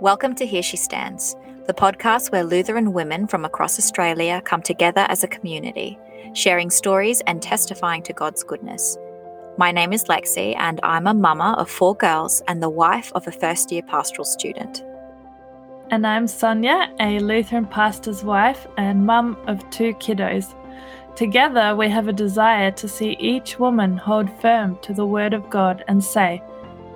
Welcome 0.00 0.34
to 0.36 0.46
Here 0.46 0.62
She 0.62 0.78
Stands, 0.78 1.36
the 1.66 1.74
podcast 1.74 2.32
where 2.32 2.42
Lutheran 2.42 2.94
women 2.94 3.26
from 3.26 3.44
across 3.44 3.78
Australia 3.78 4.40
come 4.42 4.62
together 4.62 5.04
as 5.10 5.22
a 5.22 5.28
community, 5.28 5.98
sharing 6.32 6.70
stories 6.70 7.20
and 7.26 7.42
testifying 7.42 8.02
to 8.04 8.14
God's 8.14 8.42
goodness. 8.42 8.96
My 9.58 9.70
name 9.70 9.92
is 9.92 10.04
Lexy, 10.04 10.56
and 10.56 10.80
I'm 10.82 11.06
a 11.06 11.12
mama 11.12 11.54
of 11.58 11.68
four 11.68 11.94
girls 11.94 12.42
and 12.48 12.62
the 12.62 12.70
wife 12.70 13.12
of 13.14 13.28
a 13.28 13.30
first 13.30 13.70
year 13.70 13.82
pastoral 13.82 14.24
student. 14.24 14.82
And 15.90 16.06
I'm 16.06 16.26
Sonia, 16.26 16.90
a 16.98 17.18
Lutheran 17.18 17.66
pastor's 17.66 18.24
wife 18.24 18.66
and 18.78 19.04
mum 19.04 19.36
of 19.48 19.68
two 19.68 19.92
kiddos. 19.96 20.54
Together, 21.14 21.76
we 21.76 21.90
have 21.90 22.08
a 22.08 22.14
desire 22.14 22.70
to 22.70 22.88
see 22.88 23.18
each 23.20 23.58
woman 23.58 23.98
hold 23.98 24.30
firm 24.40 24.78
to 24.80 24.94
the 24.94 25.04
Word 25.04 25.34
of 25.34 25.50
God 25.50 25.84
and 25.88 26.02
say, 26.02 26.42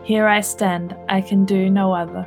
Here 0.05 0.27
I 0.27 0.41
stand, 0.41 0.97
I 1.11 1.21
can 1.21 1.45
do 1.45 1.69
no 1.69 1.93
other. 1.93 2.27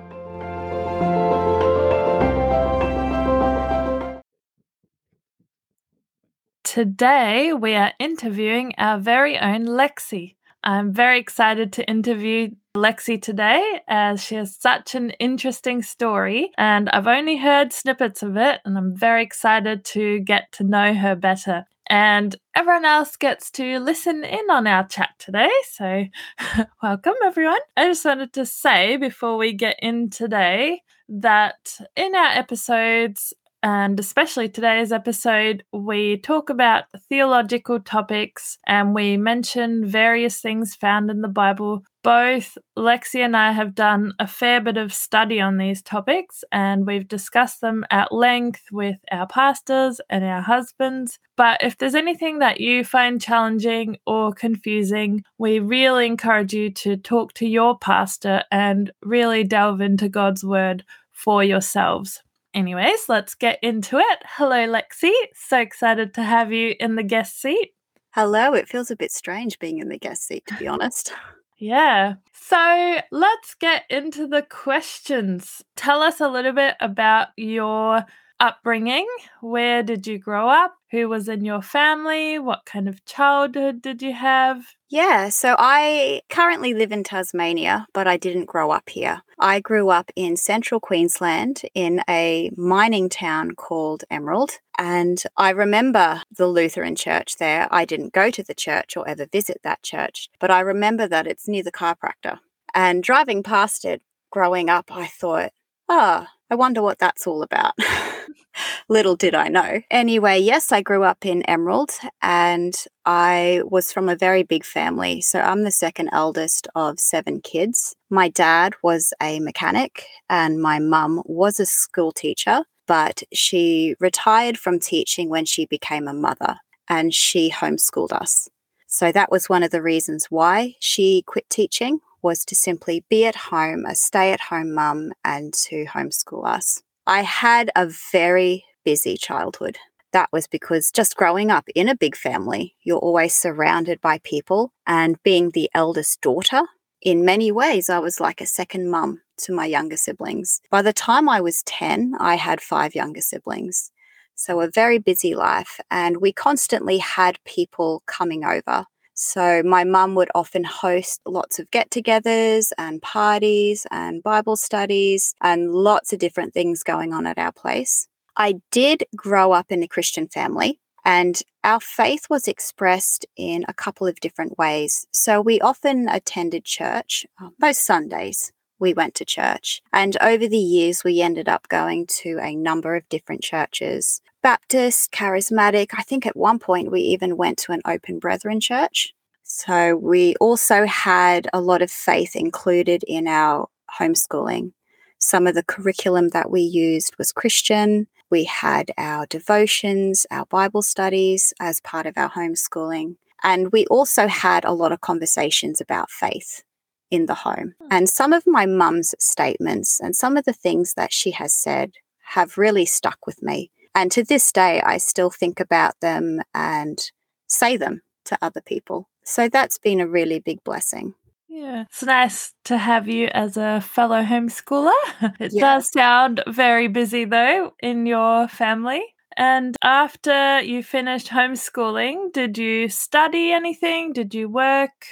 Today, 6.77 7.53
we 7.53 7.73
are 7.73 7.93
interviewing 7.97 8.73
our 8.77 8.99
very 8.99 9.35
own 9.39 9.65
Lexy. 9.65 10.35
I'm 10.63 10.93
very 10.93 11.19
excited 11.19 11.73
to 11.73 11.89
interview 11.89 12.51
Lexy 12.75 13.19
today 13.19 13.81
as 13.87 14.23
she 14.23 14.35
has 14.35 14.55
such 14.55 14.93
an 14.93 15.09
interesting 15.19 15.81
story, 15.81 16.51
and 16.55 16.87
I've 16.89 17.07
only 17.07 17.37
heard 17.37 17.73
snippets 17.73 18.21
of 18.21 18.37
it, 18.37 18.61
and 18.63 18.77
I'm 18.77 18.95
very 18.95 19.23
excited 19.23 19.85
to 19.85 20.19
get 20.19 20.51
to 20.51 20.63
know 20.63 20.93
her 20.93 21.15
better. 21.15 21.65
And 21.89 22.35
everyone 22.53 22.85
else 22.85 23.15
gets 23.15 23.49
to 23.53 23.79
listen 23.79 24.23
in 24.23 24.47
on 24.51 24.67
our 24.67 24.87
chat 24.87 25.15
today. 25.17 25.49
So, 25.71 26.05
welcome 26.83 27.15
everyone. 27.25 27.57
I 27.75 27.87
just 27.87 28.05
wanted 28.05 28.33
to 28.33 28.45
say 28.45 28.97
before 28.97 29.37
we 29.37 29.53
get 29.53 29.79
in 29.81 30.11
today 30.11 30.83
that 31.09 31.79
in 31.95 32.13
our 32.13 32.33
episodes, 32.33 33.33
and 33.67 33.99
especially 33.99 34.47
today's 34.47 34.93
episode, 34.93 35.61
we 35.73 36.15
talk 36.19 36.49
about 36.49 36.85
theological 37.09 37.81
topics 37.81 38.57
and 38.65 38.95
we 38.95 39.17
mention 39.17 39.85
various 39.85 40.39
things 40.39 40.73
found 40.73 41.11
in 41.11 41.19
the 41.19 41.27
Bible. 41.27 41.83
Both 42.01 42.57
Lexi 42.79 43.19
and 43.19 43.35
I 43.35 43.51
have 43.51 43.75
done 43.75 44.13
a 44.19 44.25
fair 44.25 44.61
bit 44.61 44.77
of 44.77 44.93
study 44.93 45.41
on 45.41 45.57
these 45.57 45.81
topics 45.81 46.45
and 46.49 46.87
we've 46.87 47.09
discussed 47.09 47.59
them 47.59 47.83
at 47.91 48.13
length 48.13 48.61
with 48.71 48.95
our 49.11 49.27
pastors 49.27 49.99
and 50.09 50.23
our 50.23 50.41
husbands. 50.41 51.19
But 51.35 51.61
if 51.61 51.77
there's 51.77 51.93
anything 51.93 52.39
that 52.39 52.61
you 52.61 52.85
find 52.85 53.21
challenging 53.21 53.97
or 54.07 54.31
confusing, 54.31 55.25
we 55.37 55.59
really 55.59 56.05
encourage 56.05 56.53
you 56.53 56.69
to 56.69 56.95
talk 56.95 57.33
to 57.33 57.45
your 57.45 57.77
pastor 57.77 58.43
and 58.49 58.91
really 59.03 59.43
delve 59.43 59.81
into 59.81 60.07
God's 60.07 60.45
word 60.45 60.85
for 61.11 61.43
yourselves. 61.43 62.21
Anyways, 62.57 63.07
let's 63.07 63.35
get 63.35 63.59
into 63.61 63.99
it. 63.99 64.23
Hello, 64.25 64.67
Lexy. 64.67 65.13
So 65.35 65.59
excited 65.59 66.15
to 66.15 66.23
have 66.23 66.51
you 66.51 66.73
in 66.79 66.95
the 66.95 67.03
guest 67.03 67.39
seat. 67.39 67.75
Hello. 68.15 68.55
It 68.55 68.67
feels 68.67 68.89
a 68.89 68.95
bit 68.95 69.11
strange 69.11 69.59
being 69.59 69.77
in 69.77 69.89
the 69.89 69.99
guest 69.99 70.25
seat, 70.25 70.43
to 70.47 70.55
be 70.55 70.67
honest. 70.67 71.13
Yeah. 71.59 72.17
So 72.33 72.99
let's 73.11 73.55
get 73.55 73.85
into 73.89 74.27
the 74.27 74.43
questions. 74.43 75.63
Tell 75.75 76.03
us 76.03 76.21
a 76.21 76.27
little 76.27 76.53
bit 76.53 76.75
about 76.79 77.29
your 77.35 78.05
upbringing. 78.39 79.07
Where 79.41 79.83
did 79.83 80.07
you 80.07 80.17
grow 80.19 80.49
up? 80.49 80.75
Who 80.91 81.09
was 81.09 81.27
in 81.27 81.43
your 81.43 81.61
family? 81.61 82.39
What 82.39 82.65
kind 82.65 82.87
of 82.87 83.03
childhood 83.05 83.81
did 83.81 84.01
you 84.01 84.13
have? 84.13 84.65
Yeah, 84.89 85.29
so 85.29 85.55
I 85.57 86.21
currently 86.29 86.73
live 86.73 86.91
in 86.91 87.03
Tasmania, 87.03 87.87
but 87.93 88.07
I 88.07 88.17
didn't 88.17 88.45
grow 88.45 88.71
up 88.71 88.89
here. 88.89 89.21
I 89.39 89.59
grew 89.59 89.89
up 89.89 90.11
in 90.15 90.37
central 90.37 90.79
Queensland 90.79 91.63
in 91.73 92.01
a 92.09 92.49
mining 92.55 93.09
town 93.09 93.51
called 93.55 94.03
Emerald. 94.09 94.59
And 94.77 95.21
I 95.35 95.49
remember 95.49 96.21
the 96.35 96.47
Lutheran 96.47 96.95
church 96.95 97.37
there. 97.37 97.67
I 97.69 97.85
didn't 97.85 98.13
go 98.13 98.29
to 98.29 98.43
the 98.43 98.55
church 98.55 98.95
or 98.95 99.07
ever 99.07 99.25
visit 99.25 99.59
that 99.63 99.83
church, 99.83 100.29
but 100.39 100.51
I 100.51 100.61
remember 100.61 101.07
that 101.07 101.27
it's 101.27 101.47
near 101.47 101.63
the 101.63 101.71
chiropractor. 101.71 102.39
And 102.73 103.03
driving 103.03 103.43
past 103.43 103.85
it 103.85 104.01
growing 104.31 104.69
up, 104.69 104.91
I 104.91 105.07
thought, 105.07 105.51
ah, 105.89 106.27
oh, 106.29 106.36
I 106.49 106.55
wonder 106.55 106.81
what 106.81 106.99
that's 106.99 107.27
all 107.27 107.43
about. 107.43 107.73
Little 108.89 109.15
did 109.15 109.35
I 109.35 109.49
know. 109.49 109.81
Anyway, 109.91 110.39
yes, 110.39 110.71
I 110.71 110.81
grew 110.81 111.03
up 111.03 111.25
in 111.25 111.43
Emerald 111.43 111.91
and 112.21 112.73
I 113.05 113.61
was 113.65 113.91
from 113.91 114.09
a 114.09 114.15
very 114.15 114.43
big 114.43 114.63
family. 114.63 115.21
So 115.21 115.39
I'm 115.39 115.63
the 115.63 115.71
second 115.71 116.09
eldest 116.11 116.67
of 116.73 116.99
seven 116.99 117.41
kids. 117.41 117.95
My 118.09 118.29
dad 118.29 118.73
was 118.81 119.13
a 119.21 119.39
mechanic 119.39 120.05
and 120.29 120.61
my 120.61 120.79
mum 120.79 121.21
was 121.25 121.59
a 121.59 121.65
school 121.65 122.11
teacher, 122.11 122.63
but 122.87 123.23
she 123.33 123.95
retired 123.99 124.57
from 124.57 124.79
teaching 124.79 125.29
when 125.29 125.45
she 125.45 125.65
became 125.65 126.07
a 126.07 126.13
mother 126.13 126.57
and 126.89 127.13
she 127.13 127.51
homeschooled 127.51 128.13
us. 128.13 128.49
So 128.87 129.11
that 129.11 129.29
was 129.29 129.49
one 129.49 129.63
of 129.63 129.71
the 129.71 129.81
reasons 129.81 130.27
why 130.29 130.75
she 130.79 131.23
quit 131.27 131.49
teaching 131.49 131.99
was 132.27 132.43
to 132.43 132.55
simply 132.55 133.05
be 133.09 133.25
at 133.25 133.37
home, 133.37 133.85
a 133.85 133.95
stay 133.95 134.33
at 134.33 134.41
home 134.41 134.73
mum, 134.73 135.13
and 135.23 135.53
to 135.53 135.85
homeschool 135.85 136.45
us. 136.45 136.83
I 137.07 137.21
had 137.21 137.71
a 137.73 137.87
very 138.11 138.65
busy 138.83 139.15
childhood. 139.15 139.77
That 140.11 140.27
was 140.33 140.45
because 140.45 140.91
just 140.91 141.15
growing 141.15 141.51
up 141.51 141.63
in 141.73 141.87
a 141.87 141.95
big 141.95 142.17
family, 142.17 142.75
you're 142.83 142.97
always 142.97 143.33
surrounded 143.33 144.01
by 144.01 144.17
people. 144.25 144.73
And 144.85 145.23
being 145.23 145.51
the 145.51 145.69
eldest 145.73 146.19
daughter, 146.19 146.63
in 147.01 147.23
many 147.23 147.49
ways, 147.49 147.89
I 147.89 147.99
was 147.99 148.19
like 148.19 148.41
a 148.41 148.45
second 148.45 148.89
mum 148.89 149.21
to 149.43 149.53
my 149.53 149.65
younger 149.65 149.95
siblings. 149.95 150.59
By 150.69 150.81
the 150.81 150.91
time 150.91 151.29
I 151.29 151.39
was 151.39 151.63
10, 151.63 152.15
I 152.19 152.35
had 152.35 152.59
five 152.59 152.93
younger 152.93 153.21
siblings. 153.21 153.89
So, 154.35 154.59
a 154.59 154.69
very 154.69 154.97
busy 154.97 155.33
life. 155.33 155.79
And 155.89 156.17
we 156.17 156.33
constantly 156.33 156.97
had 156.97 157.39
people 157.45 158.03
coming 158.05 158.43
over. 158.43 158.85
So, 159.19 159.63
my 159.63 159.83
mum 159.83 160.13
would 160.13 160.29
often 160.35 160.63
host 160.63 161.21
lots 161.25 161.57
of 161.57 161.71
get 161.71 161.89
togethers 161.89 162.71
and 162.77 163.01
parties 163.01 163.87
and 163.89 164.21
Bible 164.21 164.55
studies 164.55 165.33
and 165.41 165.73
lots 165.73 166.13
of 166.13 166.19
different 166.19 166.53
things 166.53 166.83
going 166.83 167.13
on 167.13 167.25
at 167.25 167.39
our 167.39 167.51
place. 167.51 168.07
I 168.37 168.61
did 168.71 169.05
grow 169.15 169.53
up 169.53 169.71
in 169.71 169.81
a 169.81 169.87
Christian 169.87 170.27
family, 170.27 170.79
and 171.03 171.41
our 171.63 171.79
faith 171.79 172.27
was 172.29 172.47
expressed 172.47 173.25
in 173.35 173.65
a 173.67 173.73
couple 173.73 174.05
of 174.05 174.19
different 174.19 174.55
ways. 174.59 175.07
So, 175.11 175.41
we 175.41 175.59
often 175.61 176.07
attended 176.07 176.63
church, 176.63 177.25
uh, 177.41 177.49
most 177.59 177.83
Sundays. 177.83 178.51
We 178.79 178.93
went 178.93 179.15
to 179.15 179.25
church. 179.25 179.81
And 179.91 180.17
over 180.21 180.47
the 180.47 180.57
years, 180.57 181.03
we 181.03 181.21
ended 181.21 181.49
up 181.49 181.67
going 181.67 182.07
to 182.21 182.39
a 182.41 182.55
number 182.55 182.95
of 182.95 183.09
different 183.09 183.41
churches. 183.41 184.21
Baptist, 184.43 185.11
charismatic. 185.11 185.89
I 185.97 186.03
think 186.03 186.25
at 186.25 186.37
one 186.37 186.59
point 186.59 186.91
we 186.91 187.01
even 187.01 187.37
went 187.37 187.57
to 187.59 187.71
an 187.71 187.81
open 187.85 188.19
brethren 188.19 188.59
church. 188.59 189.13
So 189.43 189.95
we 189.95 190.35
also 190.41 190.85
had 190.85 191.47
a 191.53 191.61
lot 191.61 191.81
of 191.81 191.89
faith 191.89 192.35
included 192.35 193.03
in 193.07 193.27
our 193.27 193.67
homeschooling. 193.99 194.73
Some 195.19 195.47
of 195.47 195.55
the 195.55 195.63
curriculum 195.63 196.29
that 196.29 196.51
we 196.51 196.61
used 196.61 197.15
was 197.17 197.31
Christian. 197.31 198.07
We 198.29 198.43
had 198.43 198.91
our 198.97 199.25
devotions, 199.25 200.27
our 200.29 200.45
Bible 200.45 200.81
studies 200.81 201.53
as 201.59 201.79
part 201.79 202.05
of 202.05 202.17
our 202.17 202.29
homeschooling. 202.31 203.15
And 203.43 203.71
we 203.71 203.85
also 203.87 204.27
had 204.27 204.65
a 204.65 204.73
lot 204.73 204.91
of 204.91 205.01
conversations 205.01 205.79
about 205.79 206.11
faith 206.11 206.63
in 207.11 207.25
the 207.25 207.35
home. 207.35 207.73
Hmm. 207.81 207.87
And 207.91 208.09
some 208.09 208.33
of 208.33 208.43
my 208.45 208.65
mum's 208.65 209.15
statements 209.19 209.99
and 209.99 210.15
some 210.15 210.37
of 210.37 210.45
the 210.45 210.53
things 210.53 210.93
that 210.95 211.13
she 211.13 211.31
has 211.31 211.53
said 211.53 211.93
have 212.29 212.57
really 212.57 212.85
stuck 212.85 213.25
with 213.25 213.41
me. 213.41 213.71
And 213.95 214.11
to 214.11 214.23
this 214.23 214.51
day, 214.51 214.81
I 214.81 214.97
still 214.97 215.31
think 215.31 215.59
about 215.59 215.99
them 216.01 216.41
and 216.53 216.99
say 217.47 217.77
them 217.77 218.01
to 218.25 218.37
other 218.41 218.61
people. 218.61 219.09
So 219.23 219.49
that's 219.49 219.77
been 219.77 219.99
a 219.99 220.07
really 220.07 220.39
big 220.39 220.63
blessing. 220.63 221.15
Yeah, 221.49 221.85
it's 221.89 222.03
nice 222.03 222.53
to 222.65 222.77
have 222.77 223.07
you 223.07 223.27
as 223.33 223.57
a 223.57 223.81
fellow 223.81 224.21
homeschooler. 224.21 224.91
It 225.39 225.53
yeah. 225.53 225.61
does 225.61 225.91
sound 225.91 226.43
very 226.47 226.87
busy 226.87 227.25
though 227.25 227.73
in 227.81 228.05
your 228.05 228.47
family. 228.47 229.03
And 229.35 229.75
after 229.81 230.61
you 230.61 230.83
finished 230.83 231.29
homeschooling, 231.29 232.33
did 232.33 232.57
you 232.57 232.89
study 232.89 233.51
anything? 233.51 234.13
Did 234.13 234.33
you 234.33 234.49
work? 234.49 235.05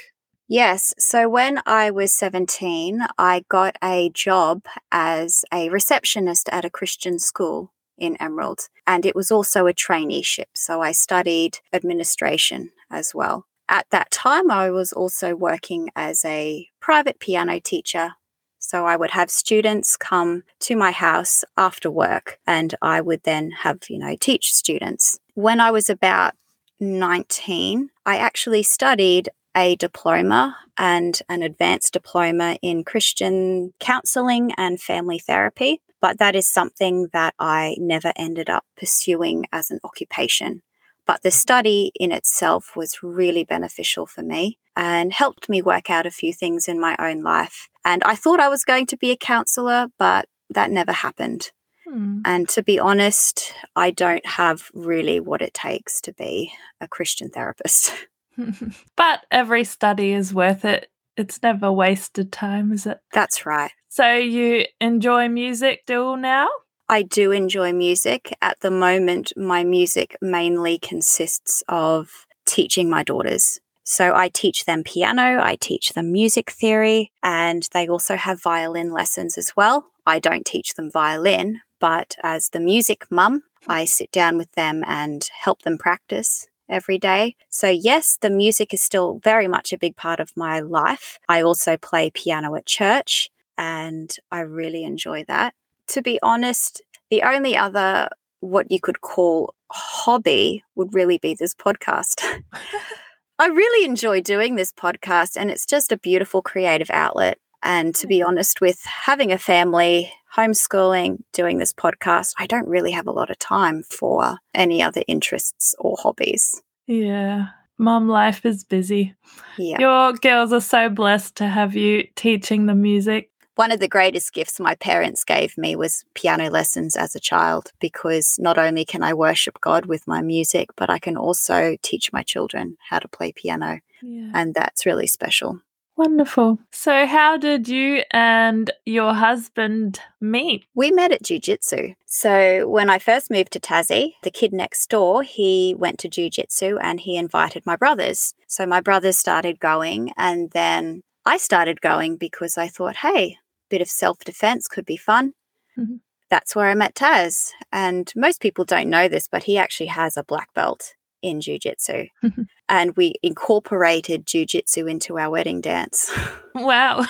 Yes. 0.48 0.94
So 0.98 1.28
when 1.28 1.60
I 1.66 1.90
was 1.90 2.14
17, 2.14 3.04
I 3.18 3.44
got 3.48 3.76
a 3.82 4.10
job 4.10 4.62
as 4.92 5.44
a 5.52 5.68
receptionist 5.70 6.48
at 6.50 6.64
a 6.64 6.70
Christian 6.70 7.18
school 7.18 7.72
in 7.98 8.16
Emerald. 8.20 8.68
And 8.86 9.04
it 9.04 9.16
was 9.16 9.32
also 9.32 9.66
a 9.66 9.74
traineeship. 9.74 10.46
So 10.54 10.80
I 10.82 10.92
studied 10.92 11.58
administration 11.72 12.70
as 12.90 13.14
well. 13.14 13.46
At 13.68 13.86
that 13.90 14.12
time, 14.12 14.50
I 14.50 14.70
was 14.70 14.92
also 14.92 15.34
working 15.34 15.88
as 15.96 16.24
a 16.24 16.68
private 16.80 17.18
piano 17.18 17.58
teacher. 17.58 18.12
So 18.60 18.86
I 18.86 18.96
would 18.96 19.10
have 19.10 19.30
students 19.30 19.96
come 19.96 20.44
to 20.60 20.76
my 20.76 20.92
house 20.92 21.44
after 21.56 21.90
work 21.90 22.38
and 22.46 22.74
I 22.82 23.00
would 23.00 23.22
then 23.24 23.50
have, 23.62 23.78
you 23.88 23.98
know, 23.98 24.16
teach 24.20 24.54
students. 24.54 25.18
When 25.34 25.60
I 25.60 25.72
was 25.72 25.90
about 25.90 26.34
19, 26.78 27.90
I 28.04 28.18
actually 28.18 28.62
studied 28.62 29.28
a 29.56 29.76
diploma 29.76 30.56
and 30.76 31.20
an 31.28 31.42
advanced 31.42 31.94
diploma 31.94 32.58
in 32.62 32.84
Christian 32.84 33.72
counseling 33.80 34.52
and 34.56 34.80
family 34.80 35.18
therapy, 35.18 35.80
but 36.00 36.18
that 36.18 36.36
is 36.36 36.46
something 36.46 37.08
that 37.12 37.34
I 37.38 37.76
never 37.78 38.12
ended 38.16 38.50
up 38.50 38.64
pursuing 38.76 39.46
as 39.52 39.70
an 39.70 39.80
occupation. 39.82 40.62
But 41.06 41.22
the 41.22 41.30
study 41.30 41.92
in 41.98 42.12
itself 42.12 42.76
was 42.76 43.02
really 43.02 43.44
beneficial 43.44 44.06
for 44.06 44.22
me 44.22 44.58
and 44.74 45.12
helped 45.12 45.48
me 45.48 45.62
work 45.62 45.88
out 45.88 46.04
a 46.04 46.10
few 46.10 46.32
things 46.32 46.68
in 46.68 46.80
my 46.80 46.96
own 46.98 47.22
life. 47.22 47.68
And 47.84 48.02
I 48.04 48.16
thought 48.16 48.40
I 48.40 48.48
was 48.48 48.64
going 48.64 48.86
to 48.86 48.96
be 48.96 49.12
a 49.12 49.16
counselor, 49.16 49.86
but 49.98 50.26
that 50.50 50.70
never 50.70 50.92
happened. 50.92 51.52
Hmm. 51.88 52.20
And 52.24 52.48
to 52.50 52.62
be 52.62 52.78
honest, 52.80 53.54
I 53.76 53.92
don't 53.92 54.26
have 54.26 54.70
really 54.74 55.20
what 55.20 55.40
it 55.40 55.54
takes 55.54 56.00
to 56.02 56.12
be 56.12 56.52
a 56.80 56.88
Christian 56.88 57.30
therapist. 57.30 57.92
but 58.96 59.26
every 59.30 59.64
study 59.64 60.12
is 60.12 60.34
worth 60.34 60.64
it. 60.64 60.88
It's 61.16 61.42
never 61.42 61.72
wasted 61.72 62.32
time, 62.32 62.72
is 62.72 62.86
it? 62.86 63.00
That's 63.12 63.46
right. 63.46 63.70
So 63.88 64.14
you 64.14 64.66
enjoy 64.80 65.28
music 65.28 65.80
still 65.84 66.16
now? 66.16 66.48
I 66.88 67.02
do 67.02 67.32
enjoy 67.32 67.72
music. 67.72 68.36
At 68.42 68.60
the 68.60 68.70
moment, 68.70 69.32
my 69.36 69.64
music 69.64 70.16
mainly 70.20 70.78
consists 70.78 71.62
of 71.68 72.26
teaching 72.44 72.88
my 72.90 73.02
daughters. 73.02 73.58
So 73.82 74.14
I 74.14 74.28
teach 74.28 74.64
them 74.64 74.84
piano, 74.84 75.40
I 75.42 75.56
teach 75.60 75.92
them 75.94 76.12
music 76.12 76.50
theory, 76.50 77.12
and 77.22 77.68
they 77.72 77.88
also 77.88 78.16
have 78.16 78.42
violin 78.42 78.92
lessons 78.92 79.38
as 79.38 79.56
well. 79.56 79.86
I 80.04 80.18
don't 80.18 80.44
teach 80.44 80.74
them 80.74 80.90
violin, 80.90 81.60
but 81.80 82.16
as 82.22 82.50
the 82.50 82.60
music 82.60 83.06
mum, 83.10 83.44
I 83.68 83.84
sit 83.84 84.10
down 84.12 84.38
with 84.38 84.52
them 84.52 84.84
and 84.86 85.28
help 85.32 85.62
them 85.62 85.78
practice 85.78 86.46
every 86.68 86.98
day. 86.98 87.36
So, 87.50 87.68
yes, 87.68 88.18
the 88.20 88.30
music 88.30 88.74
is 88.74 88.82
still 88.82 89.20
very 89.22 89.48
much 89.48 89.72
a 89.72 89.78
big 89.78 89.96
part 89.96 90.20
of 90.20 90.32
my 90.36 90.60
life. 90.60 91.18
I 91.28 91.42
also 91.42 91.76
play 91.76 92.10
piano 92.10 92.54
at 92.54 92.66
church, 92.66 93.28
and 93.58 94.14
I 94.30 94.40
really 94.40 94.84
enjoy 94.84 95.24
that. 95.28 95.54
To 95.88 96.02
be 96.02 96.18
honest, 96.22 96.82
the 97.10 97.22
only 97.22 97.56
other 97.56 98.08
what 98.40 98.70
you 98.70 98.80
could 98.80 99.00
call 99.00 99.54
hobby 99.70 100.62
would 100.74 100.94
really 100.94 101.18
be 101.18 101.34
this 101.34 101.54
podcast. 101.54 102.22
I 103.38 103.48
really 103.48 103.84
enjoy 103.84 104.22
doing 104.22 104.54
this 104.54 104.72
podcast, 104.72 105.36
and 105.36 105.50
it's 105.50 105.66
just 105.66 105.92
a 105.92 105.98
beautiful 105.98 106.40
creative 106.40 106.90
outlet. 106.90 107.38
And 107.62 107.94
to 107.96 108.06
be 108.06 108.22
honest, 108.22 108.60
with 108.60 108.82
having 108.84 109.32
a 109.32 109.38
family, 109.38 110.12
homeschooling, 110.36 111.22
doing 111.32 111.58
this 111.58 111.72
podcast, 111.72 112.34
I 112.38 112.46
don't 112.46 112.68
really 112.68 112.92
have 112.92 113.06
a 113.06 113.12
lot 113.12 113.30
of 113.30 113.38
time 113.38 113.82
for 113.82 114.38
any 114.54 114.82
other 114.82 115.02
interests 115.08 115.74
or 115.78 115.96
hobbies. 115.98 116.60
Yeah. 116.86 117.48
Mom 117.78 118.08
life 118.08 118.46
is 118.46 118.64
busy. 118.64 119.14
Yeah. 119.58 119.78
Your 119.80 120.12
girls 120.14 120.52
are 120.52 120.60
so 120.60 120.88
blessed 120.88 121.36
to 121.36 121.48
have 121.48 121.74
you 121.74 122.06
teaching 122.14 122.66
the 122.66 122.74
music 122.74 123.30
one 123.56 123.72
of 123.72 123.80
the 123.80 123.88
greatest 123.88 124.34
gifts 124.34 124.60
my 124.60 124.74
parents 124.74 125.24
gave 125.24 125.56
me 125.56 125.76
was 125.76 126.04
piano 126.14 126.50
lessons 126.50 126.94
as 126.94 127.16
a 127.16 127.20
child 127.20 127.72
because 127.80 128.38
not 128.38 128.58
only 128.58 128.84
can 128.84 129.02
I 129.02 129.14
worship 129.14 129.62
God 129.62 129.86
with 129.86 130.06
my 130.06 130.20
music, 130.20 130.68
but 130.76 130.90
I 130.90 130.98
can 130.98 131.16
also 131.16 131.76
teach 131.82 132.12
my 132.12 132.22
children 132.22 132.76
how 132.90 132.98
to 132.98 133.08
play 133.08 133.32
piano. 133.32 133.80
Yeah. 134.02 134.30
And 134.34 134.54
that's 134.54 134.84
really 134.84 135.06
special. 135.06 135.62
Wonderful. 135.96 136.58
So, 136.72 137.06
how 137.06 137.38
did 137.38 137.68
you 137.68 138.02
and 138.10 138.70
your 138.84 139.14
husband 139.14 139.98
meet? 140.20 140.66
We 140.74 140.90
met 140.90 141.10
at 141.10 141.22
Jiu 141.22 141.38
Jitsu. 141.38 141.94
So, 142.04 142.68
when 142.68 142.90
I 142.90 142.98
first 142.98 143.30
moved 143.30 143.52
to 143.52 143.60
Tassie, 143.60 144.12
the 144.22 144.30
kid 144.30 144.52
next 144.52 144.90
door, 144.90 145.22
he 145.22 145.74
went 145.78 145.98
to 146.00 146.08
Jiu 146.08 146.28
Jitsu 146.28 146.76
and 146.82 147.00
he 147.00 147.16
invited 147.16 147.64
my 147.64 147.76
brothers. 147.76 148.34
So, 148.46 148.66
my 148.66 148.82
brothers 148.82 149.16
started 149.16 149.58
going, 149.58 150.12
and 150.18 150.50
then 150.50 151.00
I 151.24 151.38
started 151.38 151.80
going 151.80 152.18
because 152.18 152.58
I 152.58 152.68
thought, 152.68 152.96
hey, 152.96 153.38
bit 153.70 153.80
of 153.80 153.88
self 153.88 154.18
defense 154.18 154.68
could 154.68 154.84
be 154.84 154.98
fun. 154.98 155.32
Mm-hmm. 155.78 155.96
That's 156.28 156.54
where 156.54 156.68
I 156.68 156.74
met 156.74 156.94
Taz. 156.94 157.52
And 157.72 158.12
most 158.14 158.40
people 158.40 158.66
don't 158.66 158.90
know 158.90 159.08
this, 159.08 159.28
but 159.28 159.44
he 159.44 159.56
actually 159.56 159.86
has 159.86 160.18
a 160.18 160.24
black 160.24 160.52
belt 160.54 160.94
in 161.22 161.40
jujitsu. 161.40 162.10
And 162.68 162.96
we 162.96 163.14
incorporated 163.22 164.26
jujitsu 164.26 164.90
into 164.90 165.18
our 165.18 165.30
wedding 165.30 165.60
dance. 165.60 166.10
Wow. 166.54 167.04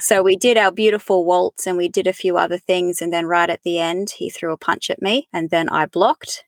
so 0.00 0.22
we 0.22 0.34
did 0.34 0.56
our 0.56 0.72
beautiful 0.72 1.26
waltz 1.26 1.66
and 1.66 1.76
we 1.76 1.86
did 1.86 2.06
a 2.06 2.14
few 2.14 2.38
other 2.38 2.56
things. 2.56 3.02
And 3.02 3.12
then 3.12 3.26
right 3.26 3.50
at 3.50 3.62
the 3.62 3.78
end, 3.78 4.08
he 4.08 4.30
threw 4.30 4.52
a 4.52 4.56
punch 4.56 4.88
at 4.88 5.02
me. 5.02 5.28
And 5.34 5.50
then 5.50 5.68
I 5.68 5.84
blocked. 5.84 6.44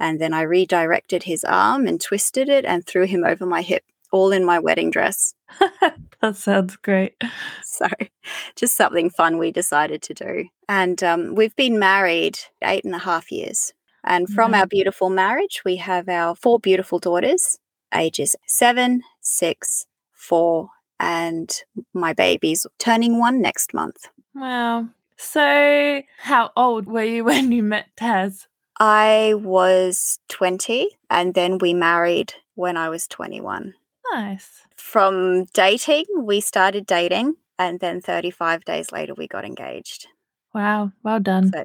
And 0.00 0.20
then 0.20 0.34
I 0.34 0.42
redirected 0.42 1.22
his 1.22 1.44
arm 1.44 1.86
and 1.86 2.00
twisted 2.00 2.48
it 2.48 2.64
and 2.64 2.84
threw 2.84 3.06
him 3.06 3.24
over 3.24 3.46
my 3.46 3.62
hip 3.62 3.84
all 4.12 4.32
in 4.32 4.44
my 4.44 4.58
wedding 4.58 4.90
dress. 4.90 5.34
that 6.20 6.36
sounds 6.36 6.76
great. 6.76 7.14
So, 7.62 7.86
just 8.54 8.74
something 8.76 9.10
fun 9.10 9.38
we 9.38 9.50
decided 9.50 10.00
to 10.02 10.14
do. 10.14 10.44
And 10.68 11.02
um, 11.02 11.34
we've 11.34 11.54
been 11.56 11.78
married 11.78 12.38
eight 12.64 12.84
and 12.84 12.94
a 12.94 12.98
half 12.98 13.30
years. 13.30 13.72
And 14.06 14.28
from 14.28 14.52
mm-hmm. 14.52 14.60
our 14.60 14.66
beautiful 14.66 15.10
marriage, 15.10 15.62
we 15.64 15.76
have 15.76 16.08
our 16.08 16.36
four 16.36 16.60
beautiful 16.60 16.98
daughters, 16.98 17.58
ages 17.92 18.36
seven, 18.46 19.02
six, 19.20 19.86
four, 20.12 20.70
and 21.00 21.52
my 21.92 22.12
baby's 22.12 22.66
turning 22.78 23.18
one 23.18 23.40
next 23.40 23.74
month. 23.74 24.08
Wow. 24.34 24.88
So, 25.16 26.02
how 26.18 26.50
old 26.56 26.86
were 26.86 27.02
you 27.04 27.24
when 27.30 27.50
you 27.52 27.62
met 27.62 27.88
Taz? 27.96 28.46
I 28.78 29.34
was 29.36 30.18
20, 30.28 30.90
and 31.08 31.34
then 31.34 31.58
we 31.58 31.72
married 31.72 32.34
when 32.54 32.76
I 32.76 32.90
was 32.90 33.06
21. 33.06 33.74
Nice. 34.12 34.62
From 34.76 35.44
dating, 35.54 36.04
we 36.18 36.40
started 36.40 36.86
dating, 36.86 37.36
and 37.58 37.80
then 37.80 38.02
35 38.02 38.64
days 38.66 38.92
later, 38.92 39.14
we 39.14 39.26
got 39.26 39.46
engaged. 39.46 40.08
Wow, 40.56 40.90
well 41.02 41.20
done. 41.20 41.52
So 41.52 41.64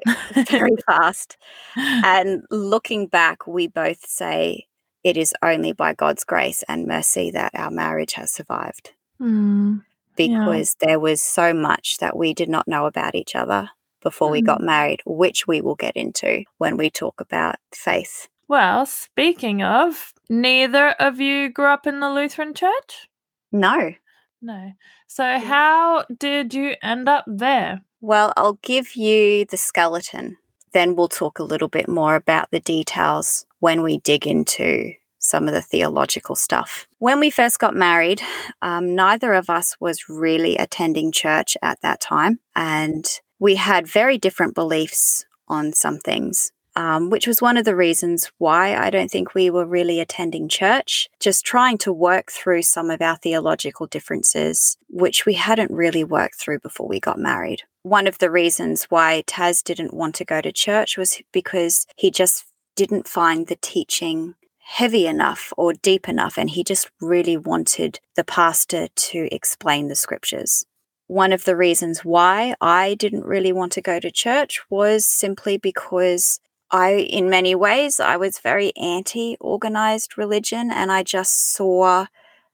very 0.50 0.76
fast. 0.86 1.38
And 1.74 2.42
looking 2.50 3.06
back, 3.06 3.46
we 3.46 3.66
both 3.66 4.06
say 4.06 4.66
it 5.02 5.16
is 5.16 5.32
only 5.42 5.72
by 5.72 5.94
God's 5.94 6.24
grace 6.24 6.62
and 6.68 6.86
mercy 6.86 7.30
that 7.30 7.52
our 7.54 7.70
marriage 7.70 8.12
has 8.12 8.30
survived. 8.30 8.92
Mm, 9.18 9.82
because 10.14 10.76
yeah. 10.78 10.88
there 10.88 11.00
was 11.00 11.22
so 11.22 11.54
much 11.54 11.96
that 12.00 12.18
we 12.18 12.34
did 12.34 12.50
not 12.50 12.68
know 12.68 12.84
about 12.84 13.14
each 13.14 13.34
other 13.34 13.70
before 14.02 14.28
mm. 14.28 14.32
we 14.32 14.42
got 14.42 14.60
mm. 14.60 14.66
married, 14.66 15.00
which 15.06 15.46
we 15.46 15.62
will 15.62 15.74
get 15.74 15.96
into 15.96 16.44
when 16.58 16.76
we 16.76 16.90
talk 16.90 17.18
about 17.18 17.56
faith. 17.74 18.28
Well, 18.46 18.84
speaking 18.84 19.62
of, 19.62 20.12
neither 20.28 20.90
of 20.90 21.18
you 21.18 21.48
grew 21.48 21.68
up 21.68 21.86
in 21.86 22.00
the 22.00 22.10
Lutheran 22.10 22.52
church? 22.52 23.08
No. 23.50 23.94
No. 24.42 24.72
So, 25.06 25.38
how 25.38 26.04
did 26.14 26.52
you 26.52 26.74
end 26.82 27.08
up 27.08 27.24
there? 27.26 27.80
Well, 28.02 28.32
I'll 28.36 28.58
give 28.62 28.96
you 28.96 29.46
the 29.46 29.56
skeleton. 29.56 30.36
Then 30.74 30.96
we'll 30.96 31.08
talk 31.08 31.38
a 31.38 31.44
little 31.44 31.68
bit 31.68 31.88
more 31.88 32.16
about 32.16 32.50
the 32.50 32.58
details 32.60 33.46
when 33.60 33.82
we 33.82 33.98
dig 33.98 34.26
into 34.26 34.92
some 35.20 35.46
of 35.46 35.54
the 35.54 35.62
theological 35.62 36.34
stuff. 36.34 36.88
When 36.98 37.20
we 37.20 37.30
first 37.30 37.60
got 37.60 37.76
married, 37.76 38.20
um, 38.60 38.96
neither 38.96 39.32
of 39.34 39.48
us 39.48 39.76
was 39.78 40.08
really 40.08 40.56
attending 40.56 41.12
church 41.12 41.56
at 41.62 41.80
that 41.82 42.00
time. 42.00 42.40
And 42.56 43.08
we 43.38 43.54
had 43.54 43.86
very 43.86 44.18
different 44.18 44.56
beliefs 44.56 45.24
on 45.46 45.72
some 45.72 45.98
things 45.98 46.50
um, 46.74 47.10
which 47.10 47.26
was 47.26 47.42
one 47.42 47.56
of 47.56 47.64
the 47.64 47.76
reasons 47.76 48.30
why 48.38 48.76
I 48.76 48.90
don't 48.90 49.10
think 49.10 49.34
we 49.34 49.50
were 49.50 49.66
really 49.66 50.00
attending 50.00 50.48
church, 50.48 51.08
just 51.20 51.44
trying 51.44 51.78
to 51.78 51.92
work 51.92 52.30
through 52.30 52.62
some 52.62 52.90
of 52.90 53.02
our 53.02 53.16
theological 53.16 53.86
differences, 53.86 54.76
which 54.88 55.26
we 55.26 55.34
hadn't 55.34 55.70
really 55.70 56.04
worked 56.04 56.36
through 56.36 56.60
before 56.60 56.88
we 56.88 57.00
got 57.00 57.18
married. 57.18 57.62
One 57.82 58.06
of 58.06 58.18
the 58.18 58.30
reasons 58.30 58.84
why 58.84 59.24
Taz 59.26 59.62
didn't 59.62 59.92
want 59.92 60.14
to 60.16 60.24
go 60.24 60.40
to 60.40 60.52
church 60.52 60.96
was 60.96 61.20
because 61.32 61.86
he 61.96 62.10
just 62.10 62.44
didn't 62.76 63.08
find 63.08 63.46
the 63.46 63.58
teaching 63.60 64.34
heavy 64.64 65.06
enough 65.06 65.52
or 65.56 65.72
deep 65.72 66.08
enough, 66.08 66.38
and 66.38 66.48
he 66.48 66.62
just 66.62 66.90
really 67.00 67.36
wanted 67.36 67.98
the 68.14 68.24
pastor 68.24 68.86
to 68.94 69.28
explain 69.32 69.88
the 69.88 69.96
scriptures. 69.96 70.64
One 71.08 71.32
of 71.32 71.44
the 71.44 71.56
reasons 71.56 72.04
why 72.04 72.54
I 72.60 72.94
didn't 72.94 73.26
really 73.26 73.52
want 73.52 73.72
to 73.72 73.82
go 73.82 73.98
to 74.00 74.10
church 74.10 74.60
was 74.70 75.04
simply 75.04 75.58
because 75.58 76.40
I, 76.70 76.92
in 76.92 77.28
many 77.28 77.54
ways, 77.54 78.00
I 78.00 78.16
was 78.16 78.38
very 78.38 78.72
anti 78.76 79.36
organized 79.40 80.16
religion 80.16 80.70
and 80.72 80.90
I 80.90 81.02
just 81.02 81.52
saw 81.52 82.06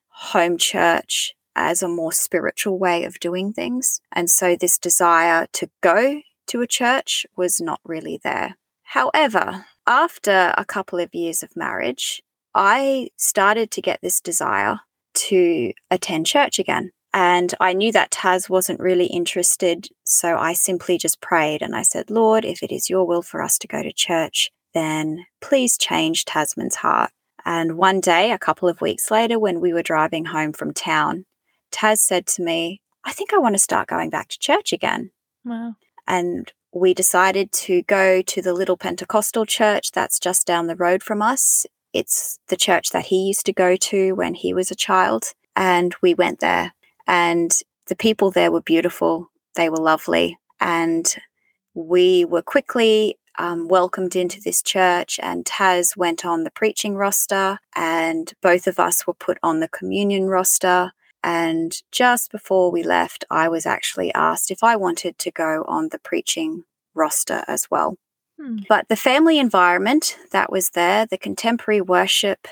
home 0.08 0.58
church 0.58 1.34
as 1.58 1.82
a 1.82 1.88
more 1.88 2.12
spiritual 2.12 2.78
way 2.78 3.04
of 3.04 3.20
doing 3.20 3.52
things. 3.52 4.00
And 4.12 4.30
so 4.30 4.56
this 4.56 4.78
desire 4.78 5.46
to 5.54 5.68
go 5.82 6.22
to 6.46 6.60
a 6.60 6.66
church 6.66 7.26
was 7.36 7.60
not 7.60 7.80
really 7.84 8.20
there. 8.22 8.56
However, 8.84 9.66
after 9.86 10.54
a 10.56 10.64
couple 10.64 10.98
of 10.98 11.14
years 11.14 11.42
of 11.42 11.56
marriage, 11.56 12.22
I 12.54 13.08
started 13.16 13.70
to 13.72 13.82
get 13.82 14.00
this 14.00 14.20
desire 14.20 14.80
to 15.14 15.72
attend 15.90 16.26
church 16.26 16.58
again. 16.58 16.92
And 17.12 17.54
I 17.58 17.72
knew 17.72 17.90
that 17.92 18.10
Taz 18.10 18.48
wasn't 18.48 18.80
really 18.80 19.06
interested. 19.06 19.88
So 20.04 20.36
I 20.36 20.52
simply 20.52 20.96
just 20.96 21.20
prayed 21.20 21.62
and 21.62 21.74
I 21.74 21.82
said, 21.82 22.10
Lord, 22.10 22.44
if 22.44 22.62
it 22.62 22.70
is 22.70 22.88
your 22.88 23.06
will 23.06 23.22
for 23.22 23.42
us 23.42 23.58
to 23.58 23.66
go 23.66 23.82
to 23.82 23.92
church, 23.92 24.50
then 24.74 25.26
please 25.40 25.76
change 25.76 26.24
Tasman's 26.24 26.76
heart. 26.76 27.10
And 27.44 27.78
one 27.78 28.00
day, 28.00 28.30
a 28.30 28.38
couple 28.38 28.68
of 28.68 28.80
weeks 28.80 29.10
later, 29.10 29.38
when 29.38 29.60
we 29.60 29.72
were 29.72 29.82
driving 29.82 30.26
home 30.26 30.52
from 30.52 30.74
town, 30.74 31.24
Taz 31.72 31.98
said 31.98 32.26
to 32.26 32.42
me, 32.42 32.80
I 33.04 33.12
think 33.12 33.32
I 33.32 33.38
want 33.38 33.54
to 33.54 33.58
start 33.58 33.88
going 33.88 34.10
back 34.10 34.28
to 34.28 34.38
church 34.38 34.72
again. 34.72 35.10
Wow. 35.44 35.76
And 36.06 36.52
we 36.72 36.94
decided 36.94 37.52
to 37.52 37.82
go 37.82 38.22
to 38.22 38.42
the 38.42 38.52
little 38.52 38.76
Pentecostal 38.76 39.46
church 39.46 39.92
that's 39.92 40.18
just 40.18 40.46
down 40.46 40.66
the 40.66 40.76
road 40.76 41.02
from 41.02 41.22
us. 41.22 41.66
It's 41.92 42.38
the 42.48 42.56
church 42.56 42.90
that 42.90 43.06
he 43.06 43.26
used 43.26 43.46
to 43.46 43.52
go 43.52 43.76
to 43.76 44.12
when 44.12 44.34
he 44.34 44.52
was 44.52 44.70
a 44.70 44.76
child. 44.76 45.32
And 45.56 45.94
we 46.02 46.14
went 46.14 46.40
there, 46.40 46.72
and 47.06 47.50
the 47.86 47.96
people 47.96 48.30
there 48.30 48.52
were 48.52 48.60
beautiful. 48.60 49.30
They 49.56 49.68
were 49.68 49.78
lovely. 49.78 50.38
And 50.60 51.12
we 51.74 52.24
were 52.24 52.42
quickly 52.42 53.16
um, 53.38 53.68
welcomed 53.68 54.14
into 54.14 54.40
this 54.40 54.62
church, 54.62 55.18
and 55.22 55.44
Taz 55.44 55.96
went 55.96 56.24
on 56.24 56.44
the 56.44 56.50
preaching 56.50 56.94
roster, 56.96 57.58
and 57.74 58.32
both 58.42 58.66
of 58.66 58.78
us 58.78 59.06
were 59.06 59.14
put 59.14 59.38
on 59.42 59.60
the 59.60 59.68
communion 59.68 60.26
roster. 60.26 60.92
And 61.22 61.80
just 61.90 62.30
before 62.30 62.70
we 62.70 62.82
left, 62.82 63.24
I 63.30 63.48
was 63.48 63.66
actually 63.66 64.12
asked 64.14 64.50
if 64.50 64.62
I 64.62 64.76
wanted 64.76 65.18
to 65.18 65.30
go 65.30 65.64
on 65.66 65.88
the 65.88 65.98
preaching 65.98 66.64
roster 66.94 67.44
as 67.48 67.68
well. 67.70 67.96
Hmm. 68.40 68.58
But 68.68 68.88
the 68.88 68.96
family 68.96 69.38
environment 69.38 70.16
that 70.32 70.52
was 70.52 70.70
there, 70.70 71.06
the 71.06 71.18
contemporary 71.18 71.80
worship 71.80 72.46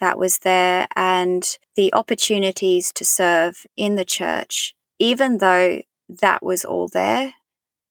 that 0.00 0.18
was 0.18 0.38
there, 0.38 0.86
and 0.94 1.44
the 1.74 1.92
opportunities 1.94 2.92
to 2.92 3.04
serve 3.04 3.66
in 3.76 3.96
the 3.96 4.04
church, 4.04 4.74
even 4.98 5.38
though 5.38 5.82
that 6.08 6.42
was 6.42 6.64
all 6.64 6.88
there, 6.88 7.34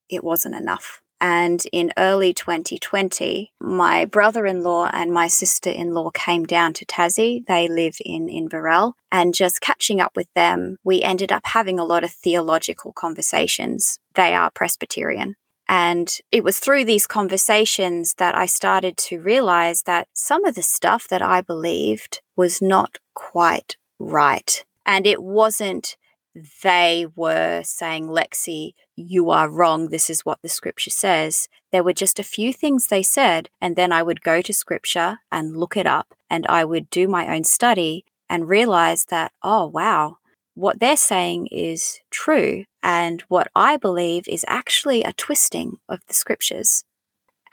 it 0.10 0.24
wasn't 0.24 0.56
enough. 0.56 1.02
And 1.22 1.66
in 1.72 1.92
early 1.98 2.34
2020, 2.34 3.54
my 3.60 4.06
brother 4.06 4.46
in 4.46 4.64
law 4.64 4.90
and 4.92 5.12
my 5.12 5.28
sister 5.28 5.70
in 5.70 5.94
law 5.94 6.10
came 6.12 6.44
down 6.44 6.74
to 6.74 6.86
Tassie. 6.86 7.46
They 7.48 7.68
live 7.68 7.98
in 8.04 8.28
Inverell. 8.28 8.94
And 9.12 9.34
just 9.34 9.62
catching 9.62 10.02
up 10.02 10.16
with 10.16 10.28
them, 10.36 10.78
we 10.84 11.02
ended 11.02 11.32
up 11.32 11.46
having 11.46 11.80
a 11.80 11.86
lot 11.86 12.04
of 12.04 12.12
theological 12.12 12.92
conversations. 12.92 13.98
They 14.14 14.34
are 14.34 14.52
Presbyterian. 14.52 15.36
And 15.68 16.16
it 16.32 16.44
was 16.44 16.60
through 16.60 16.86
these 16.86 17.08
conversations 17.08 18.16
that 18.16 18.36
I 18.36 18.46
started 18.46 18.98
to 18.98 19.20
realize 19.20 19.84
that 19.84 20.08
some 20.14 20.46
of 20.46 20.56
the 20.56 20.62
stuff 20.62 21.08
that 21.08 21.22
I 21.22 21.42
believed 21.42 22.22
was 22.36 22.62
not 22.62 23.00
quite 23.16 23.78
right. 23.98 24.64
And 24.86 25.08
it 25.08 25.24
wasn't 25.24 25.98
they 26.64 27.08
were 27.16 27.62
saying, 27.64 28.08
Lexy, 28.08 28.74
you 28.96 29.30
are 29.30 29.50
wrong. 29.50 29.90
This 29.90 30.10
is 30.10 30.26
what 30.26 30.40
the 30.42 30.50
scripture 30.50 30.90
says. 30.90 31.48
There 31.72 31.84
were 31.84 31.94
just 31.94 32.20
a 32.20 32.24
few 32.24 32.54
things 32.54 32.88
they 32.88 33.04
said. 33.04 33.50
And 33.62 33.76
then 33.76 33.92
I 33.92 34.04
would 34.04 34.22
go 34.22 34.42
to 34.42 34.54
scripture 34.54 35.20
and 35.32 35.58
look 35.58 35.78
it 35.78 35.86
up 35.86 36.14
and 36.30 36.46
I 36.48 36.66
would 36.66 36.90
do 36.90 37.08
my 37.08 37.36
own 37.36 37.44
study 37.44 38.06
and 38.30 38.50
realize 38.50 39.06
that, 39.06 39.32
oh, 39.44 39.68
wow, 39.68 40.18
what 40.56 40.80
they're 40.80 40.98
saying 40.98 41.48
is 41.48 42.00
true. 42.10 42.66
And 42.82 43.22
what 43.28 43.50
I 43.56 43.78
believe 43.78 44.28
is 44.28 44.46
actually 44.48 45.04
a 45.04 45.14
twisting 45.14 45.78
of 45.88 46.00
the 46.08 46.14
scriptures. 46.14 46.84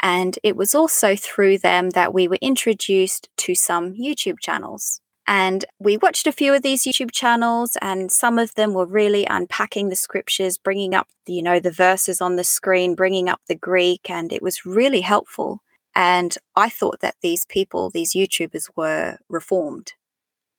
And 0.00 0.38
it 0.42 0.56
was 0.56 0.74
also 0.74 1.14
through 1.14 1.58
them 1.58 1.90
that 1.90 2.14
we 2.14 2.26
were 2.26 2.38
introduced 2.40 3.28
to 3.38 3.54
some 3.54 3.94
YouTube 3.94 4.40
channels. 4.40 5.01
And 5.26 5.64
we 5.78 5.96
watched 5.96 6.26
a 6.26 6.32
few 6.32 6.52
of 6.52 6.62
these 6.62 6.82
YouTube 6.82 7.12
channels, 7.12 7.76
and 7.80 8.10
some 8.10 8.38
of 8.38 8.54
them 8.54 8.74
were 8.74 8.86
really 8.86 9.24
unpacking 9.26 9.88
the 9.88 9.96
scriptures, 9.96 10.58
bringing 10.58 10.94
up, 10.94 11.08
you 11.26 11.42
know, 11.42 11.60
the 11.60 11.70
verses 11.70 12.20
on 12.20 12.36
the 12.36 12.44
screen, 12.44 12.94
bringing 12.94 13.28
up 13.28 13.40
the 13.46 13.54
Greek, 13.54 14.10
and 14.10 14.32
it 14.32 14.42
was 14.42 14.66
really 14.66 15.02
helpful. 15.02 15.62
And 15.94 16.36
I 16.56 16.68
thought 16.68 17.00
that 17.00 17.16
these 17.22 17.44
people, 17.46 17.90
these 17.90 18.14
YouTubers, 18.14 18.70
were 18.74 19.18
reformed. 19.28 19.92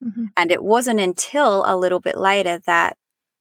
Mm-hmm. 0.04 0.26
And 0.38 0.52
it 0.52 0.64
wasn't 0.64 1.00
until 1.00 1.64
a 1.66 1.76
little 1.76 2.00
bit 2.00 2.18
later 2.18 2.60
that 2.66 2.98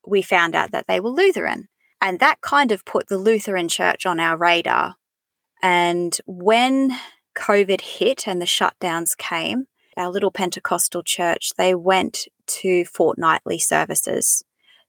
we 0.07 0.23
found 0.23 0.55
out 0.55 0.73
that 0.73 0.87
they 0.89 1.01
were 1.01 1.11
Lutheran. 1.11 1.69
And 2.01 2.19
that 2.19 2.41
kind 2.41 2.73
of 2.73 2.85
put 2.85 3.09
the 3.09 3.19
Lutheran 3.19 3.69
church 3.69 4.07
on 4.07 4.19
our 4.19 4.37
radar. 4.37 4.97
And 5.63 6.19
when 6.27 6.99
COVID 7.37 7.81
hit 7.81 8.27
and 8.27 8.41
the 8.41 8.47
shutdowns 8.47 9.17
came, 9.17 9.67
our 9.97 10.11
little 10.11 10.31
Pentecostal 10.31 11.03
church, 11.03 11.53
they 11.57 11.75
went 11.75 12.27
to 12.47 12.85
fortnightly 12.85 13.59
services 13.59 14.45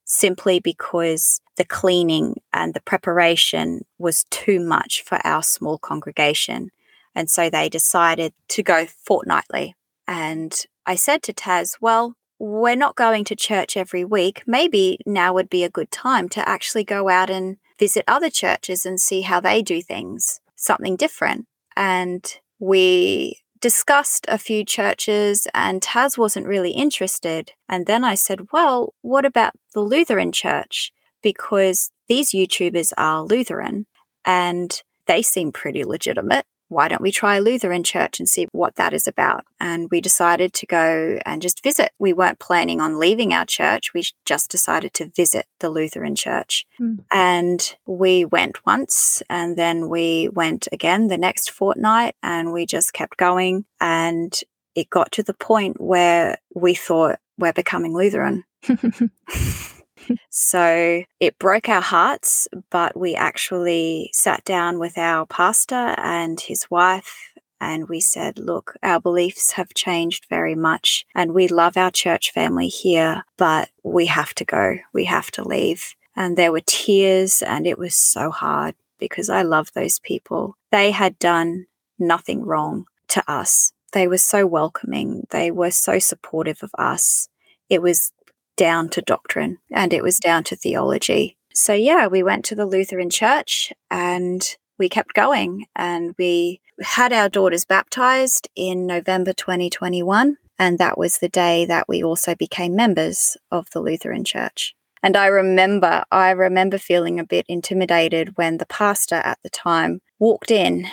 simply 0.06 0.60
because 0.60 1.40
the 1.56 1.66
cleaning 1.66 2.36
and 2.52 2.74
the 2.74 2.82
preparation 2.82 3.86
was 3.98 4.26
too 4.30 4.60
much 4.60 5.04
for 5.04 5.20
our 5.26 5.44
small 5.44 5.78
congregation. 5.78 6.70
And 7.16 7.30
so 7.30 7.50
they 7.50 7.70
decided 7.70 8.34
to 8.50 8.64
go 8.64 8.86
fortnightly. 8.86 9.76
And 10.08 10.54
I 10.86 10.96
said 10.96 11.24
to 11.24 11.34
Taz, 11.34 11.78
well, 11.80 12.16
we're 12.40 12.76
not 12.76 12.96
going 12.96 13.24
to 13.26 13.36
church 13.36 13.78
every 13.78 14.04
week. 14.04 14.44
Maybe 14.46 15.00
now 15.06 15.34
would 15.34 15.50
be 15.50 15.64
a 15.64 15.70
good 15.70 15.92
time 15.92 16.28
to 16.30 16.48
actually 16.48 16.84
go 16.84 17.08
out 17.08 17.30
and 17.30 17.58
visit 17.80 18.04
other 18.08 18.30
churches 18.30 18.86
and 18.86 19.00
see 19.00 19.22
how 19.22 19.40
they 19.40 19.62
do 19.62 19.82
things, 19.82 20.42
something 20.56 20.96
different. 20.96 21.46
And 21.78 22.26
we 22.60 23.43
discussed 23.64 24.26
a 24.28 24.38
few 24.38 24.66
churches 24.66 25.48
and 25.54 25.82
Taz 25.82 26.18
wasn't 26.18 26.46
really 26.46 26.72
interested. 26.72 27.54
And 27.70 27.86
then 27.86 28.04
I 28.04 28.14
said, 28.14 28.52
well, 28.52 28.94
what 29.02 29.24
about 29.24 29.54
the 29.74 29.80
Lutheran 29.80 30.34
church? 30.34 30.92
Because 31.22 31.90
these 32.10 32.32
YouTubers 32.34 32.92
are 32.98 33.24
Lutheran 33.24 33.86
and 34.26 34.84
they 35.08 35.22
seem 35.22 35.54
pretty 35.54 35.86
legitimate 35.86 36.46
why 36.74 36.88
don't 36.88 37.02
we 37.02 37.12
try 37.12 37.38
a 37.38 37.42
Lutheran 37.42 37.84
church 37.84 38.20
and 38.20 38.28
see 38.28 38.48
what 38.52 38.76
that 38.76 38.94
is 38.94 39.08
about? 39.08 39.46
And 39.60 39.90
we 39.92 40.02
decided 40.02 40.54
to 40.54 40.66
go 40.66 41.20
and 41.26 41.42
just 41.42 41.64
visit. 41.64 41.92
We 42.00 42.14
weren't 42.14 42.40
planning 42.40 42.82
on 42.82 43.00
leaving 43.00 43.34
our 43.34 43.46
church. 43.46 43.94
We 43.94 44.04
just 44.26 44.50
decided 44.52 44.94
to 44.96 45.12
visit 45.16 45.46
the 45.60 45.70
Lutheran 45.70 46.16
church. 46.16 46.66
Mm. 46.80 47.04
And 47.12 47.76
we 47.86 48.26
went 48.26 48.66
once 48.66 49.24
and 49.30 49.58
then 49.58 49.90
we 49.90 50.30
went 50.30 50.68
again 50.72 51.08
the 51.08 51.18
next 51.18 51.52
fortnight 51.52 52.16
and 52.24 52.52
we 52.52 52.66
just 52.66 52.94
kept 52.94 53.18
going. 53.18 53.66
And 53.80 54.38
it 54.76 54.90
got 54.90 55.12
to 55.14 55.24
the 55.24 55.34
point 55.34 55.80
where 55.80 56.38
we 56.56 56.74
thought 56.74 57.20
we're 57.38 57.54
becoming 57.54 57.94
Lutheran. 57.94 58.44
so 60.30 61.04
it 61.20 61.40
broke 61.40 61.70
our 61.70 61.82
hearts, 61.82 62.48
but 62.70 62.98
we 62.98 63.16
actually 63.16 64.10
sat 64.14 64.44
down 64.46 64.80
with 64.80 64.98
our 64.98 65.26
pastor 65.26 65.96
and 65.98 66.40
his 66.40 66.70
wife. 66.70 67.30
And 67.62 67.88
we 67.88 68.02
said, 68.02 68.40
look, 68.40 68.76
our 68.84 69.00
beliefs 69.00 69.54
have 69.54 69.74
changed 69.74 70.26
very 70.30 70.54
much, 70.54 71.06
and 71.16 71.34
we 71.34 71.48
love 71.48 71.78
our 71.78 71.92
church 71.92 72.34
family 72.34 72.68
here, 72.68 73.24
but 73.38 73.70
we 73.84 74.08
have 74.08 74.34
to 74.36 74.44
go. 74.44 74.80
We 74.92 75.06
have 75.06 75.32
to 75.32 75.48
leave. 75.48 75.96
And 76.14 76.36
there 76.36 76.52
were 76.52 76.62
tears, 76.66 77.42
and 77.42 77.66
it 77.66 77.78
was 77.78 77.96
so 77.96 78.32
hard 78.32 78.76
because 79.00 79.30
I 79.30 79.44
love 79.44 79.72
those 79.74 80.00
people. 80.00 80.58
They 80.72 80.92
had 80.92 81.18
done 81.20 81.68
nothing 81.98 82.44
wrong 82.44 82.86
to 83.10 83.24
us. 83.32 83.72
They 83.94 84.08
were 84.10 84.18
so 84.18 84.46
welcoming. 84.46 85.26
They 85.30 85.50
were 85.50 85.72
so 85.72 86.00
supportive 86.00 86.64
of 86.64 86.72
us. 86.78 87.30
It 87.70 87.82
was 87.82 88.12
down 88.56 88.90
to 88.90 89.02
doctrine 89.02 89.58
and 89.72 89.94
it 89.94 90.04
was 90.04 90.20
down 90.20 90.44
to 90.46 90.56
theology. 90.56 91.38
So, 91.54 91.74
yeah, 91.74 92.08
we 92.08 92.24
went 92.24 92.46
to 92.46 92.56
the 92.56 92.66
Lutheran 92.66 93.10
church 93.10 93.72
and 93.92 94.56
we 94.80 94.90
kept 94.90 95.14
going 95.14 95.66
and 95.76 96.16
we 96.18 96.62
had 96.82 97.14
our 97.14 97.30
daughters 97.30 97.66
baptized 97.66 98.48
in 98.56 98.88
November 98.88 99.34
2021. 99.34 100.38
And 100.60 100.80
that 100.80 100.98
was 100.98 101.18
the 101.18 101.30
day 101.30 101.66
that 101.66 101.88
we 101.88 102.04
also 102.04 102.36
became 102.36 102.76
members 102.76 103.38
of 103.52 103.70
the 103.72 103.82
Lutheran 103.82 104.24
church. 104.24 104.76
And 105.02 105.18
I 105.18 105.28
remember, 105.28 106.06
I 106.12 106.32
remember 106.32 106.78
feeling 106.78 107.20
a 107.20 107.26
bit 107.26 107.46
intimidated 107.50 108.38
when 108.38 108.58
the 108.58 108.66
pastor 108.66 109.16
at 109.16 109.40
the 109.44 109.50
time 109.50 110.00
walked 110.18 110.50
in 110.50 110.88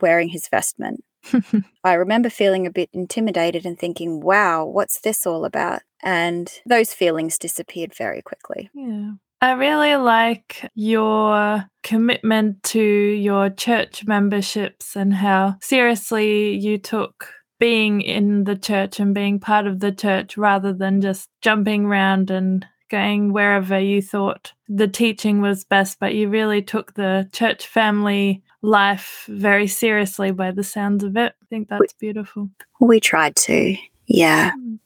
wearing 0.00 0.28
his 0.28 0.48
vestment. 0.48 1.02
I 1.84 1.94
remember 1.94 2.30
feeling 2.30 2.66
a 2.66 2.70
bit 2.70 2.90
intimidated 2.92 3.66
and 3.66 3.78
thinking, 3.78 4.20
wow, 4.20 4.64
what's 4.64 5.00
this 5.00 5.26
all 5.26 5.44
about? 5.44 5.82
And 6.02 6.52
those 6.66 6.94
feelings 6.94 7.38
disappeared 7.38 7.94
very 7.94 8.22
quickly. 8.22 8.70
Yeah. 8.74 9.12
I 9.40 9.52
really 9.52 9.94
like 9.96 10.68
your 10.74 11.64
commitment 11.84 12.62
to 12.64 12.80
your 12.80 13.50
church 13.50 14.04
memberships 14.04 14.96
and 14.96 15.14
how 15.14 15.56
seriously 15.62 16.56
you 16.56 16.78
took 16.78 17.32
being 17.60 18.00
in 18.00 18.44
the 18.44 18.56
church 18.56 18.98
and 18.98 19.14
being 19.14 19.38
part 19.38 19.66
of 19.66 19.80
the 19.80 19.92
church 19.92 20.36
rather 20.36 20.72
than 20.72 21.00
just 21.00 21.28
jumping 21.40 21.84
around 21.84 22.30
and 22.30 22.66
going 22.90 23.32
wherever 23.32 23.78
you 23.78 24.00
thought 24.00 24.52
the 24.68 24.88
teaching 24.88 25.40
was 25.40 25.64
best, 25.64 25.98
but 26.00 26.14
you 26.14 26.28
really 26.28 26.62
took 26.62 26.94
the 26.94 27.28
church 27.32 27.66
family 27.66 28.42
life 28.62 29.24
very 29.28 29.66
seriously 29.66 30.30
by 30.32 30.50
the 30.50 30.64
sounds 30.64 31.04
of 31.04 31.16
it. 31.16 31.32
I 31.42 31.44
think 31.48 31.68
that's 31.68 31.92
beautiful. 31.94 32.50
We 32.80 33.00
tried 33.00 33.36
to, 33.36 33.76
yeah, 34.06 34.52
Mm. 34.52 34.78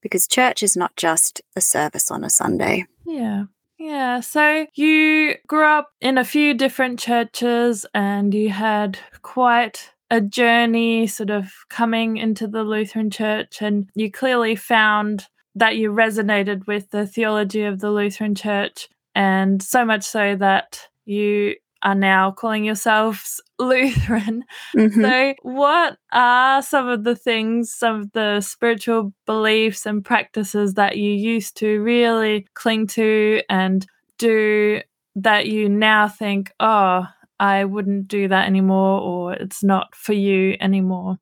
because 0.00 0.26
church 0.28 0.62
is 0.62 0.76
not 0.76 0.94
just 0.96 1.42
a 1.56 1.60
service 1.60 2.10
on 2.10 2.24
a 2.24 2.30
Sunday. 2.30 2.86
Yeah. 3.04 3.44
Yeah. 3.78 4.20
So 4.20 4.66
you 4.74 5.36
grew 5.46 5.64
up 5.64 5.90
in 6.00 6.18
a 6.18 6.24
few 6.24 6.52
different 6.54 6.98
churches 6.98 7.86
and 7.94 8.34
you 8.34 8.50
had 8.50 8.98
quite 9.22 9.90
a 10.10 10.20
journey 10.20 11.06
sort 11.06 11.30
of 11.30 11.52
coming 11.68 12.16
into 12.16 12.48
the 12.48 12.64
Lutheran 12.64 13.10
Church, 13.10 13.60
and 13.60 13.90
you 13.94 14.10
clearly 14.10 14.56
found 14.56 15.26
that 15.54 15.76
you 15.76 15.92
resonated 15.92 16.66
with 16.66 16.90
the 16.90 17.06
theology 17.06 17.64
of 17.64 17.80
the 17.80 17.90
Lutheran 17.90 18.34
Church, 18.34 18.88
and 19.14 19.62
so 19.62 19.84
much 19.84 20.04
so 20.04 20.34
that 20.36 20.88
you 21.04 21.54
are 21.82 21.94
now 21.94 22.30
calling 22.30 22.64
yourselves 22.64 23.40
Lutheran. 23.58 24.44
Mm-hmm. 24.76 25.02
So, 25.02 25.34
what 25.42 25.98
are 26.12 26.62
some 26.62 26.88
of 26.88 27.04
the 27.04 27.16
things, 27.16 27.72
some 27.72 28.00
of 28.02 28.12
the 28.12 28.40
spiritual 28.40 29.12
beliefs 29.26 29.86
and 29.86 30.04
practices 30.04 30.74
that 30.74 30.96
you 30.96 31.10
used 31.10 31.56
to 31.58 31.80
really 31.80 32.46
cling 32.54 32.86
to 32.88 33.42
and 33.48 33.86
do 34.18 34.80
that 35.16 35.46
you 35.46 35.68
now 35.68 36.08
think, 36.08 36.52
oh, 36.60 37.06
I 37.40 37.64
wouldn't 37.64 38.08
do 38.08 38.28
that 38.28 38.46
anymore, 38.46 39.00
or 39.00 39.32
it's 39.34 39.62
not 39.62 39.94
for 39.94 40.12
you 40.12 40.56
anymore? 40.60 41.18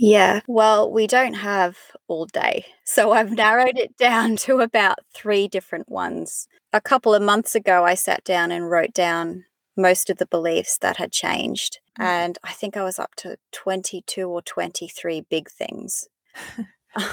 Yeah, 0.00 0.40
well, 0.46 0.90
we 0.92 1.08
don't 1.08 1.34
have 1.34 1.76
all 2.06 2.26
day. 2.26 2.64
So 2.84 3.10
I've 3.10 3.32
narrowed 3.32 3.76
it 3.76 3.96
down 3.96 4.36
to 4.36 4.60
about 4.60 4.98
three 5.12 5.48
different 5.48 5.88
ones. 5.88 6.46
A 6.72 6.80
couple 6.80 7.14
of 7.14 7.22
months 7.22 7.56
ago, 7.56 7.84
I 7.84 7.94
sat 7.94 8.22
down 8.22 8.52
and 8.52 8.70
wrote 8.70 8.92
down 8.92 9.44
most 9.78 10.10
of 10.10 10.18
the 10.18 10.26
beliefs 10.26 10.76
that 10.78 10.96
had 10.96 11.12
changed. 11.12 11.78
Mm. 11.98 12.04
And 12.04 12.38
I 12.44 12.52
think 12.52 12.76
I 12.76 12.84
was 12.84 12.98
up 12.98 13.14
to 13.16 13.38
22 13.52 14.28
or 14.28 14.42
23 14.42 15.22
big 15.30 15.48
things. 15.48 16.08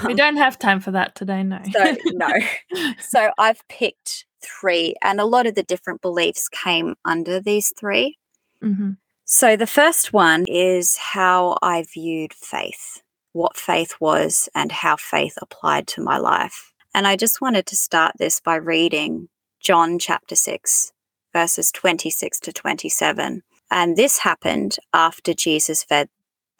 we 0.04 0.12
um, 0.12 0.16
don't 0.16 0.36
have 0.36 0.58
time 0.58 0.80
for 0.80 0.90
that 0.90 1.14
today, 1.14 1.42
no. 1.42 1.60
so, 1.72 1.96
no. 2.06 2.28
So 2.98 3.30
I've 3.38 3.66
picked 3.68 4.26
three, 4.40 4.94
and 5.02 5.20
a 5.20 5.24
lot 5.24 5.46
of 5.46 5.54
the 5.54 5.62
different 5.62 6.02
beliefs 6.02 6.48
came 6.48 6.94
under 7.04 7.40
these 7.40 7.72
3 7.78 8.18
mm-hmm. 8.62 8.90
So 9.28 9.56
the 9.56 9.66
first 9.66 10.12
one 10.12 10.44
is 10.46 10.96
how 10.96 11.58
I 11.60 11.82
viewed 11.82 12.32
faith, 12.32 13.02
what 13.32 13.56
faith 13.56 13.96
was, 13.98 14.48
and 14.54 14.70
how 14.70 14.94
faith 14.94 15.36
applied 15.42 15.88
to 15.88 16.00
my 16.00 16.16
life. 16.16 16.72
And 16.94 17.08
I 17.08 17.16
just 17.16 17.40
wanted 17.40 17.66
to 17.66 17.76
start 17.76 18.12
this 18.18 18.38
by 18.38 18.54
reading 18.54 19.28
John 19.58 19.98
chapter 19.98 20.36
6, 20.36 20.92
verses 21.36 21.70
26 21.70 22.40
to 22.40 22.50
27. 22.50 23.42
And 23.70 23.94
this 23.94 24.20
happened 24.20 24.78
after 24.94 25.34
Jesus 25.34 25.84
fed 25.84 26.08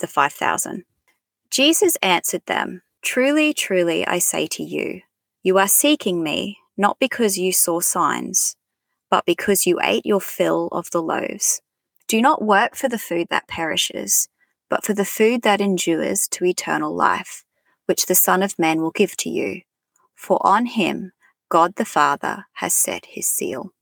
the 0.00 0.06
5,000. 0.06 0.84
Jesus 1.50 1.96
answered 2.02 2.42
them, 2.44 2.82
Truly, 3.00 3.54
truly, 3.54 4.06
I 4.06 4.18
say 4.18 4.46
to 4.48 4.62
you, 4.62 5.00
you 5.42 5.56
are 5.56 5.66
seeking 5.66 6.22
me 6.22 6.58
not 6.76 6.98
because 7.00 7.38
you 7.38 7.52
saw 7.54 7.80
signs, 7.80 8.54
but 9.08 9.24
because 9.24 9.66
you 9.66 9.78
ate 9.82 10.04
your 10.04 10.20
fill 10.20 10.68
of 10.72 10.90
the 10.90 11.00
loaves. 11.00 11.62
Do 12.06 12.20
not 12.20 12.42
work 12.42 12.76
for 12.76 12.90
the 12.90 12.98
food 12.98 13.28
that 13.30 13.48
perishes, 13.48 14.28
but 14.68 14.84
for 14.84 14.92
the 14.92 15.06
food 15.06 15.40
that 15.40 15.62
endures 15.62 16.28
to 16.32 16.44
eternal 16.44 16.94
life, 16.94 17.44
which 17.86 18.04
the 18.04 18.14
Son 18.14 18.42
of 18.42 18.58
Man 18.58 18.82
will 18.82 18.90
give 18.90 19.16
to 19.18 19.30
you. 19.30 19.62
For 20.14 20.38
on 20.46 20.66
him 20.66 21.12
God 21.48 21.76
the 21.76 21.86
Father 21.86 22.44
has 22.56 22.74
set 22.74 23.06
his 23.06 23.26
seal. 23.26 23.72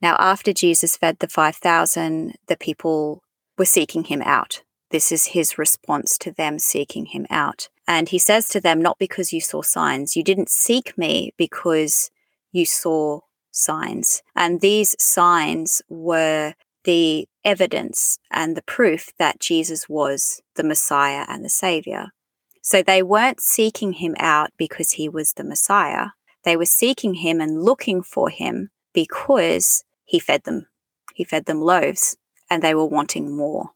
Now, 0.00 0.16
after 0.18 0.52
Jesus 0.52 0.96
fed 0.96 1.18
the 1.18 1.28
5,000, 1.28 2.36
the 2.46 2.56
people 2.56 3.22
were 3.56 3.64
seeking 3.64 4.04
him 4.04 4.22
out. 4.22 4.62
This 4.90 5.12
is 5.12 5.26
his 5.26 5.58
response 5.58 6.16
to 6.18 6.32
them 6.32 6.58
seeking 6.58 7.06
him 7.06 7.26
out. 7.30 7.68
And 7.86 8.08
he 8.08 8.18
says 8.18 8.48
to 8.50 8.60
them, 8.60 8.80
Not 8.80 8.98
because 8.98 9.32
you 9.32 9.40
saw 9.40 9.62
signs, 9.62 10.16
you 10.16 10.22
didn't 10.22 10.50
seek 10.50 10.96
me 10.96 11.32
because 11.36 12.10
you 12.52 12.64
saw 12.64 13.20
signs. 13.50 14.22
And 14.36 14.60
these 14.60 14.94
signs 14.98 15.82
were 15.88 16.54
the 16.84 17.28
evidence 17.44 18.18
and 18.30 18.56
the 18.56 18.62
proof 18.62 19.10
that 19.18 19.40
Jesus 19.40 19.88
was 19.88 20.40
the 20.54 20.62
Messiah 20.62 21.24
and 21.28 21.44
the 21.44 21.50
Savior. 21.50 22.08
So 22.62 22.82
they 22.82 23.02
weren't 23.02 23.40
seeking 23.40 23.94
him 23.94 24.14
out 24.18 24.50
because 24.56 24.92
he 24.92 25.08
was 25.08 25.32
the 25.32 25.44
Messiah. 25.44 26.08
They 26.44 26.56
were 26.56 26.66
seeking 26.66 27.14
him 27.14 27.40
and 27.40 27.62
looking 27.62 28.02
for 28.02 28.30
him 28.30 28.70
because 28.92 29.84
he 30.08 30.18
fed 30.18 30.44
them. 30.44 30.66
He 31.14 31.22
fed 31.22 31.44
them 31.44 31.60
loaves 31.60 32.16
and 32.50 32.62
they 32.62 32.74
were 32.74 32.86
wanting 32.86 33.36
more. 33.36 33.70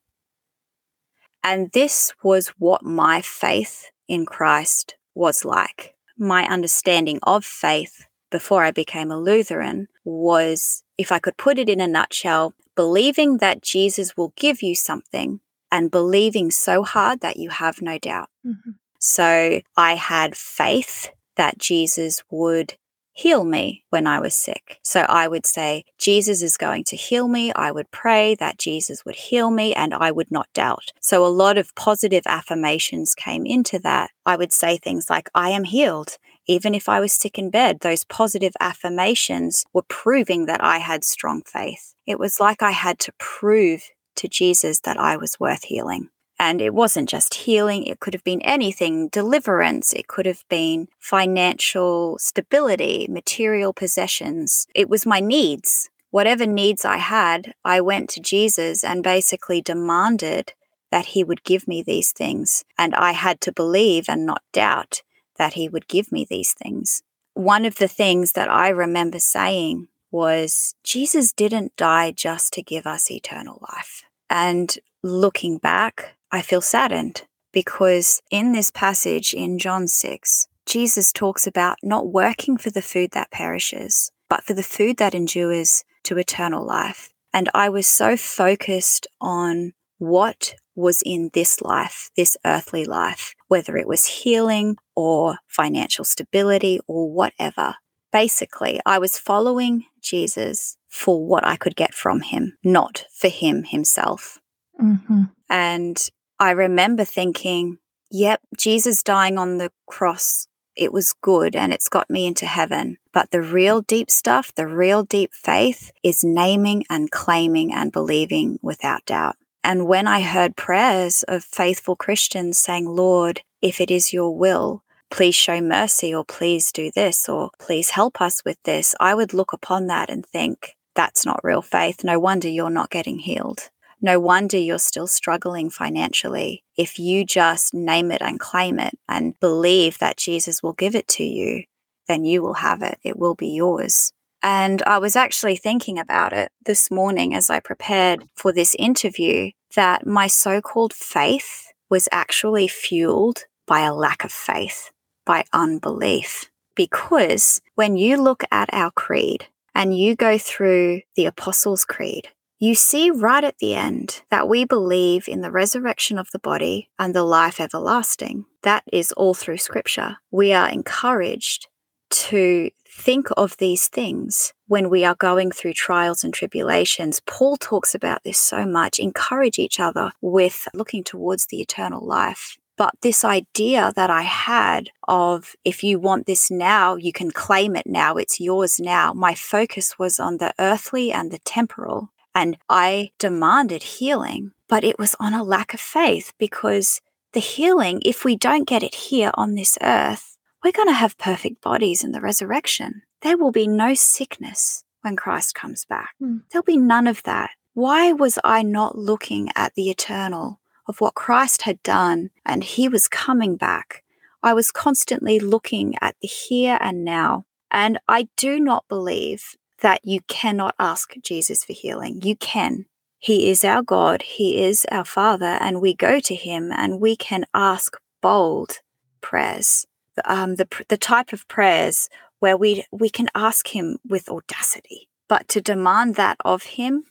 And 1.44 1.70
this 1.72 2.12
was 2.22 2.48
what 2.58 2.82
my 2.82 3.20
faith 3.20 3.90
in 4.08 4.24
Christ 4.24 4.96
was 5.14 5.44
like. 5.44 5.94
My 6.16 6.44
understanding 6.46 7.18
of 7.22 7.44
faith 7.44 8.06
before 8.30 8.64
I 8.64 8.70
became 8.70 9.10
a 9.10 9.20
Lutheran 9.20 9.88
was, 10.04 10.82
if 10.96 11.12
I 11.12 11.18
could 11.18 11.36
put 11.36 11.58
it 11.58 11.68
in 11.68 11.80
a 11.80 11.86
nutshell, 11.86 12.54
believing 12.74 13.38
that 13.38 13.60
Jesus 13.60 14.16
will 14.16 14.32
give 14.36 14.62
you 14.62 14.74
something 14.74 15.40
and 15.70 15.90
believing 15.90 16.50
so 16.50 16.82
hard 16.82 17.20
that 17.20 17.36
you 17.36 17.50
have 17.50 17.82
no 17.82 17.98
doubt. 17.98 18.30
Mm-hmm. 18.46 18.70
So 18.98 19.60
I 19.76 19.96
had 19.96 20.34
faith 20.34 21.10
that 21.36 21.58
Jesus 21.58 22.22
would 22.30 22.76
heal 23.12 23.44
me 23.44 23.84
when 23.90 24.06
I 24.06 24.20
was 24.20 24.34
sick. 24.34 24.78
So 24.82 25.00
I 25.02 25.28
would 25.28 25.46
say, 25.46 25.84
Jesus 25.98 26.42
is 26.42 26.56
going 26.56 26.84
to 26.84 26.96
heal 26.96 27.28
me. 27.28 27.52
I 27.54 27.70
would 27.70 27.90
pray 27.90 28.34
that 28.36 28.58
Jesus 28.58 29.04
would 29.04 29.16
heal 29.16 29.50
me 29.50 29.74
and 29.74 29.94
I 29.94 30.10
would 30.10 30.30
not 30.30 30.48
doubt. 30.54 30.92
So 31.00 31.24
a 31.24 31.28
lot 31.28 31.58
of 31.58 31.74
positive 31.74 32.24
affirmations 32.26 33.14
came 33.14 33.46
into 33.46 33.78
that. 33.80 34.10
I 34.26 34.36
would 34.36 34.52
say 34.52 34.78
things 34.78 35.10
like, 35.10 35.28
I 35.34 35.50
am 35.50 35.64
healed. 35.64 36.16
Even 36.48 36.74
if 36.74 36.88
I 36.88 37.00
was 37.00 37.12
sick 37.12 37.38
in 37.38 37.50
bed, 37.50 37.80
those 37.80 38.04
positive 38.04 38.54
affirmations 38.60 39.64
were 39.72 39.82
proving 39.82 40.46
that 40.46 40.62
I 40.62 40.78
had 40.78 41.04
strong 41.04 41.42
faith. 41.42 41.94
It 42.06 42.18
was 42.18 42.40
like 42.40 42.62
I 42.62 42.72
had 42.72 42.98
to 43.00 43.12
prove 43.18 43.84
to 44.16 44.28
Jesus 44.28 44.80
that 44.80 44.98
I 44.98 45.16
was 45.16 45.38
worth 45.38 45.64
healing. 45.64 46.08
And 46.42 46.60
it 46.60 46.74
wasn't 46.74 47.08
just 47.08 47.34
healing, 47.34 47.84
it 47.84 48.00
could 48.00 48.14
have 48.14 48.24
been 48.24 48.42
anything 48.42 49.06
deliverance, 49.06 49.92
it 49.92 50.08
could 50.08 50.26
have 50.26 50.42
been 50.48 50.88
financial 50.98 52.18
stability, 52.18 53.06
material 53.08 53.72
possessions. 53.72 54.66
It 54.74 54.88
was 54.88 55.06
my 55.06 55.20
needs. 55.20 55.88
Whatever 56.10 56.44
needs 56.44 56.84
I 56.84 56.96
had, 56.96 57.54
I 57.64 57.80
went 57.80 58.10
to 58.10 58.20
Jesus 58.20 58.82
and 58.82 59.04
basically 59.04 59.62
demanded 59.62 60.52
that 60.90 61.06
he 61.14 61.22
would 61.22 61.44
give 61.44 61.68
me 61.68 61.80
these 61.80 62.10
things. 62.10 62.64
And 62.76 62.92
I 62.96 63.12
had 63.12 63.40
to 63.42 63.52
believe 63.52 64.06
and 64.08 64.26
not 64.26 64.42
doubt 64.52 65.02
that 65.36 65.54
he 65.54 65.68
would 65.68 65.86
give 65.86 66.10
me 66.10 66.26
these 66.28 66.54
things. 66.54 67.04
One 67.34 67.64
of 67.64 67.76
the 67.76 67.86
things 67.86 68.32
that 68.32 68.50
I 68.50 68.70
remember 68.70 69.20
saying 69.20 69.86
was 70.10 70.74
Jesus 70.82 71.32
didn't 71.32 71.76
die 71.76 72.10
just 72.10 72.52
to 72.54 72.64
give 72.64 72.84
us 72.84 73.12
eternal 73.12 73.60
life. 73.62 74.02
And 74.28 74.76
looking 75.04 75.58
back, 75.58 76.16
I 76.32 76.40
feel 76.42 76.62
saddened 76.62 77.22
because 77.52 78.22
in 78.30 78.52
this 78.52 78.70
passage 78.70 79.34
in 79.34 79.58
John 79.58 79.86
6, 79.86 80.48
Jesus 80.64 81.12
talks 81.12 81.46
about 81.46 81.76
not 81.82 82.08
working 82.08 82.56
for 82.56 82.70
the 82.70 82.82
food 82.82 83.10
that 83.12 83.30
perishes, 83.30 84.10
but 84.30 84.42
for 84.42 84.54
the 84.54 84.62
food 84.62 84.96
that 84.96 85.14
endures 85.14 85.84
to 86.04 86.16
eternal 86.16 86.64
life. 86.64 87.10
And 87.34 87.50
I 87.54 87.68
was 87.68 87.86
so 87.86 88.16
focused 88.16 89.06
on 89.20 89.74
what 89.98 90.54
was 90.74 91.02
in 91.04 91.30
this 91.34 91.60
life, 91.60 92.10
this 92.16 92.36
earthly 92.46 92.84
life, 92.84 93.34
whether 93.48 93.76
it 93.76 93.86
was 93.86 94.06
healing 94.06 94.76
or 94.96 95.36
financial 95.48 96.04
stability 96.04 96.80
or 96.86 97.12
whatever. 97.12 97.74
Basically, 98.10 98.80
I 98.86 98.98
was 98.98 99.18
following 99.18 99.84
Jesus 100.00 100.76
for 100.88 101.24
what 101.26 101.46
I 101.46 101.56
could 101.56 101.76
get 101.76 101.94
from 101.94 102.20
him, 102.20 102.56
not 102.64 103.04
for 103.12 103.28
him 103.28 103.64
himself. 103.64 104.38
Mm-hmm. 104.80 105.24
And 105.48 106.10
I 106.42 106.50
remember 106.50 107.04
thinking, 107.04 107.78
yep, 108.10 108.40
Jesus 108.58 109.04
dying 109.04 109.38
on 109.38 109.58
the 109.58 109.70
cross, 109.86 110.48
it 110.74 110.92
was 110.92 111.14
good 111.22 111.54
and 111.54 111.72
it's 111.72 111.88
got 111.88 112.10
me 112.10 112.26
into 112.26 112.46
heaven. 112.46 112.98
But 113.12 113.30
the 113.30 113.40
real 113.40 113.80
deep 113.80 114.10
stuff, 114.10 114.52
the 114.56 114.66
real 114.66 115.04
deep 115.04 115.32
faith 115.32 115.92
is 116.02 116.24
naming 116.24 116.82
and 116.90 117.12
claiming 117.12 117.72
and 117.72 117.92
believing 117.92 118.58
without 118.60 119.06
doubt. 119.06 119.36
And 119.62 119.86
when 119.86 120.08
I 120.08 120.22
heard 120.22 120.56
prayers 120.56 121.22
of 121.28 121.44
faithful 121.44 121.94
Christians 121.94 122.58
saying, 122.58 122.88
Lord, 122.88 123.42
if 123.60 123.80
it 123.80 123.92
is 123.92 124.12
your 124.12 124.36
will, 124.36 124.82
please 125.12 125.36
show 125.36 125.60
mercy, 125.60 126.12
or 126.12 126.24
please 126.24 126.72
do 126.72 126.90
this, 126.92 127.28
or 127.28 127.52
please 127.60 127.90
help 127.90 128.20
us 128.20 128.44
with 128.44 128.60
this, 128.64 128.96
I 128.98 129.14
would 129.14 129.32
look 129.32 129.52
upon 129.52 129.86
that 129.86 130.10
and 130.10 130.26
think, 130.26 130.74
that's 130.96 131.24
not 131.24 131.44
real 131.44 131.62
faith. 131.62 132.02
No 132.02 132.18
wonder 132.18 132.48
you're 132.48 132.68
not 132.68 132.90
getting 132.90 133.20
healed. 133.20 133.70
No 134.04 134.18
wonder 134.18 134.58
you're 134.58 134.80
still 134.80 135.06
struggling 135.06 135.70
financially. 135.70 136.64
If 136.76 136.98
you 136.98 137.24
just 137.24 137.72
name 137.72 138.10
it 138.10 138.20
and 138.20 138.40
claim 138.40 138.80
it 138.80 138.98
and 139.08 139.38
believe 139.38 139.98
that 139.98 140.16
Jesus 140.16 140.60
will 140.60 140.72
give 140.72 140.96
it 140.96 141.06
to 141.08 141.24
you, 141.24 141.62
then 142.08 142.24
you 142.24 142.42
will 142.42 142.54
have 142.54 142.82
it. 142.82 142.98
It 143.04 143.16
will 143.16 143.36
be 143.36 143.50
yours. 143.50 144.12
And 144.42 144.82
I 144.82 144.98
was 144.98 145.14
actually 145.14 145.54
thinking 145.54 146.00
about 146.00 146.32
it 146.32 146.50
this 146.66 146.90
morning 146.90 147.32
as 147.32 147.48
I 147.48 147.60
prepared 147.60 148.28
for 148.34 148.52
this 148.52 148.74
interview 148.76 149.52
that 149.76 150.04
my 150.04 150.26
so 150.26 150.60
called 150.60 150.92
faith 150.92 151.72
was 151.88 152.08
actually 152.10 152.66
fueled 152.66 153.44
by 153.68 153.82
a 153.82 153.94
lack 153.94 154.24
of 154.24 154.32
faith, 154.32 154.90
by 155.24 155.44
unbelief. 155.52 156.50
Because 156.74 157.60
when 157.76 157.96
you 157.96 158.20
look 158.20 158.42
at 158.50 158.68
our 158.72 158.90
creed 158.90 159.46
and 159.76 159.96
you 159.96 160.16
go 160.16 160.38
through 160.38 161.02
the 161.14 161.26
Apostles' 161.26 161.84
Creed, 161.84 162.30
you 162.62 162.76
see 162.76 163.10
right 163.10 163.42
at 163.42 163.58
the 163.58 163.74
end 163.74 164.22
that 164.30 164.48
we 164.48 164.64
believe 164.64 165.26
in 165.26 165.40
the 165.40 165.50
resurrection 165.50 166.16
of 166.16 166.28
the 166.32 166.38
body 166.38 166.88
and 166.96 167.12
the 167.12 167.24
life 167.24 167.60
everlasting. 167.60 168.44
That 168.62 168.84
is 168.92 169.10
all 169.12 169.34
through 169.34 169.58
scripture. 169.58 170.18
We 170.30 170.52
are 170.52 170.68
encouraged 170.68 171.66
to 172.10 172.70
think 172.88 173.26
of 173.36 173.56
these 173.56 173.88
things 173.88 174.52
when 174.68 174.90
we 174.90 175.04
are 175.04 175.16
going 175.16 175.50
through 175.50 175.72
trials 175.72 176.22
and 176.22 176.32
tribulations. 176.32 177.20
Paul 177.26 177.56
talks 177.56 177.96
about 177.96 178.22
this 178.22 178.38
so 178.38 178.64
much. 178.64 179.00
Encourage 179.00 179.58
each 179.58 179.80
other 179.80 180.12
with 180.20 180.68
looking 180.72 181.02
towards 181.02 181.46
the 181.46 181.60
eternal 181.60 182.06
life. 182.06 182.58
But 182.78 182.94
this 183.02 183.24
idea 183.24 183.92
that 183.96 184.08
I 184.08 184.22
had 184.22 184.90
of 185.08 185.56
if 185.64 185.82
you 185.82 185.98
want 185.98 186.26
this 186.26 186.48
now, 186.48 186.94
you 186.94 187.12
can 187.12 187.32
claim 187.32 187.74
it 187.74 187.88
now, 187.88 188.14
it's 188.14 188.38
yours 188.38 188.78
now. 188.78 189.12
My 189.12 189.34
focus 189.34 189.98
was 189.98 190.20
on 190.20 190.36
the 190.36 190.54
earthly 190.60 191.10
and 191.10 191.32
the 191.32 191.40
temporal. 191.40 192.10
And 192.34 192.56
I 192.68 193.10
demanded 193.18 193.82
healing, 193.82 194.52
but 194.68 194.84
it 194.84 194.98
was 194.98 195.14
on 195.20 195.34
a 195.34 195.44
lack 195.44 195.74
of 195.74 195.80
faith 195.80 196.32
because 196.38 197.00
the 197.32 197.40
healing, 197.40 198.00
if 198.04 198.24
we 198.24 198.36
don't 198.36 198.68
get 198.68 198.82
it 198.82 198.94
here 198.94 199.30
on 199.34 199.54
this 199.54 199.78
earth, 199.82 200.36
we're 200.64 200.72
going 200.72 200.88
to 200.88 200.94
have 200.94 201.18
perfect 201.18 201.60
bodies 201.60 202.04
in 202.04 202.12
the 202.12 202.20
resurrection. 202.20 203.02
There 203.22 203.36
will 203.36 203.52
be 203.52 203.66
no 203.66 203.94
sickness 203.94 204.84
when 205.02 205.16
Christ 205.16 205.54
comes 205.54 205.84
back. 205.84 206.10
Mm. 206.22 206.42
There'll 206.50 206.64
be 206.64 206.76
none 206.76 207.06
of 207.06 207.22
that. 207.24 207.50
Why 207.74 208.12
was 208.12 208.38
I 208.44 208.62
not 208.62 208.96
looking 208.96 209.50
at 209.56 209.74
the 209.74 209.90
eternal 209.90 210.60
of 210.86 211.00
what 211.00 211.14
Christ 211.14 211.62
had 211.62 211.82
done 211.82 212.30
and 212.44 212.62
he 212.62 212.88
was 212.88 213.08
coming 213.08 213.56
back? 213.56 214.02
I 214.42 214.54
was 214.54 214.70
constantly 214.70 215.38
looking 215.38 215.94
at 216.00 216.16
the 216.20 216.28
here 216.28 216.78
and 216.80 217.04
now. 217.04 217.46
And 217.70 217.98
I 218.08 218.28
do 218.36 218.60
not 218.60 218.84
believe 218.88 219.56
that 219.82 220.00
you 220.04 220.20
cannot 220.28 220.74
ask 220.78 221.14
Jesus 221.22 221.64
for 221.64 221.72
healing. 221.72 222.20
You 222.22 222.36
can. 222.36 222.86
He 223.18 223.50
is 223.50 223.64
our 223.64 223.82
God, 223.82 224.22
He 224.22 224.62
is 224.62 224.84
our 224.90 225.04
Father, 225.04 225.58
and 225.60 225.80
we 225.80 225.94
go 225.94 226.18
to 226.18 226.34
Him 226.34 226.72
and 226.72 227.00
we 227.00 227.14
can 227.14 227.44
ask 227.54 227.96
bold 228.20 228.80
prayers. 229.20 229.86
Um, 230.24 230.56
the, 230.56 230.66
the 230.88 230.98
type 230.98 231.32
of 231.32 231.46
prayers 231.46 232.08
where 232.40 232.56
we, 232.56 232.84
we 232.90 233.08
can 233.08 233.28
ask 233.34 233.68
Him 233.68 233.98
with 234.08 234.28
audacity, 234.28 235.08
but 235.28 235.46
to 235.48 235.60
demand 235.60 236.16
that 236.16 236.36
of 236.44 236.64
Him 236.64 237.04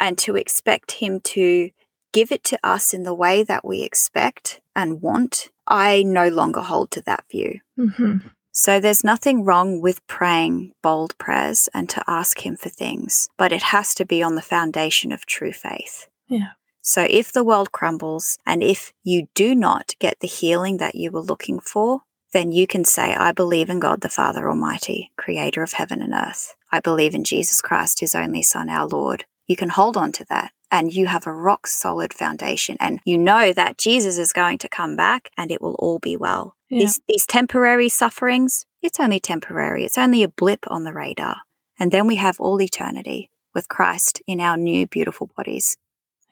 and 0.00 0.16
to 0.18 0.36
expect 0.36 0.92
Him 0.92 1.20
to 1.20 1.70
give 2.12 2.32
it 2.32 2.44
to 2.44 2.58
us 2.64 2.94
in 2.94 3.02
the 3.02 3.14
way 3.14 3.42
that 3.42 3.64
we 3.64 3.82
expect 3.82 4.60
and 4.74 5.02
want, 5.02 5.50
I 5.66 6.02
no 6.02 6.28
longer 6.28 6.60
hold 6.62 6.90
to 6.92 7.02
that 7.02 7.24
view. 7.30 7.60
Mm-hmm. 7.78 8.28
So 8.58 8.80
there's 8.80 9.04
nothing 9.04 9.44
wrong 9.44 9.80
with 9.80 10.04
praying 10.08 10.72
bold 10.82 11.16
prayers 11.16 11.68
and 11.72 11.88
to 11.90 12.02
ask 12.08 12.44
Him 12.44 12.56
for 12.56 12.68
things, 12.68 13.28
but 13.38 13.52
it 13.52 13.62
has 13.62 13.94
to 13.94 14.04
be 14.04 14.20
on 14.20 14.34
the 14.34 14.42
foundation 14.42 15.12
of 15.12 15.24
true 15.26 15.52
faith. 15.52 16.08
Yeah. 16.26 16.48
So 16.82 17.06
if 17.08 17.30
the 17.30 17.44
world 17.44 17.70
crumbles 17.70 18.36
and 18.44 18.64
if 18.64 18.92
you 19.04 19.28
do 19.36 19.54
not 19.54 19.94
get 20.00 20.18
the 20.18 20.26
healing 20.26 20.78
that 20.78 20.96
you 20.96 21.12
were 21.12 21.20
looking 21.20 21.60
for, 21.60 22.00
then 22.32 22.50
you 22.50 22.66
can 22.66 22.84
say, 22.84 23.14
I 23.14 23.30
believe 23.30 23.70
in 23.70 23.78
God 23.78 24.00
the 24.00 24.08
Father 24.08 24.48
Almighty, 24.48 25.12
creator 25.16 25.62
of 25.62 25.74
heaven 25.74 26.02
and 26.02 26.12
earth. 26.12 26.56
I 26.72 26.80
believe 26.80 27.14
in 27.14 27.22
Jesus 27.22 27.60
Christ, 27.60 28.00
his 28.00 28.16
only 28.16 28.42
Son, 28.42 28.68
our 28.68 28.88
Lord. 28.88 29.24
You 29.46 29.54
can 29.54 29.68
hold 29.68 29.96
on 29.96 30.10
to 30.10 30.24
that 30.30 30.50
and 30.68 30.92
you 30.92 31.06
have 31.06 31.28
a 31.28 31.32
rock 31.32 31.68
solid 31.68 32.12
foundation 32.12 32.76
and 32.80 32.98
you 33.04 33.18
know 33.18 33.52
that 33.52 33.78
Jesus 33.78 34.18
is 34.18 34.32
going 34.32 34.58
to 34.58 34.68
come 34.68 34.96
back 34.96 35.30
and 35.38 35.52
it 35.52 35.62
will 35.62 35.76
all 35.78 36.00
be 36.00 36.16
well. 36.16 36.56
Yeah. 36.70 36.80
These, 36.80 37.00
these 37.08 37.26
temporary 37.26 37.88
sufferings, 37.88 38.66
it's 38.82 39.00
only 39.00 39.20
temporary. 39.20 39.84
It's 39.84 39.98
only 39.98 40.22
a 40.22 40.28
blip 40.28 40.64
on 40.68 40.84
the 40.84 40.92
radar. 40.92 41.38
And 41.78 41.90
then 41.92 42.06
we 42.06 42.16
have 42.16 42.40
all 42.40 42.60
eternity 42.60 43.30
with 43.54 43.68
Christ 43.68 44.20
in 44.26 44.40
our 44.40 44.56
new 44.56 44.86
beautiful 44.86 45.30
bodies. 45.36 45.76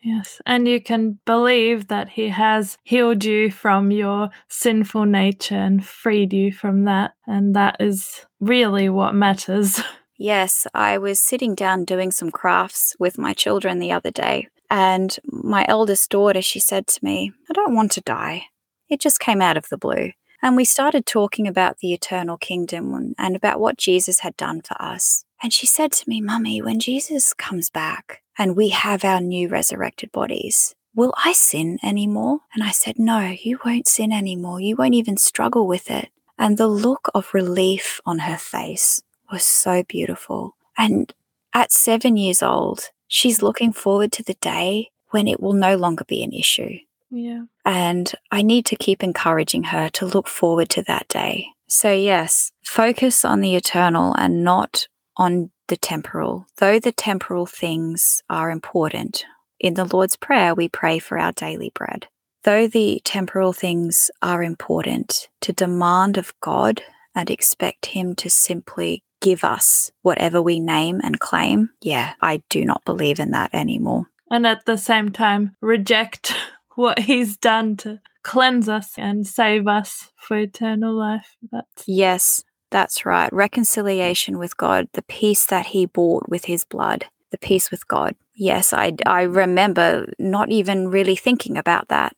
Yes, 0.02 0.40
and 0.46 0.68
you 0.68 0.80
can 0.80 1.18
believe 1.24 1.88
that 1.88 2.10
He 2.10 2.28
has 2.28 2.78
healed 2.84 3.24
you 3.24 3.50
from 3.50 3.90
your 3.90 4.30
sinful 4.48 5.04
nature 5.06 5.56
and 5.56 5.84
freed 5.84 6.32
you 6.32 6.52
from 6.52 6.84
that. 6.84 7.14
And 7.26 7.56
that 7.56 7.78
is 7.80 8.24
really 8.38 8.88
what 8.88 9.14
matters. 9.14 9.80
Yes, 10.18 10.66
I 10.72 10.96
was 10.96 11.20
sitting 11.20 11.54
down 11.54 11.84
doing 11.84 12.10
some 12.10 12.30
crafts 12.30 12.96
with 12.98 13.18
my 13.18 13.34
children 13.34 13.80
the 13.80 13.92
other 13.92 14.10
day. 14.10 14.48
And 14.70 15.14
my 15.26 15.66
eldest 15.68 16.08
daughter, 16.10 16.40
she 16.40 16.58
said 16.58 16.86
to 16.86 17.04
me, 17.04 17.32
I 17.50 17.52
don't 17.52 17.74
want 17.74 17.92
to 17.92 18.00
die. 18.00 18.46
It 18.88 18.98
just 18.98 19.20
came 19.20 19.42
out 19.42 19.58
of 19.58 19.68
the 19.68 19.76
blue. 19.76 20.12
And 20.42 20.56
we 20.56 20.64
started 20.64 21.06
talking 21.06 21.46
about 21.46 21.78
the 21.78 21.92
eternal 21.92 22.36
kingdom 22.36 23.14
and 23.18 23.36
about 23.36 23.60
what 23.60 23.78
Jesus 23.78 24.20
had 24.20 24.36
done 24.36 24.62
for 24.62 24.80
us. 24.80 25.24
And 25.42 25.52
she 25.52 25.66
said 25.66 25.92
to 25.92 26.08
me, 26.08 26.20
Mummy, 26.20 26.62
when 26.62 26.80
Jesus 26.80 27.34
comes 27.34 27.70
back 27.70 28.22
and 28.38 28.56
we 28.56 28.70
have 28.70 29.04
our 29.04 29.20
new 29.20 29.48
resurrected 29.48 30.12
bodies, 30.12 30.74
will 30.94 31.12
I 31.24 31.32
sin 31.32 31.78
anymore? 31.82 32.40
And 32.54 32.62
I 32.62 32.70
said, 32.70 32.98
No, 32.98 33.20
you 33.20 33.58
won't 33.64 33.88
sin 33.88 34.12
anymore. 34.12 34.60
You 34.60 34.76
won't 34.76 34.94
even 34.94 35.16
struggle 35.16 35.66
with 35.66 35.90
it. 35.90 36.10
And 36.38 36.58
the 36.58 36.68
look 36.68 37.08
of 37.14 37.32
relief 37.32 38.00
on 38.04 38.20
her 38.20 38.36
face 38.36 39.02
was 39.30 39.44
so 39.44 39.82
beautiful. 39.82 40.56
And 40.76 41.12
at 41.54 41.72
seven 41.72 42.16
years 42.16 42.42
old, 42.42 42.90
she's 43.08 43.42
looking 43.42 43.72
forward 43.72 44.12
to 44.12 44.22
the 44.22 44.34
day 44.34 44.90
when 45.10 45.26
it 45.28 45.40
will 45.40 45.54
no 45.54 45.76
longer 45.76 46.04
be 46.04 46.22
an 46.22 46.32
issue. 46.32 46.78
Yeah. 47.10 47.44
And 47.64 48.12
I 48.30 48.42
need 48.42 48.66
to 48.66 48.76
keep 48.76 49.02
encouraging 49.02 49.64
her 49.64 49.88
to 49.90 50.06
look 50.06 50.28
forward 50.28 50.68
to 50.70 50.82
that 50.82 51.08
day. 51.08 51.48
So, 51.68 51.92
yes, 51.92 52.52
focus 52.62 53.24
on 53.24 53.40
the 53.40 53.56
eternal 53.56 54.14
and 54.14 54.44
not 54.44 54.86
on 55.16 55.50
the 55.68 55.76
temporal. 55.76 56.46
Though 56.58 56.78
the 56.78 56.92
temporal 56.92 57.46
things 57.46 58.22
are 58.30 58.50
important, 58.50 59.24
in 59.58 59.74
the 59.74 59.84
Lord's 59.84 60.16
Prayer, 60.16 60.54
we 60.54 60.68
pray 60.68 60.98
for 60.98 61.18
our 61.18 61.32
daily 61.32 61.70
bread. 61.74 62.06
Though 62.44 62.68
the 62.68 63.00
temporal 63.04 63.52
things 63.52 64.10
are 64.22 64.42
important, 64.42 65.28
to 65.40 65.52
demand 65.52 66.18
of 66.18 66.32
God 66.40 66.82
and 67.14 67.30
expect 67.30 67.86
Him 67.86 68.14
to 68.16 68.30
simply 68.30 69.02
give 69.20 69.42
us 69.42 69.90
whatever 70.02 70.40
we 70.40 70.60
name 70.60 71.00
and 71.02 71.18
claim, 71.18 71.70
yeah, 71.80 72.12
I 72.20 72.42
do 72.50 72.64
not 72.64 72.84
believe 72.84 73.18
in 73.18 73.32
that 73.32 73.54
anymore. 73.54 74.06
And 74.30 74.46
at 74.46 74.66
the 74.66 74.76
same 74.76 75.10
time, 75.10 75.56
reject 75.60 76.34
what 76.76 77.00
he's 77.00 77.36
done 77.36 77.76
to 77.78 78.00
cleanse 78.22 78.68
us 78.68 78.92
and 78.96 79.26
save 79.26 79.66
us 79.66 80.10
for 80.16 80.36
eternal 80.36 80.94
life. 80.94 81.36
That's 81.50 81.84
Yes, 81.86 82.44
that's 82.70 83.04
right. 83.04 83.32
Reconciliation 83.32 84.38
with 84.38 84.56
God, 84.56 84.88
the 84.92 85.02
peace 85.02 85.46
that 85.46 85.66
he 85.66 85.86
bought 85.86 86.28
with 86.28 86.44
his 86.44 86.64
blood, 86.64 87.06
the 87.30 87.38
peace 87.38 87.70
with 87.70 87.86
God. 87.88 88.14
Yes, 88.34 88.72
I, 88.72 88.92
I 89.06 89.22
remember 89.22 90.12
not 90.18 90.50
even 90.50 90.88
really 90.88 91.16
thinking 91.16 91.56
about 91.56 91.88
that 91.88 92.14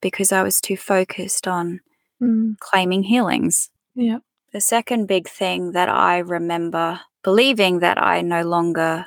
because 0.00 0.32
I 0.32 0.42
was 0.42 0.60
too 0.60 0.76
focused 0.76 1.46
on 1.46 1.80
mm. 2.20 2.58
claiming 2.58 3.04
healings. 3.04 3.70
Yeah. 3.94 4.18
The 4.52 4.60
second 4.60 5.06
big 5.06 5.28
thing 5.28 5.72
that 5.72 5.88
I 5.88 6.18
remember 6.18 7.00
believing 7.22 7.80
that 7.80 8.02
I 8.02 8.22
no 8.22 8.42
longer 8.42 9.06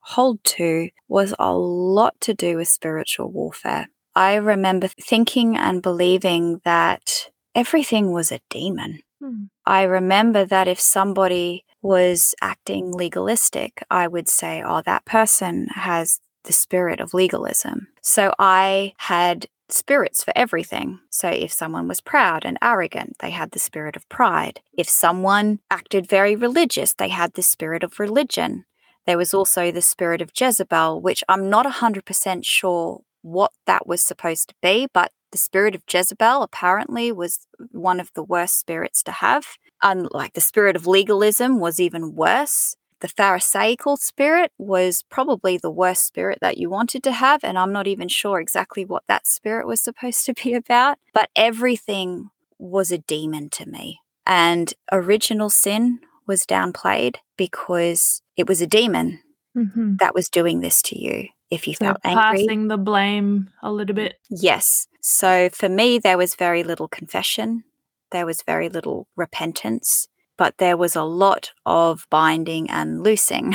hold 0.00 0.44
to 0.44 0.90
was 1.08 1.34
a 1.38 1.52
lot 1.52 2.20
to 2.20 2.34
do 2.34 2.58
with 2.58 2.68
spiritual 2.68 3.30
warfare. 3.30 3.88
I 4.14 4.34
remember 4.36 4.88
thinking 4.88 5.56
and 5.56 5.82
believing 5.82 6.60
that 6.64 7.30
everything 7.54 8.12
was 8.12 8.30
a 8.30 8.40
demon. 8.50 9.00
Hmm. 9.20 9.44
I 9.66 9.82
remember 9.82 10.44
that 10.44 10.68
if 10.68 10.80
somebody 10.80 11.64
was 11.82 12.34
acting 12.40 12.92
legalistic, 12.92 13.84
I 13.90 14.08
would 14.08 14.28
say, 14.28 14.62
oh, 14.64 14.82
that 14.82 15.04
person 15.04 15.68
has 15.74 16.20
the 16.44 16.52
spirit 16.52 17.00
of 17.00 17.14
legalism. 17.14 17.88
So 18.02 18.32
I 18.38 18.92
had 18.98 19.46
spirits 19.68 20.22
for 20.22 20.32
everything. 20.36 21.00
So 21.10 21.28
if 21.28 21.52
someone 21.52 21.88
was 21.88 22.00
proud 22.00 22.44
and 22.44 22.58
arrogant, 22.62 23.16
they 23.20 23.30
had 23.30 23.50
the 23.50 23.58
spirit 23.58 23.96
of 23.96 24.08
pride. 24.08 24.60
If 24.76 24.88
someone 24.88 25.60
acted 25.70 26.06
very 26.08 26.36
religious, 26.36 26.94
they 26.94 27.08
had 27.08 27.32
the 27.34 27.42
spirit 27.42 27.82
of 27.82 27.98
religion. 27.98 28.66
There 29.06 29.18
was 29.18 29.34
also 29.34 29.70
the 29.70 29.82
spirit 29.82 30.22
of 30.22 30.30
Jezebel, 30.38 31.00
which 31.00 31.24
I'm 31.28 31.50
not 31.50 31.66
100% 31.66 32.44
sure 32.44 33.02
what 33.24 33.52
that 33.66 33.86
was 33.86 34.02
supposed 34.02 34.48
to 34.48 34.54
be, 34.62 34.86
but 34.92 35.10
the 35.32 35.38
spirit 35.38 35.74
of 35.74 35.82
Jezebel 35.90 36.42
apparently 36.42 37.10
was 37.10 37.46
one 37.72 37.98
of 37.98 38.12
the 38.14 38.22
worst 38.22 38.60
spirits 38.60 39.02
to 39.04 39.12
have. 39.12 39.56
Unlike 39.82 40.34
the 40.34 40.40
spirit 40.40 40.76
of 40.76 40.86
legalism 40.86 41.58
was 41.58 41.80
even 41.80 42.14
worse. 42.14 42.76
The 43.00 43.08
Pharisaical 43.08 43.96
spirit 43.96 44.52
was 44.58 45.04
probably 45.10 45.56
the 45.56 45.70
worst 45.70 46.06
spirit 46.06 46.38
that 46.40 46.58
you 46.58 46.70
wanted 46.70 47.02
to 47.04 47.12
have, 47.12 47.42
and 47.42 47.58
I'm 47.58 47.72
not 47.72 47.86
even 47.86 48.08
sure 48.08 48.40
exactly 48.40 48.84
what 48.84 49.04
that 49.08 49.26
spirit 49.26 49.66
was 49.66 49.80
supposed 49.80 50.24
to 50.26 50.34
be 50.44 50.54
about, 50.54 50.98
but 51.12 51.30
everything 51.34 52.30
was 52.58 52.92
a 52.92 52.98
demon 52.98 53.50
to 53.50 53.66
me. 53.66 54.00
And 54.26 54.72
original 54.92 55.50
sin 55.50 56.00
was 56.26 56.46
downplayed 56.46 57.16
because 57.36 58.22
it 58.36 58.46
was 58.46 58.60
a 58.60 58.66
demon 58.66 59.20
mm-hmm. 59.56 59.96
that 59.96 60.14
was 60.14 60.28
doing 60.28 60.60
this 60.60 60.80
to 60.82 60.98
you 60.98 61.28
if 61.54 61.66
you 61.66 61.74
so 61.74 61.86
felt 61.86 61.98
angry. 62.04 62.46
Passing 62.46 62.68
the 62.68 62.78
blame 62.78 63.50
a 63.62 63.72
little 63.72 63.94
bit. 63.94 64.18
Yes. 64.28 64.86
So 65.00 65.48
for 65.50 65.68
me, 65.68 65.98
there 65.98 66.18
was 66.18 66.34
very 66.34 66.62
little 66.62 66.88
confession, 66.88 67.64
there 68.10 68.26
was 68.26 68.42
very 68.42 68.68
little 68.68 69.06
repentance, 69.16 70.08
but 70.36 70.58
there 70.58 70.76
was 70.76 70.96
a 70.96 71.02
lot 71.02 71.52
of 71.66 72.06
binding 72.10 72.70
and 72.70 73.02
loosing. 73.02 73.54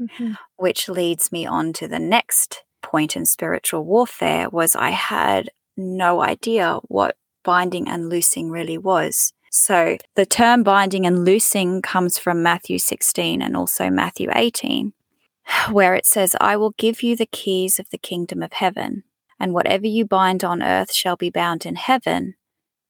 Mhm. 0.00 0.36
which 0.56 0.88
leads 0.88 1.32
me 1.32 1.44
on 1.44 1.72
to 1.72 1.88
the 1.88 1.98
next 1.98 2.62
point 2.82 3.16
in 3.16 3.26
spiritual 3.26 3.84
warfare 3.84 4.48
was 4.48 4.76
I 4.76 4.90
had 4.90 5.50
no 5.76 6.22
idea 6.22 6.78
what 6.88 7.16
binding 7.44 7.88
and 7.88 8.08
loosing 8.08 8.50
really 8.50 8.78
was. 8.78 9.32
So 9.50 9.96
the 10.14 10.26
term 10.26 10.62
binding 10.62 11.06
and 11.06 11.24
loosing 11.24 11.82
comes 11.82 12.18
from 12.18 12.42
Matthew 12.42 12.78
16 12.78 13.40
and 13.42 13.56
also 13.56 13.90
Matthew 13.90 14.28
18, 14.34 14.92
where 15.70 15.94
it 15.94 16.06
says, 16.06 16.36
I 16.40 16.56
will 16.56 16.74
give 16.78 17.02
you 17.02 17.16
the 17.16 17.26
keys 17.26 17.78
of 17.78 17.90
the 17.90 17.98
kingdom 17.98 18.42
of 18.42 18.52
heaven, 18.52 19.04
and 19.38 19.52
whatever 19.52 19.86
you 19.86 20.04
bind 20.04 20.44
on 20.44 20.62
earth 20.62 20.92
shall 20.92 21.16
be 21.16 21.30
bound 21.30 21.64
in 21.64 21.76
heaven, 21.76 22.34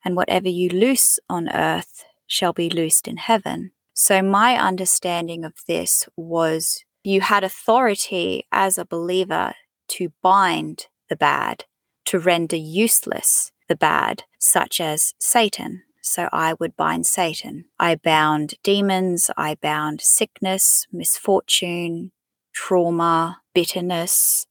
and 0.05 0.17
whatever 0.17 0.49
you 0.49 0.69
loose 0.69 1.19
on 1.29 1.49
earth 1.51 2.05
shall 2.27 2.53
be 2.53 2.71
loosed 2.71 3.09
in 3.09 3.17
heaven. 3.17 3.73
So 3.95 4.23
my 4.23 4.57
understanding 4.57 5.45
of 5.45 5.55
this 5.67 6.09
was 6.17 6.85
you 7.03 7.21
had 7.21 7.43
authority 7.43 8.47
as 8.53 8.79
a 8.79 8.85
believer 8.85 9.55
to 9.89 10.13
bind 10.23 10.87
the 11.09 11.17
bad, 11.17 11.65
to 12.07 12.19
render 12.19 12.57
useless 12.57 13.51
the 13.69 13.77
bad, 13.77 14.25
such 14.39 14.81
as 14.81 15.15
Satan. 15.19 15.83
So 16.01 16.29
I 16.33 16.55
would 16.55 16.77
bind 16.77 17.07
Satan. 17.07 17.67
I 17.79 17.97
bound 17.97 18.55
demons, 18.63 19.31
I 19.37 19.57
bound 19.57 20.01
sickness, 20.01 20.87
misfortune, 20.93 22.13
trauma, 22.59 23.41
bitterness, 23.55 24.47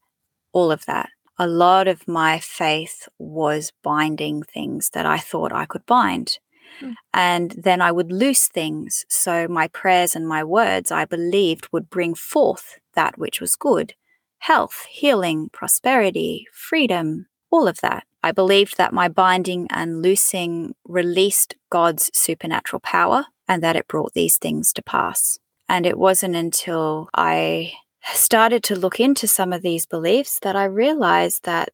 all 0.53 0.71
of 0.71 0.85
that. 0.85 1.09
A 1.37 1.45
lot 1.45 1.89
of 1.89 2.07
my 2.07 2.39
faith 2.39 3.09
was 3.19 3.73
binding 3.83 4.43
things 4.43 4.91
that 4.93 5.05
I 5.05 5.17
thought 5.17 5.51
I 5.51 5.65
could 5.65 5.85
bind. 5.85 6.39
Mm. 6.81 6.93
And 7.13 7.51
then 7.57 7.81
I 7.81 7.91
would 7.91 8.11
loose 8.11 8.47
things. 8.47 9.03
So 9.09 9.47
my 9.49 9.67
prayers 9.67 10.15
and 10.15 10.25
my 10.25 10.41
words, 10.41 10.89
I 10.89 11.03
believed, 11.03 11.67
would 11.73 11.89
bring 11.89 12.15
forth 12.15 12.79
that 12.93 13.17
which 13.17 13.41
was 13.41 13.57
good 13.57 13.93
health, 14.39 14.85
healing, 14.89 15.49
prosperity, 15.51 16.45
freedom, 16.53 17.25
all 17.51 17.67
of 17.67 17.81
that. 17.81 18.03
I 18.23 18.31
believed 18.31 18.77
that 18.77 18.93
my 18.93 19.09
binding 19.09 19.67
and 19.69 20.01
loosing 20.01 20.75
released 20.85 21.55
God's 21.69 22.09
supernatural 22.13 22.79
power 22.79 23.25
and 23.47 23.61
that 23.63 23.75
it 23.75 23.87
brought 23.87 24.13
these 24.13 24.37
things 24.37 24.71
to 24.73 24.81
pass. 24.81 25.39
And 25.67 25.85
it 25.85 25.97
wasn't 25.97 26.35
until 26.35 27.09
I 27.13 27.73
started 28.13 28.63
to 28.63 28.75
look 28.75 28.99
into 28.99 29.27
some 29.27 29.53
of 29.53 29.61
these 29.61 29.85
beliefs 29.85 30.39
that 30.41 30.55
I 30.55 30.65
realized 30.65 31.43
that 31.43 31.69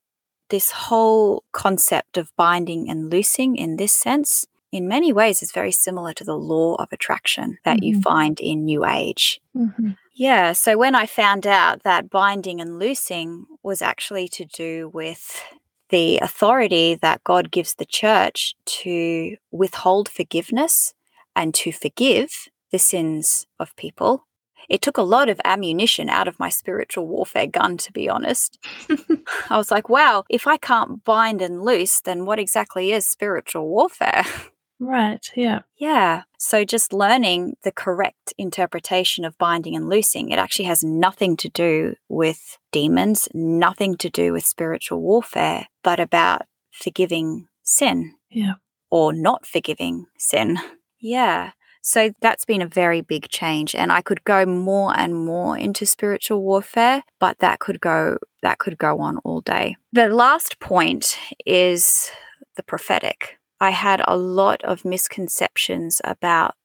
this 0.49 0.71
whole 0.71 1.43
concept 1.51 2.17
of 2.17 2.31
binding 2.35 2.89
and 2.89 3.09
loosing 3.11 3.55
in 3.55 3.77
this 3.77 3.93
sense, 3.93 4.45
in 4.71 4.87
many 4.87 5.11
ways, 5.13 5.41
is 5.41 5.51
very 5.51 5.71
similar 5.71 6.13
to 6.13 6.23
the 6.23 6.37
law 6.37 6.75
of 6.75 6.89
attraction 6.91 7.57
that 7.65 7.81
you 7.83 7.97
Mhm. 7.97 8.03
find 8.03 8.39
in 8.39 8.65
New 8.65 8.85
Age. 8.85 9.39
Mhm. 9.55 9.97
Yeah, 10.13 10.53
so 10.53 10.77
when 10.77 10.93
I 10.95 11.05
found 11.07 11.47
out 11.47 11.83
that 11.83 12.09
binding 12.09 12.61
and 12.61 12.77
loosing 12.77 13.45
was 13.63 13.81
actually 13.81 14.27
to 14.29 14.45
do 14.45 14.89
with 14.93 15.41
the 15.89 16.19
authority 16.19 16.95
that 16.95 17.23
God 17.23 17.51
gives 17.51 17.75
the 17.75 17.85
church 17.85 18.55
to 18.83 19.37
withhold 19.51 20.09
forgiveness 20.09 20.93
and 21.35 21.53
to 21.55 21.71
forgive 21.71 22.47
the 22.71 22.79
sins 22.79 23.47
of 23.59 23.75
people, 23.75 24.25
it 24.69 24.81
took 24.81 24.97
a 24.97 25.01
lot 25.03 25.29
of 25.29 25.39
ammunition 25.45 26.09
out 26.09 26.27
of 26.27 26.39
my 26.39 26.49
spiritual 26.49 27.07
warfare 27.07 27.47
gun, 27.47 27.77
to 27.77 27.91
be 27.91 28.09
honest. 28.09 28.57
I 29.49 29.57
was 29.57 29.71
like, 29.71 29.89
wow, 29.89 30.23
if 30.29 30.47
I 30.47 30.57
can't 30.57 31.03
bind 31.03 31.41
and 31.41 31.63
loose, 31.63 32.01
then 32.01 32.25
what 32.25 32.39
exactly 32.39 32.91
is 32.91 33.05
spiritual 33.05 33.67
warfare? 33.67 34.23
Right. 34.79 35.25
Yeah. 35.33 35.59
Yeah. 35.77 36.23
So 36.39 36.65
just 36.65 36.91
learning 36.91 37.55
the 37.63 37.71
correct 37.71 38.33
interpretation 38.37 39.23
of 39.23 39.37
binding 39.37 39.77
and 39.77 39.87
loosing, 39.87 40.29
it 40.29 40.39
actually 40.39 40.65
has 40.65 40.83
nothing 40.83 41.37
to 41.37 41.47
do 41.47 41.95
with 42.09 42.57
demons, 42.73 43.29
nothing 43.33 43.95
to 43.97 44.09
do 44.09 44.33
with 44.33 44.43
spiritual 44.43 44.99
warfare, 44.99 45.67
but 45.83 46.01
about 46.01 46.41
forgiving 46.71 47.47
sin 47.63 48.15
Yeah. 48.29 48.55
or 48.89 49.13
not 49.13 49.45
forgiving 49.45 50.07
sin. 50.17 50.57
Yeah. 50.99 51.51
So 51.83 52.13
that's 52.21 52.45
been 52.45 52.61
a 52.61 52.67
very 52.67 53.01
big 53.01 53.27
change 53.27 53.75
and 53.75 53.91
I 53.91 54.01
could 54.01 54.23
go 54.23 54.45
more 54.45 54.97
and 54.97 55.13
more 55.13 55.57
into 55.57 55.85
spiritual 55.85 56.41
warfare, 56.41 57.03
but 57.19 57.39
that 57.39 57.59
could 57.59 57.81
go 57.81 58.17
that 58.41 58.57
could 58.57 58.77
go 58.77 58.99
on 58.99 59.17
all 59.19 59.41
day. 59.41 59.75
The 59.91 60.07
last 60.07 60.59
point 60.59 61.19
is 61.45 62.09
the 62.55 62.63
prophetic. 62.63 63.37
I 63.59 63.71
had 63.71 64.01
a 64.07 64.17
lot 64.17 64.63
of 64.63 64.85
misconceptions 64.85 66.01
about 66.05 66.55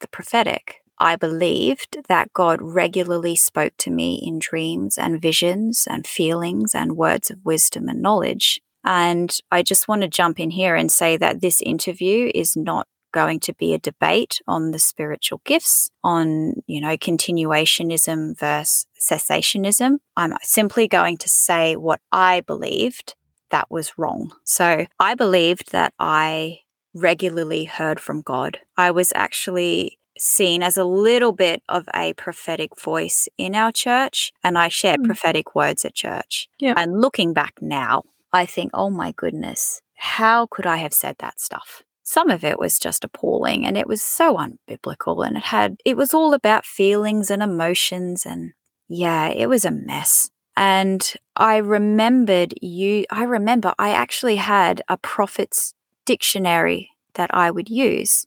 the 0.00 0.08
prophetic. 0.08 0.82
I 0.98 1.16
believed 1.16 1.98
that 2.08 2.32
God 2.34 2.60
regularly 2.60 3.36
spoke 3.36 3.72
to 3.78 3.90
me 3.90 4.20
in 4.22 4.38
dreams 4.38 4.98
and 4.98 5.20
visions 5.20 5.86
and 5.88 6.06
feelings 6.06 6.74
and 6.74 6.96
words 6.96 7.30
of 7.30 7.38
wisdom 7.42 7.88
and 7.88 8.02
knowledge. 8.02 8.60
And 8.84 9.36
I 9.50 9.62
just 9.62 9.88
want 9.88 10.02
to 10.02 10.08
jump 10.08 10.38
in 10.38 10.50
here 10.50 10.74
and 10.74 10.90
say 10.90 11.16
that 11.16 11.40
this 11.40 11.62
interview 11.62 12.30
is 12.34 12.56
not 12.56 12.86
going 13.12 13.40
to 13.40 13.54
be 13.54 13.74
a 13.74 13.78
debate 13.78 14.40
on 14.46 14.70
the 14.70 14.78
spiritual 14.78 15.40
gifts, 15.44 15.90
on, 16.04 16.54
you 16.66 16.80
know, 16.80 16.96
continuationism 16.96 18.38
versus 18.38 18.86
cessationism. 19.00 19.98
I'm 20.16 20.34
simply 20.42 20.88
going 20.88 21.16
to 21.18 21.28
say 21.28 21.76
what 21.76 22.00
I 22.12 22.40
believed 22.40 23.14
that 23.50 23.70
was 23.70 23.96
wrong. 23.96 24.32
So 24.44 24.86
I 25.00 25.14
believed 25.14 25.72
that 25.72 25.94
I 25.98 26.60
regularly 26.94 27.64
heard 27.64 28.00
from 28.00 28.20
God. 28.22 28.58
I 28.76 28.90
was 28.90 29.12
actually 29.14 29.98
seen 30.18 30.62
as 30.62 30.76
a 30.76 30.84
little 30.84 31.32
bit 31.32 31.62
of 31.68 31.88
a 31.94 32.12
prophetic 32.14 32.78
voice 32.80 33.28
in 33.38 33.54
our 33.54 33.70
church, 33.70 34.32
and 34.42 34.58
I 34.58 34.68
shared 34.68 35.00
Hmm. 35.00 35.06
prophetic 35.06 35.54
words 35.54 35.84
at 35.84 35.94
church. 35.94 36.48
Yeah. 36.58 36.74
And 36.76 37.00
looking 37.00 37.32
back 37.32 37.54
now, 37.60 38.02
I 38.32 38.44
think, 38.44 38.72
oh 38.74 38.90
my 38.90 39.12
goodness, 39.12 39.80
how 39.94 40.46
could 40.50 40.66
I 40.66 40.76
have 40.76 40.92
said 40.92 41.16
that 41.20 41.40
stuff? 41.40 41.82
Some 42.08 42.30
of 42.30 42.42
it 42.42 42.58
was 42.58 42.78
just 42.78 43.04
appalling 43.04 43.66
and 43.66 43.76
it 43.76 43.86
was 43.86 44.00
so 44.00 44.38
unbiblical 44.38 45.26
and 45.26 45.36
it 45.36 45.42
had, 45.42 45.76
it 45.84 45.94
was 45.94 46.14
all 46.14 46.32
about 46.32 46.64
feelings 46.64 47.30
and 47.30 47.42
emotions 47.42 48.24
and 48.24 48.54
yeah, 48.88 49.28
it 49.28 49.46
was 49.46 49.66
a 49.66 49.70
mess. 49.70 50.30
And 50.56 51.12
I 51.36 51.58
remembered 51.58 52.54
you, 52.62 53.04
I 53.10 53.24
remember 53.24 53.74
I 53.78 53.90
actually 53.90 54.36
had 54.36 54.80
a 54.88 54.96
prophet's 54.96 55.74
dictionary 56.06 56.88
that 57.12 57.28
I 57.34 57.50
would 57.50 57.68
use. 57.68 58.24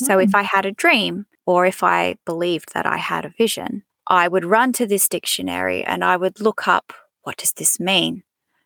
So 0.00 0.18
if 0.18 0.30
hmm. 0.30 0.36
I 0.36 0.42
had 0.42 0.66
a 0.66 0.72
dream 0.72 1.26
or 1.46 1.66
if 1.66 1.84
I 1.84 2.16
believed 2.24 2.74
that 2.74 2.84
I 2.84 2.96
had 2.96 3.24
a 3.24 3.34
vision, 3.38 3.84
I 4.08 4.26
would 4.26 4.44
run 4.44 4.72
to 4.72 4.86
this 4.86 5.08
dictionary 5.08 5.84
and 5.84 6.02
I 6.02 6.16
would 6.16 6.40
look 6.40 6.66
up 6.66 6.92
what 7.22 7.36
does 7.36 7.52
this 7.52 7.78
mean? 7.78 8.24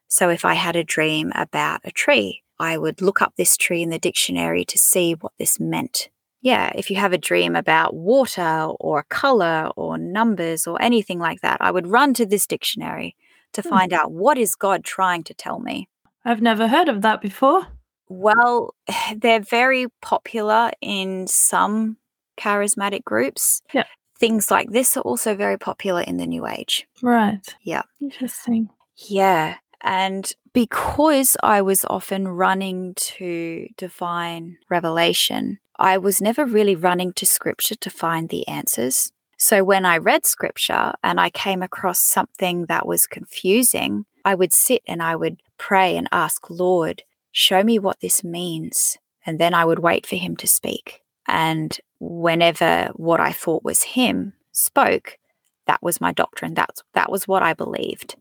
So 0.09 0.31
if 0.31 0.42
I 0.46 0.55
had 0.55 0.74
a 0.74 0.85
dream 0.85 1.33
about 1.35 1.83
a 1.85 1.90
tree, 1.90 2.43
I 2.58 2.78
would 2.78 3.02
look 3.02 3.20
up 3.22 3.34
this 3.36 3.56
tree 3.56 3.82
in 3.82 3.90
the 3.90 3.98
dictionary 3.98 4.64
to 4.66 4.78
see 4.78 5.12
what 5.14 5.32
this 5.38 5.58
meant. 5.60 6.08
Yeah, 6.40 6.70
if 6.74 6.90
you 6.90 6.96
have 6.96 7.12
a 7.12 7.18
dream 7.18 7.56
about 7.56 7.94
water 7.94 8.66
or 8.78 8.98
a 9.00 9.04
color 9.04 9.70
or 9.76 9.96
numbers 9.96 10.66
or 10.66 10.80
anything 10.80 11.18
like 11.18 11.40
that, 11.40 11.58
I 11.60 11.70
would 11.70 11.86
run 11.86 12.12
to 12.14 12.26
this 12.26 12.46
dictionary 12.46 13.16
to 13.54 13.62
Hmm. 13.62 13.68
find 13.70 13.92
out 13.92 14.12
what 14.12 14.36
is 14.38 14.54
God 14.54 14.84
trying 14.84 15.24
to 15.24 15.34
tell 15.34 15.58
me. 15.58 15.88
I've 16.24 16.42
never 16.42 16.68
heard 16.68 16.88
of 16.88 17.02
that 17.02 17.20
before. 17.20 17.66
Well, 18.08 18.74
they're 19.16 19.40
very 19.40 19.86
popular 20.02 20.70
in 20.80 21.26
some 21.26 21.96
charismatic 22.38 23.04
groups. 23.04 23.62
Yeah. 23.72 23.84
Things 24.18 24.50
like 24.50 24.70
this 24.70 24.96
are 24.96 25.00
also 25.00 25.34
very 25.34 25.58
popular 25.58 26.02
in 26.02 26.18
the 26.18 26.26
New 26.26 26.46
Age. 26.46 26.86
Right. 27.02 27.40
Yeah. 27.62 27.82
Interesting. 28.00 28.68
Yeah. 28.96 29.56
And 29.80 30.30
because 30.54 31.36
I 31.42 31.60
was 31.60 31.84
often 31.90 32.28
running 32.28 32.94
to 32.94 33.68
divine 33.76 34.56
revelation, 34.70 35.58
I 35.78 35.98
was 35.98 36.22
never 36.22 36.46
really 36.46 36.76
running 36.76 37.12
to 37.14 37.26
scripture 37.26 37.74
to 37.74 37.90
find 37.90 38.28
the 38.28 38.46
answers. 38.48 39.12
So 39.36 39.64
when 39.64 39.84
I 39.84 39.98
read 39.98 40.24
scripture 40.24 40.92
and 41.02 41.20
I 41.20 41.28
came 41.28 41.62
across 41.62 41.98
something 41.98 42.66
that 42.66 42.86
was 42.86 43.06
confusing, 43.06 44.06
I 44.24 44.36
would 44.36 44.52
sit 44.52 44.82
and 44.86 45.02
I 45.02 45.16
would 45.16 45.42
pray 45.58 45.96
and 45.96 46.08
ask, 46.12 46.48
Lord, 46.48 47.02
show 47.32 47.64
me 47.64 47.80
what 47.80 48.00
this 48.00 48.22
means. 48.22 48.96
And 49.26 49.40
then 49.40 49.54
I 49.54 49.64
would 49.64 49.80
wait 49.80 50.06
for 50.06 50.16
him 50.16 50.36
to 50.36 50.46
speak. 50.46 51.02
And 51.26 51.76
whenever 51.98 52.90
what 52.94 53.18
I 53.18 53.32
thought 53.32 53.64
was 53.64 53.82
him 53.82 54.34
spoke, 54.52 55.18
that 55.66 55.82
was 55.82 56.00
my 56.00 56.12
doctrine. 56.12 56.54
That's 56.54 56.82
that 56.92 57.10
was 57.10 57.26
what 57.26 57.42
I 57.42 57.54
believed. 57.54 58.16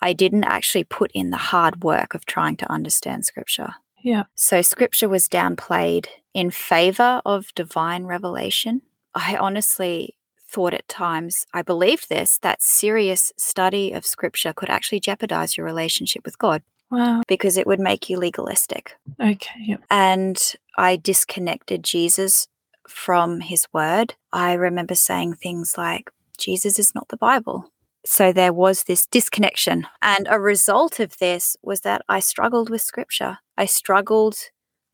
I 0.00 0.12
didn't 0.12 0.44
actually 0.44 0.84
put 0.84 1.10
in 1.12 1.30
the 1.30 1.36
hard 1.36 1.82
work 1.82 2.14
of 2.14 2.24
trying 2.26 2.56
to 2.58 2.70
understand 2.70 3.24
scripture. 3.26 3.74
Yeah. 4.02 4.24
So 4.34 4.62
scripture 4.62 5.08
was 5.08 5.28
downplayed 5.28 6.06
in 6.34 6.50
favor 6.50 7.20
of 7.24 7.52
divine 7.54 8.04
revelation. 8.04 8.82
I 9.14 9.36
honestly 9.36 10.14
thought 10.48 10.72
at 10.72 10.88
times, 10.88 11.46
I 11.52 11.62
believed 11.62 12.08
this, 12.08 12.38
that 12.38 12.62
serious 12.62 13.32
study 13.36 13.92
of 13.92 14.06
scripture 14.06 14.52
could 14.52 14.70
actually 14.70 15.00
jeopardize 15.00 15.56
your 15.56 15.66
relationship 15.66 16.24
with 16.24 16.38
God 16.38 16.62
Wow. 16.90 17.22
because 17.28 17.56
it 17.58 17.66
would 17.66 17.80
make 17.80 18.08
you 18.08 18.16
legalistic. 18.18 18.96
Okay. 19.20 19.60
Yep. 19.66 19.82
And 19.90 20.40
I 20.78 20.96
disconnected 20.96 21.82
Jesus 21.82 22.48
from 22.88 23.40
his 23.40 23.66
word. 23.74 24.14
I 24.32 24.54
remember 24.54 24.94
saying 24.94 25.34
things 25.34 25.76
like, 25.76 26.10
Jesus 26.38 26.78
is 26.78 26.94
not 26.94 27.08
the 27.08 27.16
Bible. 27.18 27.70
So 28.04 28.32
there 28.32 28.52
was 28.52 28.84
this 28.84 29.06
disconnection. 29.06 29.86
And 30.00 30.28
a 30.30 30.38
result 30.38 31.00
of 31.00 31.18
this 31.18 31.56
was 31.62 31.80
that 31.80 32.02
I 32.08 32.20
struggled 32.20 32.70
with 32.70 32.82
scripture. 32.82 33.38
I 33.56 33.66
struggled 33.66 34.36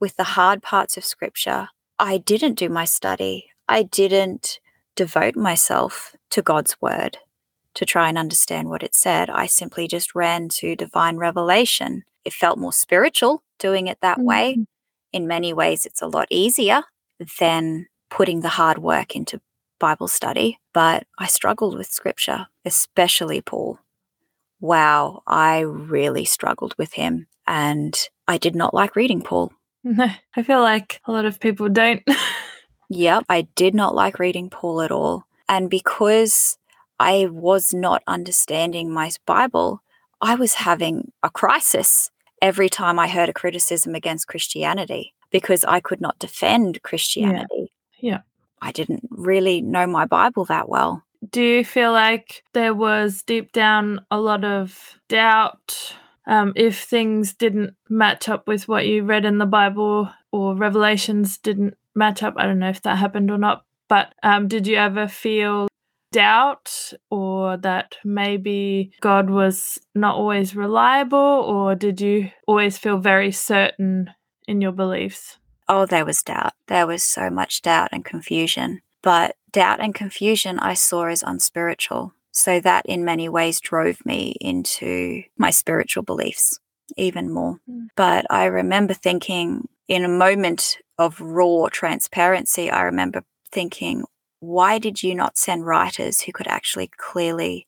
with 0.01 0.17
the 0.17 0.25
hard 0.25 0.63
parts 0.63 0.97
of 0.97 1.05
scripture. 1.05 1.69
I 1.99 2.19
didn't 2.19 2.55
do 2.55 2.69
my 2.69 2.85
study. 2.85 3.47
I 3.69 3.85
didn't 3.85 4.59
devote 4.97 5.37
myself 5.37 6.15
to 6.31 6.43
God's 6.43 6.77
word 6.81 7.19
to 7.75 7.85
try 7.85 8.09
and 8.09 8.19
understand 8.19 8.69
what 8.69 8.83
it 8.83 8.95
said. 8.95 9.31
I 9.31 9.47
simply 9.47 9.89
just 9.89 10.15
ran 10.15 10.49
to 10.61 10.77
divine 10.77 11.17
revelation. 11.17 12.05
It 12.25 12.33
felt 12.33 12.59
more 12.59 12.73
spiritual 12.73 13.43
doing 13.59 13.87
it 13.87 13.99
that 14.01 14.19
mm-hmm. 14.19 14.27
way. 14.27 14.59
In 15.13 15.27
many 15.27 15.53
ways, 15.53 15.87
it's 15.87 16.03
a 16.03 16.07
lot 16.07 16.27
easier 16.31 16.83
than 17.39 17.87
putting 18.11 18.41
the 18.41 18.49
hard 18.51 18.79
work 18.79 19.15
into 19.15 19.41
Bible 19.79 20.09
study, 20.09 20.59
but 20.73 21.07
I 21.19 21.27
struggled 21.27 21.77
with 21.77 21.87
scripture, 21.87 22.47
especially 22.65 23.41
Paul. 23.41 23.79
Wow, 24.61 25.23
I 25.27 25.61
really 25.61 26.25
struggled 26.25 26.75
with 26.79 26.95
him. 26.95 27.27
And 27.47 27.99
I 28.27 28.39
did 28.39 28.55
not 28.55 28.73
like 28.73 28.97
reading 28.97 29.21
Paul. 29.21 29.53
No, 29.83 30.09
I 30.37 30.43
feel 30.43 30.61
like 30.61 31.01
a 31.07 31.13
lot 31.13 31.27
of 31.27 31.41
people 31.41 31.69
don't. 31.69 32.03
yep, 32.89 33.25
I 33.29 33.43
did 33.55 33.75
not 33.75 33.95
like 33.95 34.19
reading 34.19 34.51
Paul 34.51 34.81
at 34.81 34.91
all. 34.91 35.25
And 35.49 35.69
because 35.69 36.57
I 36.99 37.27
was 37.31 37.75
not 37.75 38.03
understanding 38.07 38.91
my 38.91 39.11
Bible, 39.27 39.83
I 40.21 40.37
was 40.37 40.55
having 40.55 41.13
a 41.23 41.29
crisis 41.29 42.11
every 42.41 42.69
time 42.69 42.99
I 42.99 43.09
heard 43.09 43.29
a 43.29 43.35
criticism 43.35 43.95
against 43.95 44.29
Christianity 44.29 45.15
because 45.31 45.65
I 45.65 45.81
could 45.81 46.01
not 46.01 46.19
defend 46.19 46.83
Christianity. 46.83 47.73
Yeah. 47.99 48.13
yeah. 48.13 48.21
I 48.65 48.73
didn't 48.73 49.07
really 49.11 49.61
know 49.61 49.87
my 49.87 50.07
Bible 50.07 50.47
that 50.47 50.71
well. 50.71 51.03
Do 51.31 51.43
you 51.43 51.65
feel 51.67 51.93
like 51.93 52.43
there 52.55 52.73
was 52.73 53.23
deep 53.23 53.53
down 53.53 54.01
a 54.11 54.19
lot 54.19 54.43
of 54.43 54.99
doubt 55.09 55.95
um, 56.27 56.55
if 56.57 56.83
things 56.83 57.35
didn't 57.35 57.75
match 57.91 58.27
up 58.29 58.49
with 58.49 58.67
what 58.67 58.87
you 58.87 59.05
read 59.05 59.27
in 59.27 59.37
the 59.37 59.45
Bible 59.47 60.11
or 60.33 60.57
revelations 60.57 61.37
didn't 61.37 61.77
match 61.95 62.23
up? 62.23 62.35
I 62.39 62.47
don't 62.47 62.59
know 62.59 62.71
if 62.71 62.81
that 62.83 62.97
happened 62.97 63.31
or 63.31 63.37
not, 63.37 63.65
but 63.89 64.15
um, 64.23 64.49
did 64.49 64.67
you 64.67 64.77
ever 64.77 65.09
feel 65.09 65.69
doubt 66.11 66.95
or 67.11 67.59
that 67.59 67.97
maybe 68.03 68.93
God 69.03 69.29
was 69.29 69.79
not 69.95 70.15
always 70.15 70.57
reliable, 70.57 71.19
or 71.19 71.75
did 71.75 72.01
you 72.01 72.31
always 72.47 72.79
feel 72.79 72.97
very 72.97 73.31
certain 73.31 74.11
in 74.49 74.63
your 74.63 74.73
beliefs? 74.73 75.39
Oh, 75.69 75.87
there 75.87 76.05
was 76.05 76.23
doubt. 76.23 76.53
There 76.69 76.87
was 76.87 77.03
so 77.03 77.31
much 77.31 77.63
doubt 77.63 77.89
and 77.93 78.05
confusion. 78.05 78.83
But 79.03 79.37
doubt 79.51 79.81
and 79.81 79.95
confusion 79.95 80.59
I 80.59 80.75
saw 80.75 81.07
as 81.07 81.23
unspiritual. 81.23 82.15
So 82.33 82.59
that 82.61 82.85
in 82.87 83.05
many 83.05 83.29
ways 83.29 83.61
drove 83.61 84.05
me 84.05 84.35
into 84.41 85.23
my 85.39 85.51
spiritual 85.51 86.03
beliefs 86.03 86.59
even 86.97 87.33
more. 87.33 87.61
Mm. 87.71 87.89
But 87.97 88.27
I 88.29 88.47
remember 88.47 88.95
thinking 88.95 89.69
in 89.89 90.05
a 90.05 90.09
moment 90.09 90.79
of 90.99 91.21
raw 91.21 91.69
transparency, 91.71 92.71
I 92.71 92.83
remember 92.83 93.25
thinking, 93.53 94.05
why 94.41 94.79
did 94.79 95.03
you 95.03 95.15
not 95.15 95.39
send 95.39 95.67
writers 95.67 96.23
who 96.23 96.33
could 96.33 96.49
actually 96.49 96.91
clearly, 96.97 97.67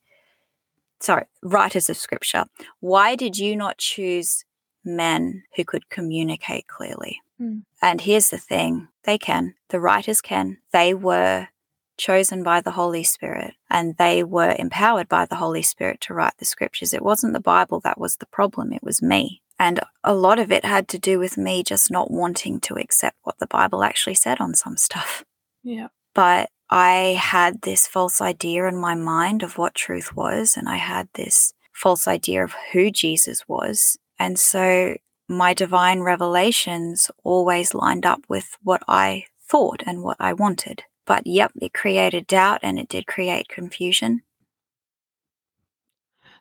sorry, 1.01 1.27
writers 1.43 1.89
of 1.89 1.97
scripture? 1.97 2.45
Why 2.81 3.15
did 3.15 3.39
you 3.39 3.57
not 3.57 3.79
choose 3.79 4.45
men 4.85 5.45
who 5.57 5.65
could 5.65 5.89
communicate 5.89 6.67
clearly? 6.67 7.21
Mm. 7.41 7.63
And 7.83 8.01
here's 8.01 8.31
the 8.31 8.39
thing 8.39 8.89
they 9.05 9.19
can, 9.19 9.55
the 9.69 9.81
writers 9.81 10.21
can. 10.21 10.59
They 10.73 10.95
were 10.95 11.49
chosen 11.97 12.43
by 12.43 12.61
the 12.61 12.73
Holy 12.73 13.03
Spirit 13.03 13.55
and 13.71 13.97
they 13.97 14.23
were 14.23 14.55
empowered 14.59 15.09
by 15.09 15.25
the 15.25 15.37
Holy 15.37 15.63
Spirit 15.63 16.01
to 16.03 16.15
write 16.15 16.35
the 16.39 16.45
scriptures. 16.45 16.93
It 16.93 17.03
wasn't 17.03 17.33
the 17.33 17.41
Bible 17.41 17.81
that 17.81 17.99
was 17.99 18.17
the 18.17 18.27
problem, 18.27 18.73
it 18.73 18.83
was 18.83 19.03
me. 19.03 19.43
And 19.59 19.81
a 20.05 20.15
lot 20.15 20.39
of 20.39 20.53
it 20.53 20.65
had 20.65 20.87
to 20.89 20.99
do 20.99 21.19
with 21.19 21.39
me 21.39 21.63
just 21.63 21.91
not 21.91 22.11
wanting 22.11 22.61
to 22.61 22.75
accept 22.75 23.17
what 23.23 23.39
the 23.39 23.47
Bible 23.47 23.83
actually 23.83 24.15
said 24.15 24.41
on 24.41 24.55
some 24.55 24.77
stuff. 24.77 25.25
Yeah. 25.63 25.89
But 26.15 26.51
I 26.69 27.19
had 27.19 27.63
this 27.63 27.87
false 27.87 28.21
idea 28.21 28.67
in 28.67 28.77
my 28.77 28.95
mind 28.95 29.43
of 29.43 29.57
what 29.57 29.75
truth 29.75 30.15
was, 30.15 30.57
and 30.57 30.69
I 30.69 30.77
had 30.77 31.09
this 31.15 31.55
false 31.73 32.07
idea 32.07 32.45
of 32.45 32.55
who 32.73 32.91
Jesus 32.91 33.49
was. 33.49 33.97
And 34.19 34.39
so 34.39 34.97
my 35.29 35.55
divine 35.55 36.01
revelations 36.01 37.11
always 37.25 37.75
lined 37.75 38.07
up 38.07 38.21
with 38.29 38.57
what 38.63 38.83
I 38.87 39.27
thought 39.43 39.83
and 39.87 40.03
what 40.03 40.17
I 40.21 40.33
wanted. 40.33 40.85
But 41.05 41.27
yep, 41.27 41.53
it 41.61 41.73
created 41.73 42.27
doubt 42.27 42.61
and 42.63 42.79
it 42.79 42.89
did 42.89 43.07
create 43.07 43.49
confusion. 43.49 44.23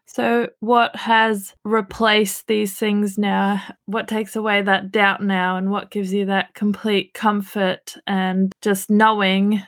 So, 0.08 0.50
what 0.60 0.95
has 0.95 1.56
replaced 1.63 2.48
these 2.48 2.78
things 2.78 3.17
now? 3.17 3.62
What 3.86 4.08
takes 4.08 4.36
away 4.36 4.62
that 4.62 4.91
doubt 4.91 5.24
now? 5.24 5.58
And 5.58 5.71
what 5.71 5.89
gives 5.89 6.13
you 6.13 6.26
that 6.26 6.54
complete 6.54 7.13
comfort 7.13 7.95
and 8.06 8.54
just 8.62 8.89
knowing 8.89 9.63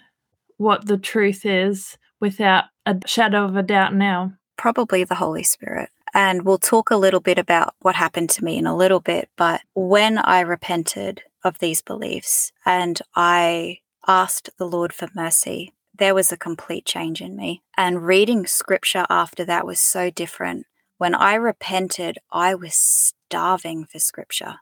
what 0.57 0.85
the 0.85 0.97
truth 0.97 1.45
is 1.45 1.97
without 2.19 2.65
a 2.85 2.97
shadow 3.05 3.45
of 3.45 3.55
a 3.55 3.63
doubt 3.63 3.95
now? 3.95 4.33
Probably 4.57 5.03
the 5.03 5.15
Holy 5.15 5.43
Spirit. 5.43 5.89
And 6.17 6.45
we'll 6.45 6.57
talk 6.57 6.89
a 6.89 6.97
little 6.97 7.19
bit 7.19 7.37
about 7.37 7.75
what 7.77 7.93
happened 7.93 8.31
to 8.31 8.43
me 8.43 8.57
in 8.57 8.65
a 8.65 8.75
little 8.75 8.99
bit. 8.99 9.29
But 9.37 9.61
when 9.75 10.17
I 10.17 10.39
repented 10.39 11.21
of 11.43 11.59
these 11.59 11.83
beliefs 11.83 12.51
and 12.65 12.99
I 13.15 13.81
asked 14.07 14.49
the 14.57 14.65
Lord 14.65 14.93
for 14.93 15.09
mercy, 15.13 15.75
there 15.95 16.15
was 16.15 16.31
a 16.31 16.37
complete 16.37 16.87
change 16.87 17.21
in 17.21 17.35
me. 17.35 17.61
And 17.77 18.07
reading 18.07 18.47
scripture 18.47 19.05
after 19.11 19.45
that 19.45 19.67
was 19.67 19.79
so 19.79 20.09
different. 20.09 20.65
When 20.97 21.13
I 21.13 21.35
repented, 21.35 22.17
I 22.31 22.55
was 22.55 22.73
starving 22.73 23.85
for 23.85 23.99
scripture. 23.99 24.55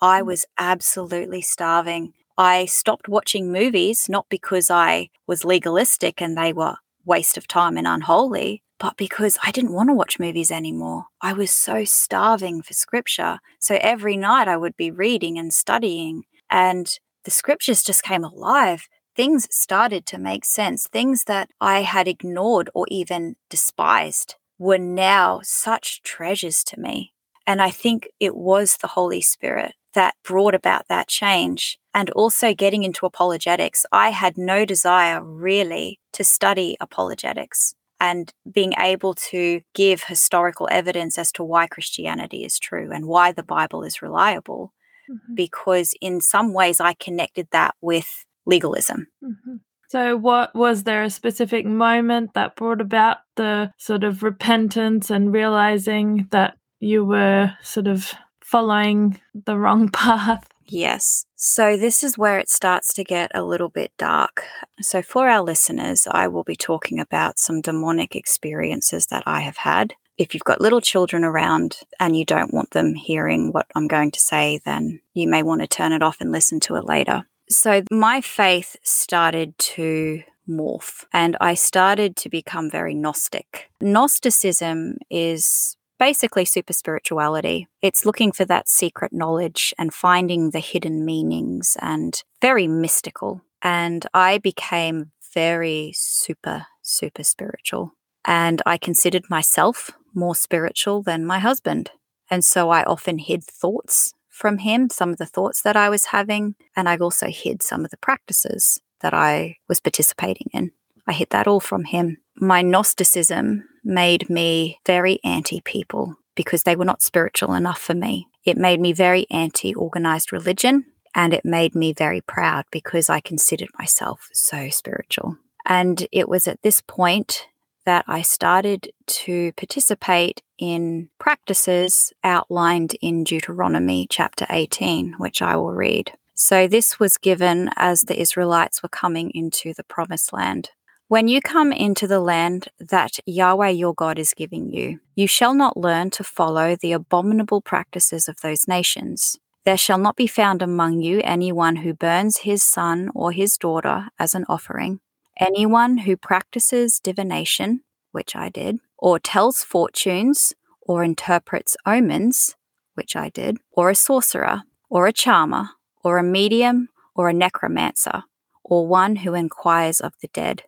I 0.00 0.22
mm. 0.22 0.26
was 0.26 0.46
absolutely 0.56 1.42
starving. 1.42 2.14
I 2.38 2.64
stopped 2.64 3.06
watching 3.06 3.52
movies, 3.52 4.08
not 4.08 4.30
because 4.30 4.70
I 4.70 5.10
was 5.26 5.44
legalistic 5.44 6.22
and 6.22 6.38
they 6.38 6.54
were 6.54 6.76
waste 7.04 7.36
of 7.36 7.46
time 7.46 7.76
and 7.76 7.86
unholy, 7.86 8.62
but 8.82 8.96
because 8.96 9.38
I 9.44 9.52
didn't 9.52 9.72
want 9.72 9.90
to 9.90 9.94
watch 9.94 10.18
movies 10.18 10.50
anymore. 10.50 11.04
I 11.20 11.34
was 11.34 11.52
so 11.52 11.84
starving 11.84 12.62
for 12.62 12.74
scripture. 12.74 13.38
So 13.60 13.78
every 13.80 14.16
night 14.16 14.48
I 14.48 14.56
would 14.56 14.76
be 14.76 14.90
reading 14.90 15.38
and 15.38 15.54
studying, 15.54 16.24
and 16.50 16.88
the 17.24 17.30
scriptures 17.30 17.84
just 17.84 18.02
came 18.02 18.24
alive. 18.24 18.88
Things 19.14 19.46
started 19.52 20.04
to 20.06 20.18
make 20.18 20.44
sense. 20.44 20.88
Things 20.88 21.24
that 21.24 21.48
I 21.60 21.82
had 21.82 22.08
ignored 22.08 22.70
or 22.74 22.86
even 22.88 23.36
despised 23.48 24.34
were 24.58 24.78
now 24.78 25.42
such 25.44 26.02
treasures 26.02 26.64
to 26.64 26.80
me. 26.80 27.12
And 27.46 27.62
I 27.62 27.70
think 27.70 28.08
it 28.18 28.34
was 28.34 28.78
the 28.78 28.88
Holy 28.88 29.20
Spirit 29.20 29.74
that 29.94 30.16
brought 30.24 30.56
about 30.56 30.88
that 30.88 31.06
change. 31.06 31.78
And 31.94 32.10
also 32.10 32.52
getting 32.52 32.82
into 32.82 33.06
apologetics. 33.06 33.86
I 33.92 34.10
had 34.10 34.36
no 34.36 34.64
desire 34.64 35.22
really 35.22 36.00
to 36.14 36.24
study 36.24 36.76
apologetics 36.80 37.76
and 38.02 38.34
being 38.52 38.72
able 38.78 39.14
to 39.14 39.60
give 39.74 40.02
historical 40.02 40.68
evidence 40.72 41.16
as 41.18 41.30
to 41.30 41.44
why 41.44 41.68
Christianity 41.68 42.44
is 42.44 42.58
true 42.58 42.90
and 42.92 43.06
why 43.06 43.30
the 43.30 43.44
Bible 43.44 43.84
is 43.84 44.02
reliable. 44.02 44.72
Mm-hmm. 45.08 45.34
Because 45.36 45.94
in 46.00 46.20
some 46.20 46.52
ways, 46.52 46.80
I 46.80 46.94
connected 46.94 47.46
that 47.52 47.76
with 47.80 48.24
legalism. 48.44 49.06
Mm-hmm. 49.24 49.56
So, 49.88 50.16
what 50.16 50.52
was 50.52 50.82
there 50.82 51.04
a 51.04 51.10
specific 51.10 51.64
moment 51.64 52.34
that 52.34 52.56
brought 52.56 52.80
about 52.80 53.18
the 53.36 53.72
sort 53.78 54.02
of 54.02 54.24
repentance 54.24 55.08
and 55.10 55.32
realizing 55.32 56.26
that 56.32 56.56
you 56.80 57.04
were 57.04 57.52
sort 57.62 57.86
of 57.86 58.14
following 58.42 59.20
the 59.32 59.56
wrong 59.56 59.88
path? 59.92 60.48
Yes. 60.66 61.26
So, 61.36 61.76
this 61.76 62.02
is 62.02 62.16
where 62.16 62.38
it 62.38 62.48
starts 62.48 62.94
to 62.94 63.04
get 63.04 63.30
a 63.34 63.42
little 63.42 63.68
bit 63.68 63.92
dark. 63.98 64.44
So, 64.80 65.02
for 65.02 65.28
our 65.28 65.42
listeners, 65.42 66.06
I 66.10 66.28
will 66.28 66.44
be 66.44 66.56
talking 66.56 67.00
about 67.00 67.38
some 67.38 67.60
demonic 67.60 68.14
experiences 68.14 69.06
that 69.06 69.22
I 69.26 69.40
have 69.40 69.58
had. 69.58 69.94
If 70.18 70.34
you've 70.34 70.44
got 70.44 70.60
little 70.60 70.80
children 70.80 71.24
around 71.24 71.80
and 71.98 72.16
you 72.16 72.24
don't 72.24 72.54
want 72.54 72.70
them 72.70 72.94
hearing 72.94 73.50
what 73.50 73.66
I'm 73.74 73.88
going 73.88 74.10
to 74.12 74.20
say, 74.20 74.60
then 74.64 75.00
you 75.14 75.28
may 75.28 75.42
want 75.42 75.62
to 75.62 75.66
turn 75.66 75.92
it 75.92 76.02
off 76.02 76.20
and 76.20 76.30
listen 76.30 76.60
to 76.60 76.76
it 76.76 76.84
later. 76.84 77.26
So, 77.48 77.82
my 77.90 78.20
faith 78.20 78.76
started 78.82 79.56
to 79.58 80.22
morph 80.48 81.04
and 81.12 81.36
I 81.40 81.54
started 81.54 82.16
to 82.16 82.28
become 82.28 82.70
very 82.70 82.94
Gnostic. 82.94 83.70
Gnosticism 83.80 84.98
is 85.10 85.76
basically 86.02 86.44
super 86.44 86.72
spirituality. 86.72 87.68
It's 87.80 88.04
looking 88.04 88.32
for 88.32 88.44
that 88.46 88.68
secret 88.68 89.12
knowledge 89.12 89.72
and 89.78 89.94
finding 89.94 90.50
the 90.50 90.58
hidden 90.58 91.04
meanings 91.04 91.76
and 91.80 92.20
very 92.40 92.66
mystical. 92.66 93.40
And 93.62 94.04
I 94.12 94.38
became 94.38 95.12
very 95.32 95.92
super, 95.94 96.66
super 96.82 97.22
spiritual. 97.22 97.92
And 98.24 98.60
I 98.66 98.78
considered 98.78 99.30
myself 99.30 99.92
more 100.12 100.34
spiritual 100.34 101.04
than 101.04 101.24
my 101.24 101.38
husband. 101.38 101.92
And 102.28 102.44
so 102.44 102.70
I 102.70 102.82
often 102.82 103.18
hid 103.18 103.44
thoughts 103.44 104.12
from 104.28 104.58
him, 104.58 104.90
some 104.90 105.10
of 105.10 105.18
the 105.18 105.32
thoughts 105.34 105.62
that 105.62 105.76
I 105.76 105.88
was 105.88 106.06
having. 106.06 106.56
And 106.74 106.88
I 106.88 106.96
also 106.96 107.28
hid 107.28 107.62
some 107.62 107.84
of 107.84 107.92
the 107.92 107.96
practices 108.08 108.80
that 109.02 109.14
I 109.14 109.58
was 109.68 109.78
participating 109.78 110.48
in. 110.52 110.72
I 111.06 111.12
hid 111.12 111.30
that 111.30 111.46
all 111.46 111.60
from 111.60 111.84
him. 111.84 112.18
my 112.36 112.62
Gnosticism 112.62 113.64
made 113.84 114.30
me 114.30 114.78
very 114.86 115.18
anti 115.24 115.60
people 115.60 116.16
because 116.34 116.62
they 116.62 116.76
were 116.76 116.84
not 116.84 117.02
spiritual 117.02 117.54
enough 117.54 117.80
for 117.80 117.94
me. 117.94 118.28
It 118.44 118.56
made 118.56 118.80
me 118.80 118.92
very 118.92 119.26
anti 119.30 119.74
organized 119.74 120.32
religion 120.32 120.84
and 121.14 121.34
it 121.34 121.44
made 121.44 121.74
me 121.74 121.92
very 121.92 122.20
proud 122.20 122.64
because 122.70 123.10
I 123.10 123.20
considered 123.20 123.68
myself 123.78 124.28
so 124.32 124.70
spiritual. 124.70 125.36
And 125.66 126.06
it 126.10 126.28
was 126.28 126.48
at 126.48 126.62
this 126.62 126.80
point 126.80 127.46
that 127.84 128.04
I 128.08 128.22
started 128.22 128.92
to 129.06 129.52
participate 129.52 130.42
in 130.58 131.08
practices 131.18 132.12
outlined 132.22 132.96
in 133.00 133.24
Deuteronomy 133.24 134.06
chapter 134.08 134.46
18, 134.48 135.14
which 135.18 135.42
I 135.42 135.56
will 135.56 135.72
read. 135.72 136.12
So, 136.34 136.66
this 136.66 136.98
was 136.98 137.18
given 137.18 137.70
as 137.76 138.02
the 138.02 138.20
Israelites 138.20 138.82
were 138.82 138.88
coming 138.88 139.30
into 139.34 139.74
the 139.74 139.84
promised 139.84 140.32
land. 140.32 140.70
When 141.12 141.28
you 141.28 141.42
come 141.42 141.72
into 141.72 142.06
the 142.06 142.20
land 142.20 142.68
that 142.78 143.18
Yahweh 143.26 143.68
your 143.68 143.92
God 143.92 144.18
is 144.18 144.32
giving 144.32 144.72
you, 144.72 144.98
you 145.14 145.26
shall 145.26 145.52
not 145.52 145.76
learn 145.76 146.08
to 146.12 146.24
follow 146.24 146.74
the 146.74 146.92
abominable 146.92 147.60
practices 147.60 148.28
of 148.28 148.40
those 148.40 148.66
nations. 148.66 149.36
There 149.66 149.76
shall 149.76 149.98
not 149.98 150.16
be 150.16 150.26
found 150.26 150.62
among 150.62 151.02
you 151.02 151.20
anyone 151.22 151.76
who 151.76 151.92
burns 151.92 152.38
his 152.38 152.62
son 152.62 153.10
or 153.14 153.30
his 153.30 153.58
daughter 153.58 154.08
as 154.18 154.34
an 154.34 154.46
offering, 154.48 155.00
anyone 155.38 155.98
who 155.98 156.16
practices 156.16 156.98
divination, 156.98 157.82
which 158.12 158.34
I 158.34 158.48
did, 158.48 158.78
or 158.96 159.18
tells 159.18 159.62
fortunes, 159.62 160.54
or 160.80 161.04
interprets 161.04 161.76
omens, 161.84 162.56
which 162.94 163.16
I 163.16 163.28
did, 163.28 163.58
or 163.72 163.90
a 163.90 163.94
sorcerer, 163.94 164.62
or 164.88 165.06
a 165.06 165.12
charmer, 165.12 165.72
or 166.02 166.16
a 166.16 166.22
medium, 166.22 166.88
or 167.14 167.28
a 167.28 167.34
necromancer, 167.34 168.22
or 168.64 168.86
one 168.86 169.16
who 169.16 169.34
inquires 169.34 170.00
of 170.00 170.14
the 170.22 170.28
dead 170.28 170.62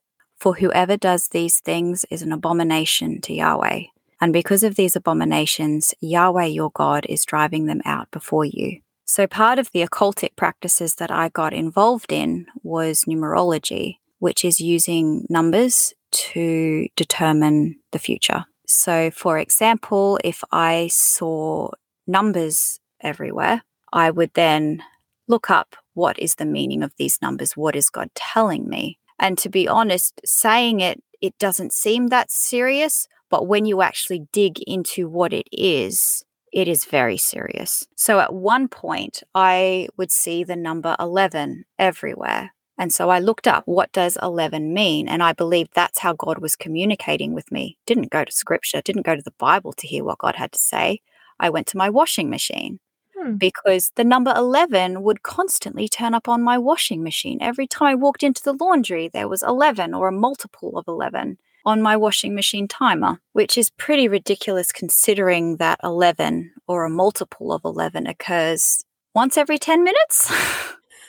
for 0.45 0.57
whoever 0.57 0.95
does 0.99 1.29
these 1.29 1.59
things 1.61 2.05
is 2.11 2.21
an 2.21 2.31
abomination 2.31 3.19
to 3.19 3.33
Yahweh. 3.33 3.85
And 4.21 4.31
because 4.31 4.63
of 4.63 4.75
these 4.75 4.95
abominations, 4.95 5.95
Yahweh 6.03 6.45
your 6.45 6.71
God 6.75 7.07
is 7.09 7.25
driving 7.25 7.65
them 7.65 7.81
out 7.87 8.11
before 8.11 8.45
you. 8.45 8.81
So, 9.07 9.27
part 9.27 9.59
of 9.59 9.71
the 9.73 9.83
occultic 9.87 10.37
practices 10.37 10.97
that 10.97 11.11
I 11.11 11.31
got 11.31 11.55
involved 11.55 12.13
in 12.13 12.45
was 12.63 13.07
numerology, 13.07 13.97
which 14.19 14.45
is 14.45 14.61
using 14.61 15.25
numbers 15.31 15.95
to 16.29 16.89
determine 16.95 17.77
the 17.93 17.99
future. 17.99 18.45
So, 18.67 19.11
for 19.11 19.39
example, 19.39 20.19
if 20.23 20.45
I 20.53 20.89
saw 20.89 21.71
numbers 22.07 22.81
everywhere, 23.01 23.63
I 23.95 24.11
would 24.11 24.35
then 24.35 24.83
look 25.27 25.49
up 25.49 25.75
what 25.95 26.19
is 26.19 26.35
the 26.35 26.45
meaning 26.45 26.83
of 26.83 26.93
these 26.99 27.23
numbers? 27.23 27.57
What 27.57 27.75
is 27.75 27.89
God 27.89 28.11
telling 28.15 28.69
me? 28.69 28.99
And 29.19 29.39
to 29.39 29.49
be 29.49 29.69
honest, 29.69 30.21
saying 30.25 30.81
it, 30.81 31.03
it 31.21 31.39
doesn't 31.39 31.73
seem 31.73 32.09
that 32.09 32.31
serious. 32.31 33.07
But 33.31 33.47
when 33.47 33.65
you 33.65 33.83
actually 33.83 34.27
dig 34.33 34.61
into 34.67 35.09
what 35.09 35.33
it 35.33 35.49
is, 35.51 36.25
it 36.53 36.69
is 36.69 36.85
very 36.85 37.17
serious. 37.17 37.85
So 37.97 38.21
at 38.21 38.33
one 38.33 38.69
point, 38.69 39.23
I 39.35 39.89
would 39.97 40.13
see 40.13 40.45
the 40.45 40.57
number 40.57 40.95
11 41.01 41.65
everywhere. 41.79 42.53
And 42.79 42.93
so 42.93 43.09
I 43.09 43.21
looked 43.21 43.47
up 43.47 43.65
what 43.67 43.93
does 43.93 44.19
11 44.21 44.73
mean 44.73 45.09
and 45.09 45.23
I 45.23 45.33
believe 45.33 45.69
that's 45.75 46.01
how 46.01 46.13
God 46.13 46.39
was 46.39 46.57
communicating 46.57 47.33
with 47.33 47.53
me. 47.53 47.79
Didn't 47.87 48.11
go 48.11 48.25
to 48.25 48.33
scripture, 48.33 48.83
didn't 48.83 49.07
go 49.07 49.15
to 49.15 49.23
the 49.23 49.35
Bible 49.39 49.73
to 49.75 49.87
hear 49.87 50.05
what 50.05 50.19
God 50.19 50.37
had 50.37 50.53
to 50.53 50.59
say. 50.59 51.01
I 51.39 51.51
went 51.51 51.67
to 51.69 51.77
my 51.77 51.89
washing 51.89 52.31
machine 52.31 52.81
Hmm. 53.17 53.37
because 53.37 53.93
the 53.95 54.03
number 54.03 54.35
11 54.37 55.03
would 55.03 55.23
constantly 55.23 55.89
turn 55.89 56.15
up 56.15 56.29
on 56.29 56.43
my 56.43 56.59
washing 56.59 57.05
machine. 57.05 57.39
Every 57.41 57.69
time 57.69 57.87
I 57.89 57.95
walked 57.95 58.25
into 58.25 58.43
the 58.43 58.55
laundry, 58.55 59.09
there 59.09 59.29
was 59.29 59.43
11 59.43 59.95
or 59.95 60.09
a 60.09 60.13
multiple 60.13 60.77
of 60.77 60.89
11 60.89 61.39
on 61.65 61.81
my 61.81 61.97
washing 61.97 62.35
machine 62.35 62.67
timer, 62.67 63.21
which 63.33 63.57
is 63.57 63.71
pretty 63.71 64.09
ridiculous 64.09 64.73
considering 64.73 65.59
that 65.59 65.79
11 65.85 66.53
or 66.67 66.85
a 66.85 66.91
multiple 66.91 67.53
of 67.53 67.65
11 67.65 68.09
occurs 68.09 68.85
once 69.15 69.37
every 69.37 69.59
10 69.59 69.85
minutes. 69.85 70.33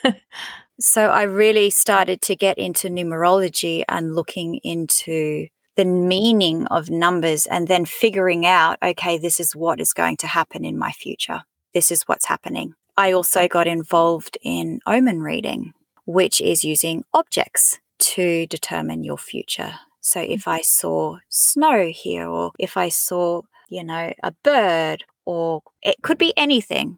so 0.80 1.10
I 1.10 1.22
really 1.22 1.70
started 1.70 2.22
to 2.22 2.36
get 2.36 2.56
into 2.56 2.88
numerology 2.88 3.82
and 3.88 4.14
looking 4.14 4.60
into 4.62 5.48
the 5.74 5.84
meaning 5.84 6.66
of 6.68 6.88
numbers 6.88 7.46
and 7.46 7.66
then 7.66 7.84
figuring 7.84 8.46
out, 8.46 8.78
okay, 8.80 9.18
this 9.18 9.40
is 9.40 9.56
what 9.56 9.80
is 9.80 9.92
going 9.92 10.16
to 10.18 10.28
happen 10.28 10.64
in 10.64 10.78
my 10.78 10.92
future 10.92 11.42
this 11.76 11.92
is 11.92 12.04
what's 12.04 12.24
happening. 12.24 12.72
I 12.96 13.12
also 13.12 13.48
got 13.48 13.66
involved 13.66 14.38
in 14.42 14.80
omen 14.86 15.20
reading, 15.20 15.74
which 16.06 16.40
is 16.40 16.64
using 16.64 17.04
objects 17.12 17.80
to 17.98 18.46
determine 18.46 19.04
your 19.04 19.18
future. 19.18 19.74
So 20.00 20.20
if. 20.20 20.48
I 20.48 20.62
saw 20.62 21.18
snow 21.28 21.88
here, 21.88 22.26
or 22.26 22.52
if 22.58 22.78
I 22.78 22.88
saw, 22.88 23.42
you 23.68 23.84
know, 23.84 24.14
a 24.22 24.32
bird, 24.42 25.04
or 25.26 25.60
it 25.82 25.96
could 26.00 26.16
be 26.16 26.32
anything, 26.34 26.96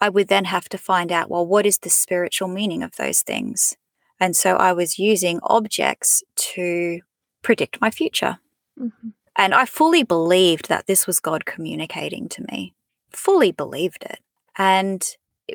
I 0.00 0.08
would 0.08 0.26
then 0.26 0.46
have 0.46 0.68
to 0.70 0.78
find 0.78 1.12
out, 1.12 1.30
well, 1.30 1.46
what 1.46 1.64
is 1.64 1.78
the 1.78 1.90
spiritual 1.90 2.48
meaning 2.48 2.82
of 2.82 2.96
those 2.96 3.22
things? 3.22 3.76
And 4.18 4.34
so 4.34 4.56
I 4.56 4.72
was 4.72 4.98
using 4.98 5.38
objects 5.44 6.24
to 6.54 7.00
predict 7.42 7.80
my 7.80 7.92
future. 7.92 8.38
Mm-hmm. 8.76 9.10
And 9.36 9.54
I 9.54 9.66
fully 9.66 10.02
believed 10.02 10.68
that 10.68 10.88
this 10.88 11.06
was 11.06 11.20
God 11.20 11.44
communicating 11.46 12.28
to 12.30 12.42
me 12.50 12.74
fully 13.12 13.52
believed 13.52 14.04
it. 14.04 14.18
And 14.56 15.04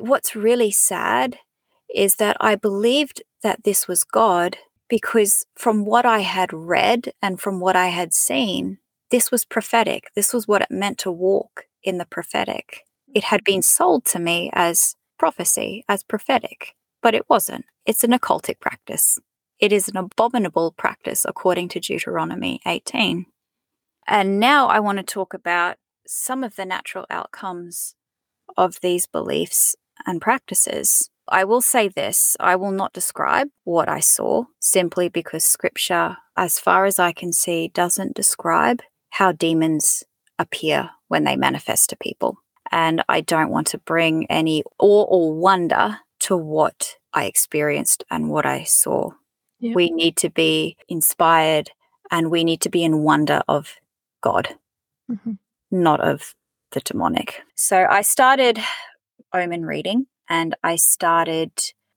what's 0.00 0.36
really 0.36 0.70
sad 0.70 1.38
is 1.94 2.16
that 2.16 2.36
I 2.40 2.54
believed 2.54 3.22
that 3.42 3.64
this 3.64 3.86
was 3.86 4.04
God 4.04 4.58
because 4.88 5.44
from 5.56 5.84
what 5.84 6.06
I 6.06 6.20
had 6.20 6.52
read 6.52 7.12
and 7.22 7.40
from 7.40 7.60
what 7.60 7.76
I 7.76 7.88
had 7.88 8.12
seen, 8.12 8.78
this 9.10 9.30
was 9.30 9.44
prophetic. 9.44 10.10
This 10.14 10.32
was 10.32 10.48
what 10.48 10.62
it 10.62 10.70
meant 10.70 10.98
to 10.98 11.10
walk 11.10 11.64
in 11.82 11.98
the 11.98 12.06
prophetic. 12.06 12.82
It 13.14 13.24
had 13.24 13.44
been 13.44 13.62
sold 13.62 14.04
to 14.06 14.18
me 14.18 14.50
as 14.52 14.96
prophecy, 15.18 15.84
as 15.88 16.02
prophetic, 16.02 16.74
but 17.02 17.14
it 17.14 17.28
wasn't. 17.28 17.64
It's 17.84 18.04
an 18.04 18.10
occultic 18.10 18.60
practice. 18.60 19.18
It 19.58 19.72
is 19.72 19.88
an 19.88 19.96
abominable 19.96 20.72
practice 20.76 21.24
according 21.26 21.68
to 21.70 21.80
Deuteronomy 21.80 22.60
18. 22.66 23.26
And 24.06 24.38
now 24.38 24.66
I 24.66 24.80
want 24.80 24.98
to 24.98 25.04
talk 25.04 25.34
about 25.34 25.76
some 26.06 26.44
of 26.44 26.56
the 26.56 26.64
natural 26.64 27.06
outcomes 27.10 27.94
of 28.56 28.80
these 28.80 29.06
beliefs 29.06 29.76
and 30.06 30.20
practices. 30.20 31.10
I 31.28 31.44
will 31.44 31.60
say 31.60 31.88
this 31.88 32.36
I 32.38 32.56
will 32.56 32.70
not 32.70 32.92
describe 32.92 33.48
what 33.64 33.88
I 33.88 34.00
saw 34.00 34.44
simply 34.60 35.08
because 35.08 35.44
scripture, 35.44 36.18
as 36.36 36.60
far 36.60 36.84
as 36.84 36.98
I 36.98 37.12
can 37.12 37.32
see, 37.32 37.68
doesn't 37.68 38.14
describe 38.14 38.82
how 39.10 39.32
demons 39.32 40.04
appear 40.38 40.90
when 41.08 41.24
they 41.24 41.36
manifest 41.36 41.90
to 41.90 41.96
people. 41.96 42.38
And 42.70 43.02
I 43.08 43.20
don't 43.20 43.50
want 43.50 43.68
to 43.68 43.78
bring 43.78 44.26
any 44.26 44.62
awe 44.78 45.04
or 45.04 45.32
wonder 45.34 45.98
to 46.20 46.36
what 46.36 46.96
I 47.12 47.24
experienced 47.24 48.04
and 48.10 48.30
what 48.30 48.46
I 48.46 48.64
saw. 48.64 49.10
Yeah. 49.58 49.72
We 49.74 49.90
need 49.90 50.16
to 50.18 50.30
be 50.30 50.76
inspired 50.88 51.70
and 52.10 52.30
we 52.30 52.44
need 52.44 52.60
to 52.62 52.68
be 52.68 52.84
in 52.84 53.02
wonder 53.02 53.42
of 53.48 53.76
God. 54.20 54.56
Mm-hmm 55.10 55.32
not 55.70 56.00
of 56.00 56.34
the 56.72 56.80
demonic. 56.80 57.42
So 57.54 57.86
I 57.88 58.02
started 58.02 58.58
omen 59.32 59.64
reading 59.64 60.06
and 60.28 60.54
I 60.62 60.76
started 60.76 61.50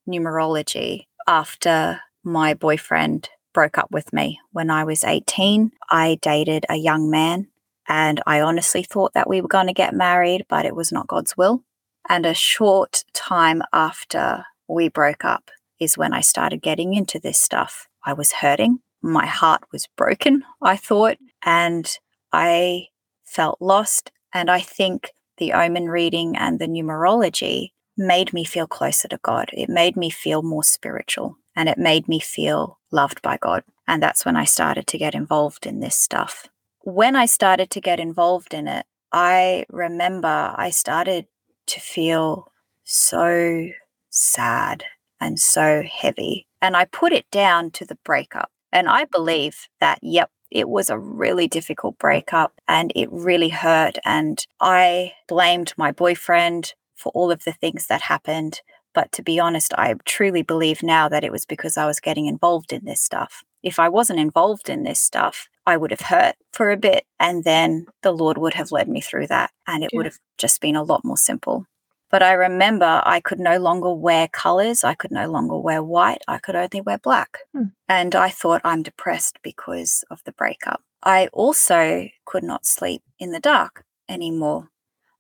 numerology 0.08 1.06
after 1.28 2.02
my 2.24 2.54
boyfriend 2.54 3.30
broke 3.54 3.78
up 3.78 3.92
with 3.92 4.12
me 4.14 4.40
when 4.52 4.70
I 4.70 4.84
was 4.84 5.04
18. 5.04 5.72
I 5.90 6.18
dated 6.22 6.66
a 6.70 6.76
young 6.76 7.10
man 7.10 7.48
and 7.88 8.22
I 8.26 8.42
honestly 8.42 8.84
thought 8.84 9.14
that 9.14 9.30
we 9.30 9.42
were 9.42 9.48
going 9.48 9.68
to 9.68 9.74
get 9.74 9.94
married, 9.94 10.46
but 10.48 10.66
it 10.66 10.76
was 10.76 10.92
not 10.92 11.08
God's 11.08 11.36
will. 11.36 11.64
And 12.08 12.26
a 12.26 12.34
short 12.34 13.04
time 13.14 13.62
after 13.74 14.46
we 14.68 14.90
broke 14.90 15.26
up 15.26 15.50
is 15.80 15.98
when 15.98 16.14
I 16.14 16.22
started 16.22 16.62
getting 16.62 16.94
into 16.94 17.20
this 17.20 17.40
stuff. 17.40 17.88
I 18.06 18.14
was 18.14 18.32
hurting. 18.32 18.80
My 19.02 19.26
heart 19.26 19.64
was 19.72 19.88
broken, 19.98 20.44
I 20.62 20.78
thought. 20.78 21.18
And 21.44 21.90
I 22.32 22.88
felt 23.30 23.62
lost. 23.62 24.12
And 24.34 24.50
I 24.50 24.60
think 24.60 25.12
the 25.38 25.54
omen 25.54 25.86
reading 25.90 26.36
and 26.38 26.60
the 26.60 26.68
numerology 26.68 27.70
made 27.98 28.34
me 28.34 28.44
feel 28.44 28.68
closer 28.68 29.08
to 29.10 29.20
God. 29.24 29.50
It 29.54 29.70
made 29.70 29.96
me 29.96 30.10
feel 30.10 30.42
more 30.42 30.64
spiritual 30.64 31.38
and 31.56 31.68
it 31.68 31.78
made 31.78 32.08
me 32.08 32.20
feel 32.20 32.80
loved 32.92 33.22
by 33.22 33.38
God. 33.38 33.64
And 33.88 34.02
that's 34.02 34.26
when 34.26 34.36
I 34.36 34.46
started 34.46 34.88
to 34.88 34.98
get 34.98 35.16
involved 35.16 35.66
in 35.66 35.80
this 35.80 35.96
stuff. 35.96 36.48
When 36.84 37.16
I 37.16 37.26
started 37.26 37.70
to 37.72 37.82
get 37.82 38.00
involved 38.00 38.54
in 38.54 38.68
it, 38.68 38.86
I 39.12 39.66
remember 39.70 40.54
I 40.56 40.70
started 40.70 41.26
to 41.68 41.80
feel 41.80 42.52
so 42.84 43.70
sad 44.10 44.86
and 45.20 45.40
so 45.40 45.84
heavy. 45.84 46.48
And 46.62 46.78
I 46.78 46.86
put 46.86 47.12
it 47.12 47.26
down 47.32 47.72
to 47.72 47.86
the 47.86 47.98
breakup. 48.06 48.52
And 48.72 48.88
I 48.88 49.06
believe 49.06 49.68
that, 49.80 50.00
yep, 50.02 50.30
it 50.52 50.70
was 50.70 50.90
a 50.90 50.98
really 50.98 51.48
difficult 51.48 51.98
breakup 51.98 52.54
and 52.68 52.92
it 52.96 53.10
really 53.12 53.50
hurt. 53.50 53.98
And 54.06 54.46
I 54.60 55.14
blamed 55.28 55.74
my 55.78 55.92
boyfriend 55.92 56.74
for 56.96 57.12
all 57.14 57.32
of 57.32 57.44
the 57.44 57.54
things 57.54 57.88
that 57.88 58.02
happened. 58.02 58.62
But 58.94 59.12
to 59.14 59.24
be 59.24 59.40
honest, 59.40 59.74
I 59.78 59.94
truly 60.06 60.42
believe 60.42 60.82
now 60.82 61.08
that 61.10 61.24
it 61.24 61.32
was 61.32 61.46
because 61.46 61.78
I 61.78 61.86
was 61.86 62.00
getting 62.00 62.26
involved 62.26 62.74
in 62.74 62.86
this 62.86 63.02
stuff. 63.02 63.44
If 63.62 63.80
I 63.80 63.90
wasn't 63.90 64.20
involved 64.20 64.70
in 64.70 64.84
this 64.84 65.00
stuff, 65.00 65.48
I 65.66 65.78
would 65.78 65.92
have 65.92 66.02
hurt 66.02 66.36
for 66.54 66.72
a 66.72 66.78
bit 66.78 67.06
and 67.20 67.44
then 67.44 67.86
the 68.02 68.12
Lord 68.12 68.38
would 68.38 68.56
have 68.56 68.72
led 68.72 68.90
me 68.90 69.02
through 69.02 69.28
that 69.28 69.52
and 69.68 69.84
it 69.84 69.92
yeah. 69.94 69.98
would 69.98 70.06
have 70.06 70.18
just 70.38 70.62
been 70.62 70.76
a 70.76 70.84
lot 70.84 71.06
more 71.06 71.18
simple. 71.18 71.66
But 72.10 72.24
I 72.24 72.34
remember 72.34 73.02
I 73.06 73.20
could 73.20 73.40
no 73.40 73.58
longer 73.58 73.94
wear 73.94 74.28
colors. 74.28 74.84
I 74.84 74.96
could 74.96 75.12
no 75.12 75.30
longer 75.30 75.58
wear 75.58 75.84
white. 75.84 76.22
I 76.28 76.40
could 76.40 76.56
only 76.56 76.82
wear 76.82 76.98
black. 76.98 77.40
Hmm. 77.54 77.66
And 77.88 78.16
I 78.16 78.30
thought 78.30 78.62
I'm 78.64 78.84
depressed 78.84 79.40
because 79.44 80.04
of 80.10 80.24
the 80.24 80.32
breakup. 80.32 80.82
I 81.04 81.28
also 81.28 82.10
could 82.26 82.44
not 82.44 82.66
sleep 82.66 83.04
in 83.20 83.32
the 83.32 83.40
dark 83.40 83.86
anymore. 84.10 84.70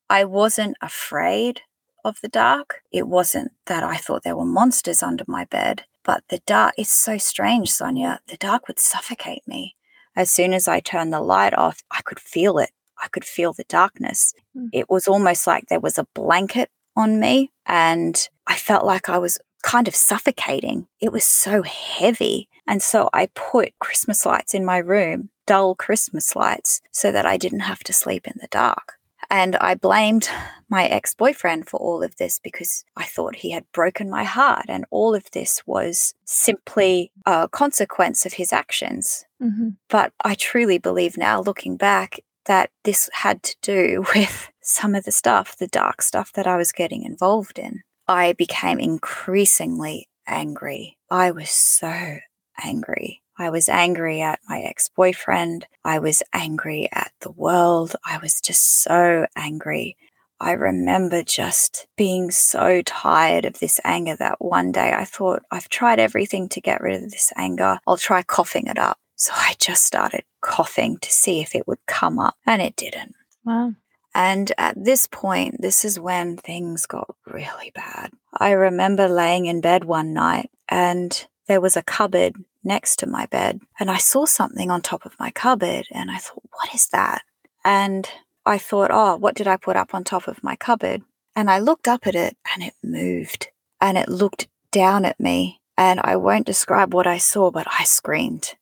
I 0.09 0.25
wasn't 0.25 0.75
afraid 0.81 1.61
of 2.03 2.19
the 2.21 2.27
dark. 2.27 2.81
It 2.91 3.07
wasn't 3.07 3.51
that 3.67 3.83
I 3.83 3.97
thought 3.97 4.23
there 4.23 4.35
were 4.35 4.45
monsters 4.45 5.03
under 5.03 5.23
my 5.27 5.45
bed, 5.45 5.83
but 6.03 6.23
the 6.29 6.41
dark, 6.45 6.73
is 6.77 6.89
so 6.89 7.17
strange, 7.17 7.71
Sonia. 7.71 8.19
The 8.27 8.37
dark 8.37 8.67
would 8.67 8.79
suffocate 8.79 9.47
me. 9.47 9.75
As 10.15 10.31
soon 10.31 10.53
as 10.53 10.67
I 10.67 10.79
turned 10.79 11.13
the 11.13 11.21
light 11.21 11.53
off, 11.53 11.83
I 11.91 12.01
could 12.01 12.19
feel 12.19 12.57
it. 12.57 12.71
I 13.01 13.07
could 13.07 13.23
feel 13.23 13.53
the 13.53 13.63
darkness. 13.69 14.33
Mm. 14.57 14.69
It 14.73 14.89
was 14.89 15.07
almost 15.07 15.47
like 15.47 15.67
there 15.67 15.79
was 15.79 15.97
a 15.97 16.07
blanket 16.13 16.69
on 16.99 17.19
me, 17.19 17.51
and 17.65 18.29
I 18.45 18.55
felt 18.55 18.85
like 18.85 19.09
I 19.09 19.17
was 19.17 19.39
kind 19.63 19.87
of 19.87 19.95
suffocating. 19.95 20.87
It 20.99 21.11
was 21.11 21.25
so 21.25 21.63
heavy. 21.63 22.49
And 22.67 22.83
so 22.83 23.09
I 23.13 23.27
put 23.33 23.77
Christmas 23.79 24.25
lights 24.25 24.53
in 24.53 24.63
my 24.65 24.77
room, 24.77 25.29
dull 25.47 25.75
Christmas 25.75 26.35
lights, 26.35 26.81
so 26.91 27.11
that 27.11 27.25
I 27.25 27.37
didn't 27.37 27.61
have 27.61 27.79
to 27.85 27.93
sleep 27.93 28.27
in 28.27 28.35
the 28.39 28.47
dark. 28.47 28.93
And 29.29 29.55
I 29.57 29.75
blamed 29.75 30.29
my 30.69 30.85
ex 30.85 31.13
boyfriend 31.13 31.67
for 31.67 31.79
all 31.79 32.03
of 32.03 32.15
this 32.17 32.39
because 32.39 32.83
I 32.95 33.03
thought 33.03 33.35
he 33.35 33.51
had 33.51 33.71
broken 33.73 34.09
my 34.09 34.23
heart. 34.23 34.65
And 34.67 34.85
all 34.91 35.13
of 35.13 35.29
this 35.31 35.61
was 35.65 36.13
simply 36.25 37.11
a 37.25 37.47
consequence 37.49 38.25
of 38.25 38.33
his 38.33 38.53
actions. 38.53 39.25
Mm-hmm. 39.41 39.69
But 39.89 40.13
I 40.23 40.35
truly 40.35 40.77
believe 40.77 41.17
now, 41.17 41.41
looking 41.41 41.77
back, 41.77 42.19
that 42.49 42.71
this 42.83 43.09
had 43.13 43.43
to 43.43 43.55
do 43.61 44.03
with 44.15 44.49
some 44.61 44.95
of 44.95 45.05
the 45.05 45.11
stuff, 45.11 45.55
the 45.57 45.67
dark 45.67 46.01
stuff 46.01 46.33
that 46.33 46.47
I 46.47 46.57
was 46.57 46.73
getting 46.73 47.03
involved 47.03 47.57
in. 47.57 47.81
I 48.07 48.33
became 48.33 48.79
increasingly 48.79 50.09
angry. 50.27 50.97
I 51.09 51.31
was 51.31 51.51
so 51.51 52.17
angry. 52.61 53.21
I 53.37 53.51
was 53.51 53.69
angry 53.69 54.21
at 54.21 54.39
my 54.49 54.61
ex 54.61 54.89
boyfriend. 54.89 55.65
I 55.85 55.99
was 55.99 56.23
angry 56.33 56.89
at 56.91 57.11
the 57.21 57.31
world. 57.31 57.95
I 58.05 58.17
was 58.17 58.41
just 58.41 58.81
so 58.81 59.27
angry. 59.35 59.95
I 60.41 60.53
remember 60.53 61.21
just 61.21 61.85
being 61.97 62.31
so 62.31 62.81
tired 62.81 63.45
of 63.45 63.59
this 63.59 63.79
anger 63.83 64.15
that 64.17 64.41
one 64.41 64.71
day 64.71 64.93
I 64.93 65.05
thought, 65.05 65.43
I've 65.51 65.69
tried 65.69 65.99
everything 65.99 66.49
to 66.49 66.61
get 66.61 66.81
rid 66.81 67.03
of 67.03 67.11
this 67.11 67.31
anger. 67.35 67.79
I'll 67.85 67.97
try 67.97 68.23
coughing 68.23 68.67
it 68.67 68.79
up. 68.79 68.97
So 69.20 69.34
I 69.36 69.55
just 69.59 69.86
started 69.86 70.24
coughing 70.39 70.97
to 70.99 71.11
see 71.11 71.41
if 71.41 71.53
it 71.53 71.67
would 71.67 71.86
come 71.86 72.20
up, 72.20 72.36
and 72.45 72.61
it 72.61 72.78
didn't. 72.78 73.15
Wow. 73.43 73.74
And 74.15 74.51
at 74.57 74.82
this 74.82 75.07
point, 75.07 75.61
this 75.61 75.84
is 75.84 75.99
when 75.99 76.38
things 76.38 76.86
got 76.86 77.13
really 77.28 77.72
bad. 77.76 78.11
I 78.34 78.51
remember 78.51 79.09
laying 79.09 79.45
in 79.45 79.61
bed 79.61 79.84
one 79.84 80.13
night 80.13 80.49
and 80.67 81.28
there 81.47 81.61
was 81.61 81.78
a 81.78 81.84
cupboard 81.84 82.36
next 82.63 82.97
to 82.99 83.07
my 83.07 83.28
bed 83.28 83.59
and 83.80 83.91
I 83.91 83.97
saw 83.97 84.26
something 84.26 84.72
on 84.72 84.82
top 84.82 85.05
of 85.05 85.20
my 85.20 85.32
cupboard 85.32 85.86
and 85.91 86.09
I 86.09 86.17
thought, 86.17 86.43
what 86.51 86.74
is 86.74 86.88
that? 86.88 87.22
And 87.63 88.09
I 88.45 88.57
thought, 88.57 88.89
oh, 88.91 89.15
what 89.15 89.36
did 89.36 89.47
I 89.47 89.57
put 89.57 89.76
up 89.76 89.93
on 89.93 90.03
top 90.03 90.28
of 90.28 90.43
my 90.43 90.55
cupboard? 90.55 91.03
And 91.36 91.49
I 91.51 91.59
looked 91.59 91.88
up 91.88 92.07
at 92.07 92.15
it 92.15 92.36
and 92.53 92.63
it 92.63 92.74
moved 92.84 93.49
and 93.80 93.97
it 93.97 94.09
looked 94.09 94.47
down 94.72 95.05
at 95.05 95.20
me. 95.20 95.61
And 95.78 96.01
I 96.03 96.17
won't 96.17 96.45
describe 96.45 96.93
what 96.93 97.07
I 97.07 97.20
saw, 97.20 97.51
but 97.51 97.67
I 97.70 97.86
screamed. 97.86 98.55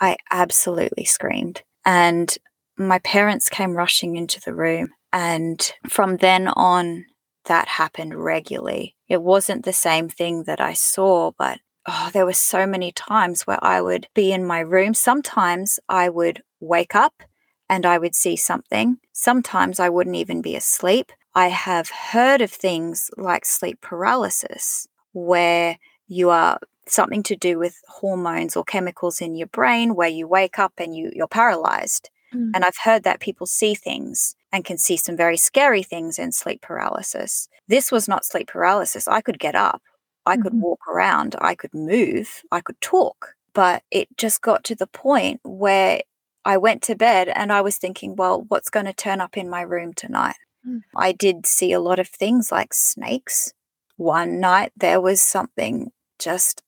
I 0.00 0.16
absolutely 0.30 1.04
screamed. 1.04 1.62
And 1.84 2.36
my 2.76 2.98
parents 3.00 3.48
came 3.48 3.76
rushing 3.76 4.16
into 4.16 4.40
the 4.40 4.54
room. 4.54 4.90
And 5.12 5.72
from 5.88 6.16
then 6.16 6.48
on, 6.48 7.04
that 7.44 7.68
happened 7.68 8.14
regularly. 8.14 8.96
It 9.08 9.22
wasn't 9.22 9.64
the 9.64 9.72
same 9.72 10.08
thing 10.08 10.44
that 10.44 10.60
I 10.60 10.72
saw, 10.72 11.32
but 11.38 11.60
oh, 11.86 12.10
there 12.12 12.26
were 12.26 12.32
so 12.32 12.66
many 12.66 12.90
times 12.90 13.42
where 13.42 13.62
I 13.62 13.80
would 13.80 14.08
be 14.14 14.32
in 14.32 14.44
my 14.44 14.60
room. 14.60 14.94
Sometimes 14.94 15.78
I 15.88 16.08
would 16.08 16.42
wake 16.60 16.94
up 16.94 17.22
and 17.68 17.86
I 17.86 17.98
would 17.98 18.14
see 18.14 18.36
something. 18.36 18.98
Sometimes 19.12 19.78
I 19.78 19.88
wouldn't 19.88 20.16
even 20.16 20.42
be 20.42 20.56
asleep. 20.56 21.12
I 21.34 21.48
have 21.48 21.90
heard 21.90 22.40
of 22.40 22.50
things 22.50 23.10
like 23.16 23.44
sleep 23.44 23.80
paralysis, 23.80 24.86
where 25.12 25.78
you 26.06 26.30
are 26.30 26.58
something 26.88 27.22
to 27.24 27.36
do 27.36 27.58
with 27.58 27.80
hormones 27.88 28.56
or 28.56 28.64
chemicals 28.64 29.20
in 29.20 29.34
your 29.34 29.48
brain, 29.48 29.94
where 29.94 30.08
you 30.08 30.26
wake 30.26 30.58
up 30.58 30.72
and 30.78 30.94
you, 30.94 31.10
you're 31.14 31.28
paralyzed. 31.28 32.10
Mm. 32.34 32.50
And 32.54 32.64
I've 32.64 32.78
heard 32.84 33.04
that 33.04 33.20
people 33.20 33.46
see 33.46 33.74
things 33.74 34.34
and 34.52 34.64
can 34.64 34.78
see 34.78 34.96
some 34.96 35.16
very 35.16 35.36
scary 35.36 35.82
things 35.82 36.18
in 36.18 36.32
sleep 36.32 36.62
paralysis. 36.62 37.48
This 37.68 37.90
was 37.90 38.08
not 38.08 38.24
sleep 38.24 38.48
paralysis. 38.48 39.08
I 39.08 39.20
could 39.20 39.38
get 39.38 39.54
up. 39.54 39.82
I 40.26 40.36
could 40.36 40.52
mm-hmm. 40.52 40.62
walk 40.62 40.88
around, 40.88 41.36
I 41.40 41.54
could 41.54 41.74
move, 41.74 42.42
I 42.50 42.60
could 42.60 42.80
talk. 42.80 43.34
But 43.52 43.82
it 43.90 44.08
just 44.16 44.40
got 44.40 44.64
to 44.64 44.74
the 44.74 44.86
point 44.86 45.40
where 45.44 46.00
I 46.44 46.56
went 46.56 46.82
to 46.84 46.96
bed 46.96 47.28
and 47.28 47.52
I 47.52 47.60
was 47.60 47.76
thinking, 47.78 48.16
well, 48.16 48.44
what's 48.48 48.70
going 48.70 48.86
to 48.86 48.92
turn 48.92 49.20
up 49.20 49.36
in 49.36 49.48
my 49.48 49.62
room 49.62 49.92
tonight? 49.92 50.36
Mm. 50.66 50.80
I 50.96 51.12
did 51.12 51.46
see 51.46 51.72
a 51.72 51.80
lot 51.80 51.98
of 51.98 52.08
things 52.08 52.50
like 52.50 52.74
snakes. 52.74 53.52
One 53.96 54.40
night 54.40 54.72
there 54.76 55.00
was 55.00 55.20
something 55.20 55.92
just 56.18 56.62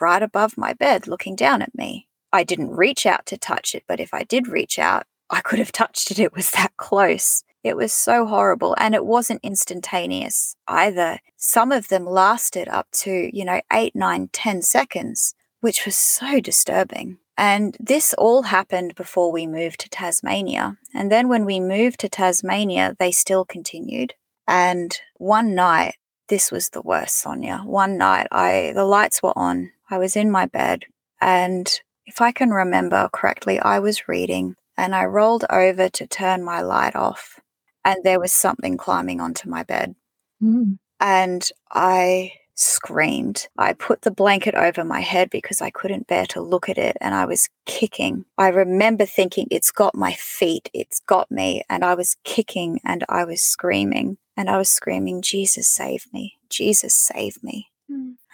right 0.00 0.22
above 0.22 0.56
my 0.56 0.72
bed 0.72 1.06
looking 1.06 1.36
down 1.36 1.62
at 1.62 1.74
me. 1.74 2.08
I 2.32 2.44
didn't 2.44 2.70
reach 2.70 3.06
out 3.06 3.26
to 3.26 3.38
touch 3.38 3.74
it, 3.74 3.84
but 3.88 4.00
if 4.00 4.12
I 4.12 4.24
did 4.24 4.48
reach 4.48 4.78
out, 4.78 5.04
I 5.30 5.40
could 5.40 5.58
have 5.58 5.72
touched 5.72 6.10
it. 6.10 6.18
It 6.18 6.34
was 6.34 6.50
that 6.52 6.76
close. 6.76 7.42
It 7.64 7.76
was 7.76 7.92
so 7.92 8.26
horrible. 8.26 8.76
And 8.78 8.94
it 8.94 9.04
wasn't 9.04 9.40
instantaneous 9.42 10.56
either. 10.68 11.18
Some 11.36 11.72
of 11.72 11.88
them 11.88 12.06
lasted 12.06 12.68
up 12.68 12.86
to, 12.92 13.30
you 13.32 13.44
know, 13.44 13.60
eight, 13.72 13.96
nine, 13.96 14.28
ten 14.32 14.62
seconds, 14.62 15.34
which 15.60 15.84
was 15.84 15.96
so 15.96 16.40
disturbing. 16.40 17.18
And 17.38 17.76
this 17.80 18.14
all 18.14 18.42
happened 18.42 18.94
before 18.94 19.30
we 19.30 19.46
moved 19.46 19.80
to 19.80 19.88
Tasmania. 19.88 20.78
And 20.94 21.10
then 21.10 21.28
when 21.28 21.44
we 21.44 21.60
moved 21.60 22.00
to 22.00 22.08
Tasmania, 22.08 22.96
they 22.98 23.12
still 23.12 23.44
continued. 23.44 24.14
And 24.48 24.98
one 25.16 25.54
night, 25.54 25.96
this 26.28 26.50
was 26.50 26.70
the 26.70 26.82
worst, 26.82 27.18
Sonia. 27.18 27.58
One 27.64 27.98
night, 27.98 28.26
I 28.30 28.72
the 28.74 28.84
lights 28.84 29.22
were 29.22 29.36
on. 29.36 29.72
I 29.90 29.98
was 29.98 30.16
in 30.16 30.30
my 30.30 30.46
bed, 30.46 30.84
and 31.20 31.68
if 32.06 32.20
I 32.20 32.32
can 32.32 32.50
remember 32.50 33.08
correctly, 33.12 33.58
I 33.58 33.78
was 33.78 34.08
reading, 34.08 34.56
and 34.76 34.94
I 34.94 35.04
rolled 35.04 35.44
over 35.50 35.88
to 35.88 36.06
turn 36.06 36.44
my 36.44 36.60
light 36.60 36.96
off, 36.96 37.40
and 37.84 38.02
there 38.02 38.20
was 38.20 38.32
something 38.32 38.76
climbing 38.76 39.20
onto 39.20 39.48
my 39.48 39.62
bed. 39.62 39.94
Mm. 40.42 40.78
And 41.00 41.48
I 41.70 42.32
screamed. 42.56 43.48
I 43.58 43.74
put 43.74 44.02
the 44.02 44.10
blanket 44.10 44.54
over 44.54 44.82
my 44.82 45.00
head 45.00 45.30
because 45.30 45.60
I 45.60 45.70
couldn't 45.70 46.06
bear 46.06 46.26
to 46.26 46.40
look 46.40 46.68
at 46.68 46.78
it 46.78 46.96
and 47.00 47.14
I 47.14 47.26
was 47.26 47.48
kicking. 47.66 48.24
I 48.38 48.48
remember 48.48 49.04
thinking, 49.04 49.46
it's 49.50 49.70
got 49.70 49.94
my 49.94 50.14
feet, 50.14 50.70
it's 50.72 51.00
got 51.00 51.30
me. 51.30 51.62
And 51.68 51.84
I 51.84 51.94
was 51.94 52.16
kicking 52.24 52.80
and 52.84 53.04
I 53.08 53.24
was 53.24 53.42
screaming. 53.42 54.16
And 54.38 54.50
I 54.50 54.58
was 54.58 54.70
screaming, 54.70 55.22
Jesus, 55.22 55.68
save 55.68 56.06
me. 56.12 56.38
Jesus, 56.50 56.94
save 56.94 57.42
me. 57.42 57.68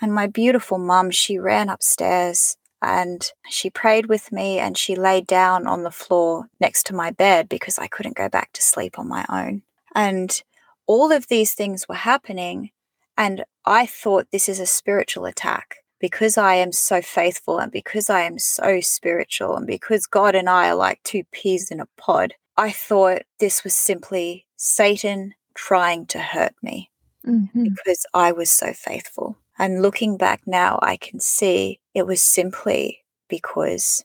And 0.02 0.12
my 0.12 0.26
beautiful 0.26 0.78
mum, 0.78 1.12
she 1.12 1.38
ran 1.38 1.68
upstairs 1.68 2.56
and 2.82 3.30
she 3.48 3.70
prayed 3.70 4.06
with 4.06 4.32
me 4.32 4.58
and 4.58 4.76
she 4.76 4.96
laid 4.96 5.28
down 5.28 5.68
on 5.68 5.84
the 5.84 5.92
floor 5.92 6.48
next 6.58 6.86
to 6.86 6.94
my 6.94 7.12
bed 7.12 7.48
because 7.48 7.78
I 7.78 7.86
couldn't 7.86 8.16
go 8.16 8.28
back 8.28 8.52
to 8.54 8.62
sleep 8.62 8.98
on 8.98 9.08
my 9.08 9.24
own. 9.28 9.62
And 9.94 10.42
all 10.88 11.12
of 11.12 11.28
these 11.28 11.54
things 11.54 11.88
were 11.88 11.94
happening. 11.94 12.70
And 13.16 13.44
I 13.64 13.86
thought 13.86 14.26
this 14.32 14.48
is 14.48 14.58
a 14.58 14.66
spiritual 14.66 15.24
attack 15.24 15.76
because 16.00 16.36
I 16.36 16.54
am 16.56 16.72
so 16.72 17.00
faithful 17.00 17.60
and 17.60 17.70
because 17.70 18.10
I 18.10 18.22
am 18.22 18.40
so 18.40 18.80
spiritual 18.80 19.56
and 19.56 19.68
because 19.68 20.06
God 20.06 20.34
and 20.34 20.50
I 20.50 20.70
are 20.70 20.74
like 20.74 21.00
two 21.04 21.22
peas 21.30 21.70
in 21.70 21.78
a 21.78 21.86
pod. 21.96 22.34
I 22.56 22.72
thought 22.72 23.22
this 23.38 23.62
was 23.62 23.76
simply 23.76 24.46
Satan 24.56 25.34
trying 25.54 26.06
to 26.06 26.18
hurt 26.18 26.54
me 26.60 26.90
mm-hmm. 27.24 27.62
because 27.62 28.04
I 28.12 28.32
was 28.32 28.50
so 28.50 28.72
faithful. 28.72 29.38
And 29.58 29.82
looking 29.82 30.16
back 30.16 30.42
now, 30.46 30.78
I 30.82 30.96
can 30.96 31.20
see 31.20 31.80
it 31.94 32.06
was 32.06 32.22
simply 32.22 33.00
because 33.28 34.04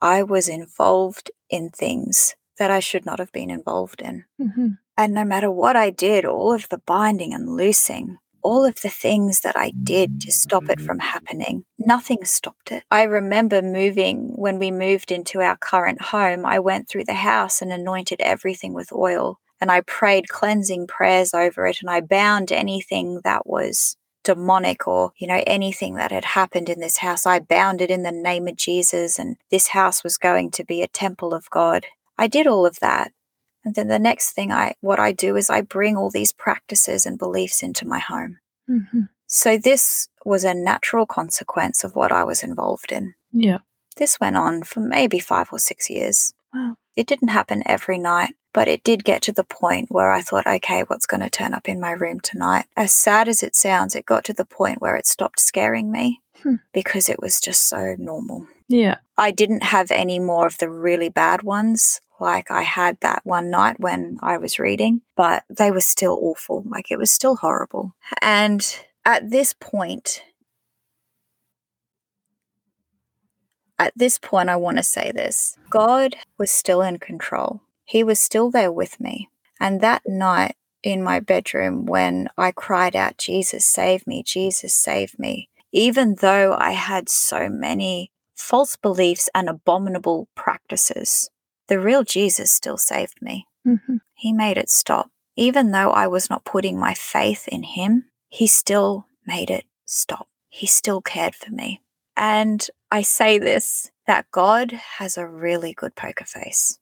I 0.00 0.22
was 0.22 0.48
involved 0.48 1.30
in 1.50 1.70
things 1.70 2.34
that 2.58 2.70
I 2.70 2.80
should 2.80 3.06
not 3.06 3.18
have 3.18 3.32
been 3.32 3.50
involved 3.50 4.02
in. 4.02 4.24
Mm-hmm. 4.40 4.68
And 4.96 5.14
no 5.14 5.24
matter 5.24 5.50
what 5.50 5.76
I 5.76 5.90
did, 5.90 6.24
all 6.24 6.52
of 6.52 6.68
the 6.68 6.78
binding 6.78 7.32
and 7.32 7.56
loosing, 7.56 8.18
all 8.42 8.64
of 8.64 8.80
the 8.80 8.88
things 8.88 9.40
that 9.40 9.56
I 9.56 9.72
did 9.82 10.20
to 10.22 10.32
stop 10.32 10.68
it 10.68 10.80
from 10.80 10.98
happening, 10.98 11.64
nothing 11.78 12.24
stopped 12.24 12.72
it. 12.72 12.84
I 12.90 13.04
remember 13.04 13.62
moving 13.62 14.32
when 14.34 14.58
we 14.58 14.70
moved 14.70 15.12
into 15.12 15.40
our 15.40 15.56
current 15.56 16.00
home, 16.00 16.44
I 16.46 16.58
went 16.58 16.88
through 16.88 17.04
the 17.04 17.14
house 17.14 17.62
and 17.62 17.72
anointed 17.72 18.20
everything 18.20 18.74
with 18.74 18.92
oil. 18.92 19.38
And 19.60 19.70
I 19.72 19.80
prayed 19.82 20.28
cleansing 20.28 20.86
prayers 20.86 21.34
over 21.34 21.66
it 21.66 21.78
and 21.80 21.90
I 21.90 22.00
bound 22.00 22.52
anything 22.52 23.20
that 23.24 23.46
was 23.46 23.96
demonic 24.28 24.86
or, 24.86 25.12
you 25.16 25.26
know, 25.26 25.42
anything 25.46 25.94
that 25.94 26.12
had 26.12 26.26
happened 26.26 26.68
in 26.68 26.80
this 26.80 26.98
house. 26.98 27.24
I 27.24 27.38
bound 27.38 27.80
it 27.80 27.90
in 27.90 28.02
the 28.02 28.12
name 28.12 28.46
of 28.46 28.56
Jesus 28.56 29.18
and 29.18 29.38
this 29.50 29.68
house 29.68 30.04
was 30.04 30.18
going 30.18 30.50
to 30.50 30.64
be 30.64 30.82
a 30.82 30.86
temple 30.88 31.32
of 31.32 31.48
God. 31.48 31.86
I 32.18 32.26
did 32.26 32.46
all 32.46 32.66
of 32.66 32.78
that. 32.80 33.10
And 33.64 33.74
then 33.74 33.88
the 33.88 33.98
next 33.98 34.32
thing 34.32 34.52
I 34.52 34.74
what 34.82 35.00
I 35.00 35.12
do 35.12 35.34
is 35.34 35.48
I 35.48 35.62
bring 35.62 35.96
all 35.96 36.10
these 36.10 36.34
practices 36.34 37.06
and 37.06 37.18
beliefs 37.18 37.62
into 37.62 37.88
my 37.88 38.00
home. 38.00 38.36
Mm-hmm. 38.68 39.04
So 39.26 39.56
this 39.56 40.08
was 40.26 40.44
a 40.44 40.52
natural 40.52 41.06
consequence 41.06 41.84
of 41.84 41.96
what 41.96 42.12
I 42.12 42.24
was 42.24 42.42
involved 42.42 42.92
in. 42.92 43.14
Yeah. 43.32 43.60
This 43.96 44.20
went 44.20 44.36
on 44.36 44.62
for 44.62 44.80
maybe 44.80 45.20
5 45.20 45.48
or 45.52 45.58
6 45.58 45.90
years. 45.90 46.34
Wow. 46.52 46.76
It 46.96 47.06
didn't 47.06 47.28
happen 47.28 47.62
every 47.64 47.98
night, 47.98 48.34
but 48.58 48.66
it 48.66 48.82
did 48.82 49.04
get 49.04 49.22
to 49.22 49.30
the 49.30 49.44
point 49.44 49.88
where 49.88 50.10
I 50.10 50.20
thought, 50.20 50.44
okay, 50.44 50.80
what's 50.88 51.06
going 51.06 51.20
to 51.20 51.30
turn 51.30 51.54
up 51.54 51.68
in 51.68 51.78
my 51.78 51.92
room 51.92 52.18
tonight? 52.18 52.64
As 52.76 52.92
sad 52.92 53.28
as 53.28 53.44
it 53.44 53.54
sounds, 53.54 53.94
it 53.94 54.04
got 54.04 54.24
to 54.24 54.32
the 54.32 54.44
point 54.44 54.82
where 54.82 54.96
it 54.96 55.06
stopped 55.06 55.38
scaring 55.38 55.92
me 55.92 56.22
Hmm. 56.42 56.56
because 56.72 57.08
it 57.08 57.22
was 57.22 57.40
just 57.40 57.68
so 57.68 57.94
normal. 58.00 58.48
Yeah. 58.66 58.96
I 59.16 59.30
didn't 59.30 59.62
have 59.62 59.92
any 59.92 60.18
more 60.18 60.44
of 60.44 60.58
the 60.58 60.68
really 60.68 61.08
bad 61.08 61.44
ones. 61.44 62.00
Like 62.18 62.50
I 62.50 62.62
had 62.62 62.98
that 63.00 63.20
one 63.22 63.48
night 63.48 63.78
when 63.78 64.18
I 64.22 64.38
was 64.38 64.58
reading, 64.58 65.02
but 65.14 65.44
they 65.48 65.70
were 65.70 65.80
still 65.80 66.18
awful. 66.20 66.64
Like 66.66 66.90
it 66.90 66.98
was 66.98 67.12
still 67.12 67.36
horrible. 67.36 67.94
And 68.20 68.66
at 69.04 69.30
this 69.30 69.54
point, 69.60 70.24
at 73.78 73.92
this 73.94 74.18
point, 74.18 74.48
I 74.48 74.56
want 74.56 74.78
to 74.78 74.82
say 74.82 75.12
this 75.12 75.56
God 75.70 76.16
was 76.38 76.50
still 76.50 76.82
in 76.82 76.98
control. 76.98 77.60
He 77.88 78.04
was 78.04 78.20
still 78.20 78.50
there 78.50 78.70
with 78.70 79.00
me. 79.00 79.30
And 79.58 79.80
that 79.80 80.02
night 80.06 80.56
in 80.82 81.02
my 81.02 81.20
bedroom, 81.20 81.86
when 81.86 82.28
I 82.36 82.52
cried 82.52 82.94
out, 82.94 83.16
Jesus, 83.16 83.64
save 83.64 84.06
me, 84.06 84.22
Jesus, 84.22 84.74
save 84.74 85.18
me, 85.18 85.48
even 85.72 86.16
though 86.20 86.54
I 86.58 86.72
had 86.72 87.08
so 87.08 87.48
many 87.48 88.12
false 88.36 88.76
beliefs 88.76 89.30
and 89.34 89.48
abominable 89.48 90.28
practices, 90.34 91.30
the 91.68 91.80
real 91.80 92.04
Jesus 92.04 92.52
still 92.52 92.76
saved 92.76 93.22
me. 93.22 93.46
Mm-hmm. 93.66 93.96
He 94.12 94.34
made 94.34 94.58
it 94.58 94.68
stop. 94.68 95.10
Even 95.34 95.70
though 95.70 95.90
I 95.90 96.08
was 96.08 96.28
not 96.28 96.44
putting 96.44 96.78
my 96.78 96.92
faith 96.92 97.48
in 97.48 97.62
him, 97.62 98.04
he 98.28 98.46
still 98.46 99.06
made 99.26 99.48
it 99.48 99.64
stop. 99.86 100.28
He 100.50 100.66
still 100.66 101.00
cared 101.00 101.34
for 101.34 101.50
me. 101.50 101.80
And 102.18 102.66
I 102.90 103.00
say 103.00 103.38
this 103.38 103.90
that 104.06 104.30
God 104.30 104.72
has 104.72 105.16
a 105.16 105.26
really 105.26 105.72
good 105.72 105.94
poker 105.94 106.26
face. 106.26 106.78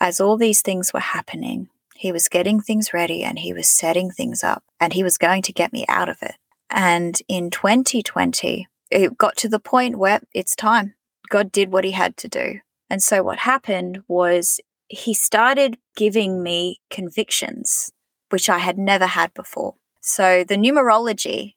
As 0.00 0.20
all 0.20 0.36
these 0.36 0.62
things 0.62 0.92
were 0.92 1.00
happening, 1.00 1.68
he 1.94 2.12
was 2.12 2.28
getting 2.28 2.60
things 2.60 2.94
ready 2.94 3.24
and 3.24 3.38
he 3.38 3.52
was 3.52 3.66
setting 3.66 4.10
things 4.10 4.44
up 4.44 4.62
and 4.78 4.92
he 4.92 5.02
was 5.02 5.18
going 5.18 5.42
to 5.42 5.52
get 5.52 5.72
me 5.72 5.84
out 5.88 6.08
of 6.08 6.18
it. 6.22 6.36
And 6.70 7.20
in 7.28 7.50
2020, 7.50 8.68
it 8.90 9.18
got 9.18 9.36
to 9.38 9.48
the 9.48 9.58
point 9.58 9.98
where 9.98 10.20
it's 10.32 10.54
time. 10.54 10.94
God 11.28 11.50
did 11.50 11.72
what 11.72 11.84
he 11.84 11.90
had 11.90 12.16
to 12.18 12.28
do. 12.28 12.60
And 12.88 13.02
so 13.02 13.22
what 13.22 13.38
happened 13.38 14.02
was 14.08 14.60
he 14.88 15.12
started 15.12 15.78
giving 15.96 16.42
me 16.42 16.80
convictions, 16.90 17.92
which 18.30 18.48
I 18.48 18.58
had 18.58 18.78
never 18.78 19.06
had 19.06 19.34
before. 19.34 19.74
So 20.00 20.44
the 20.44 20.56
numerology, 20.56 21.56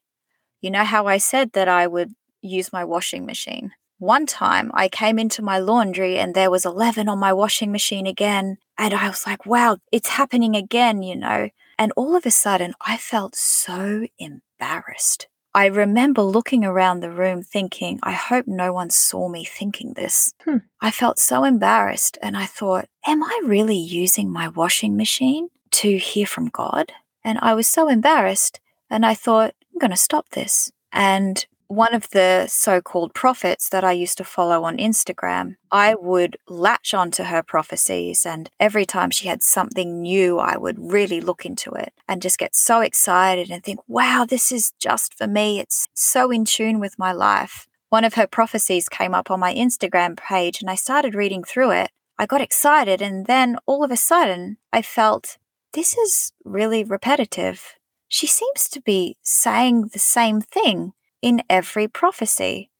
you 0.60 0.70
know 0.70 0.84
how 0.84 1.06
I 1.06 1.18
said 1.18 1.52
that 1.52 1.68
I 1.68 1.86
would 1.86 2.12
use 2.42 2.72
my 2.72 2.84
washing 2.84 3.24
machine? 3.24 3.72
One 4.02 4.26
time 4.26 4.72
I 4.74 4.88
came 4.88 5.16
into 5.16 5.42
my 5.42 5.58
laundry 5.58 6.18
and 6.18 6.34
there 6.34 6.50
was 6.50 6.64
11 6.64 7.08
on 7.08 7.20
my 7.20 7.32
washing 7.32 7.70
machine 7.70 8.08
again. 8.08 8.58
And 8.76 8.92
I 8.92 9.06
was 9.06 9.28
like, 9.28 9.46
wow, 9.46 9.76
it's 9.92 10.08
happening 10.08 10.56
again, 10.56 11.04
you 11.04 11.14
know. 11.14 11.50
And 11.78 11.92
all 11.96 12.16
of 12.16 12.26
a 12.26 12.32
sudden, 12.32 12.74
I 12.80 12.96
felt 12.96 13.36
so 13.36 14.08
embarrassed. 14.18 15.28
I 15.54 15.66
remember 15.66 16.22
looking 16.22 16.64
around 16.64 16.98
the 16.98 17.12
room 17.12 17.44
thinking, 17.44 18.00
I 18.02 18.10
hope 18.10 18.48
no 18.48 18.72
one 18.72 18.90
saw 18.90 19.28
me 19.28 19.44
thinking 19.44 19.92
this. 19.92 20.34
Hmm. 20.44 20.56
I 20.80 20.90
felt 20.90 21.20
so 21.20 21.44
embarrassed 21.44 22.18
and 22.20 22.36
I 22.36 22.46
thought, 22.46 22.86
am 23.06 23.22
I 23.22 23.40
really 23.44 23.78
using 23.78 24.32
my 24.32 24.48
washing 24.48 24.96
machine 24.96 25.46
to 25.78 25.96
hear 25.96 26.26
from 26.26 26.48
God? 26.48 26.90
And 27.22 27.38
I 27.40 27.54
was 27.54 27.68
so 27.68 27.86
embarrassed 27.88 28.58
and 28.90 29.06
I 29.06 29.14
thought, 29.14 29.54
I'm 29.72 29.78
going 29.78 29.92
to 29.92 29.96
stop 29.96 30.30
this. 30.30 30.72
And 30.90 31.46
one 31.72 31.94
of 31.94 32.10
the 32.10 32.46
so 32.48 32.82
called 32.82 33.14
prophets 33.14 33.70
that 33.70 33.82
I 33.82 33.92
used 33.92 34.18
to 34.18 34.24
follow 34.24 34.64
on 34.64 34.76
Instagram, 34.76 35.56
I 35.70 35.94
would 35.94 36.36
latch 36.46 36.92
onto 36.92 37.24
her 37.24 37.42
prophecies. 37.42 38.26
And 38.26 38.50
every 38.60 38.84
time 38.84 39.10
she 39.10 39.28
had 39.28 39.42
something 39.42 40.02
new, 40.02 40.38
I 40.38 40.58
would 40.58 40.76
really 40.78 41.22
look 41.22 41.46
into 41.46 41.70
it 41.70 41.94
and 42.06 42.20
just 42.20 42.38
get 42.38 42.54
so 42.54 42.80
excited 42.80 43.50
and 43.50 43.64
think, 43.64 43.80
wow, 43.88 44.26
this 44.28 44.52
is 44.52 44.74
just 44.78 45.14
for 45.16 45.26
me. 45.26 45.60
It's 45.60 45.88
so 45.94 46.30
in 46.30 46.44
tune 46.44 46.78
with 46.78 46.98
my 46.98 47.12
life. 47.12 47.66
One 47.88 48.04
of 48.04 48.14
her 48.14 48.26
prophecies 48.26 48.90
came 48.90 49.14
up 49.14 49.30
on 49.30 49.40
my 49.40 49.54
Instagram 49.54 50.18
page 50.18 50.60
and 50.60 50.68
I 50.68 50.74
started 50.74 51.14
reading 51.14 51.42
through 51.42 51.70
it. 51.70 51.90
I 52.18 52.26
got 52.26 52.42
excited. 52.42 53.00
And 53.00 53.24
then 53.24 53.56
all 53.64 53.82
of 53.82 53.90
a 53.90 53.96
sudden, 53.96 54.58
I 54.74 54.82
felt 54.82 55.38
this 55.72 55.96
is 55.96 56.32
really 56.44 56.84
repetitive. 56.84 57.76
She 58.08 58.26
seems 58.26 58.68
to 58.68 58.80
be 58.82 59.16
saying 59.22 59.88
the 59.94 59.98
same 59.98 60.42
thing 60.42 60.92
in 61.22 61.42
every 61.48 61.88
prophecy. 61.88 62.70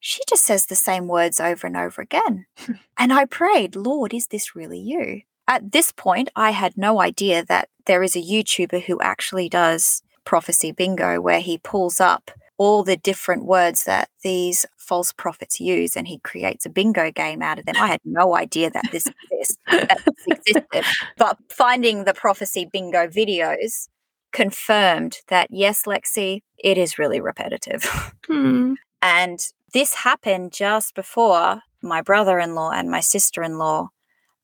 She 0.00 0.20
just 0.28 0.44
says 0.44 0.66
the 0.66 0.74
same 0.74 1.06
words 1.06 1.38
over 1.40 1.66
and 1.66 1.76
over 1.76 2.02
again. 2.02 2.46
and 2.98 3.12
I 3.12 3.24
prayed, 3.24 3.76
Lord, 3.76 4.12
is 4.12 4.26
this 4.26 4.56
really 4.56 4.80
you? 4.80 5.22
At 5.46 5.72
this 5.72 5.92
point, 5.92 6.28
I 6.34 6.50
had 6.50 6.76
no 6.76 7.00
idea 7.00 7.44
that 7.44 7.68
there 7.86 8.02
is 8.02 8.16
a 8.16 8.22
YouTuber 8.22 8.84
who 8.84 9.00
actually 9.00 9.48
does 9.48 10.02
prophecy 10.24 10.72
bingo 10.72 11.20
where 11.20 11.40
he 11.40 11.58
pulls 11.58 12.00
up 12.00 12.30
all 12.58 12.84
the 12.84 12.96
different 12.96 13.44
words 13.44 13.84
that 13.84 14.08
these 14.22 14.64
false 14.76 15.12
prophets 15.12 15.58
use 15.58 15.96
and 15.96 16.06
he 16.06 16.18
creates 16.18 16.64
a 16.64 16.70
bingo 16.70 17.10
game 17.10 17.42
out 17.42 17.58
of 17.58 17.66
them. 17.66 17.74
I 17.76 17.88
had 17.88 18.00
no 18.04 18.36
idea 18.36 18.70
that 18.70 18.84
this 18.92 19.06
exists, 19.32 19.58
that 19.66 20.00
this 20.04 20.38
existed. 20.38 20.84
But 21.16 21.38
finding 21.48 22.04
the 22.04 22.14
prophecy 22.14 22.68
bingo 22.70 23.08
videos 23.08 23.88
confirmed 24.32 25.18
that 25.28 25.48
yes, 25.50 25.84
Lexy, 25.86 26.40
it 26.58 26.78
is 26.78 26.98
really 26.98 27.20
repetitive. 27.20 27.84
Hmm. 28.28 28.74
and 29.02 29.40
this 29.72 29.94
happened 29.94 30.52
just 30.52 30.94
before 30.94 31.62
my 31.82 32.00
brother 32.00 32.38
in 32.38 32.54
law 32.54 32.70
and 32.70 32.90
my 32.90 33.00
sister 33.00 33.42
in 33.42 33.58
law 33.58 33.88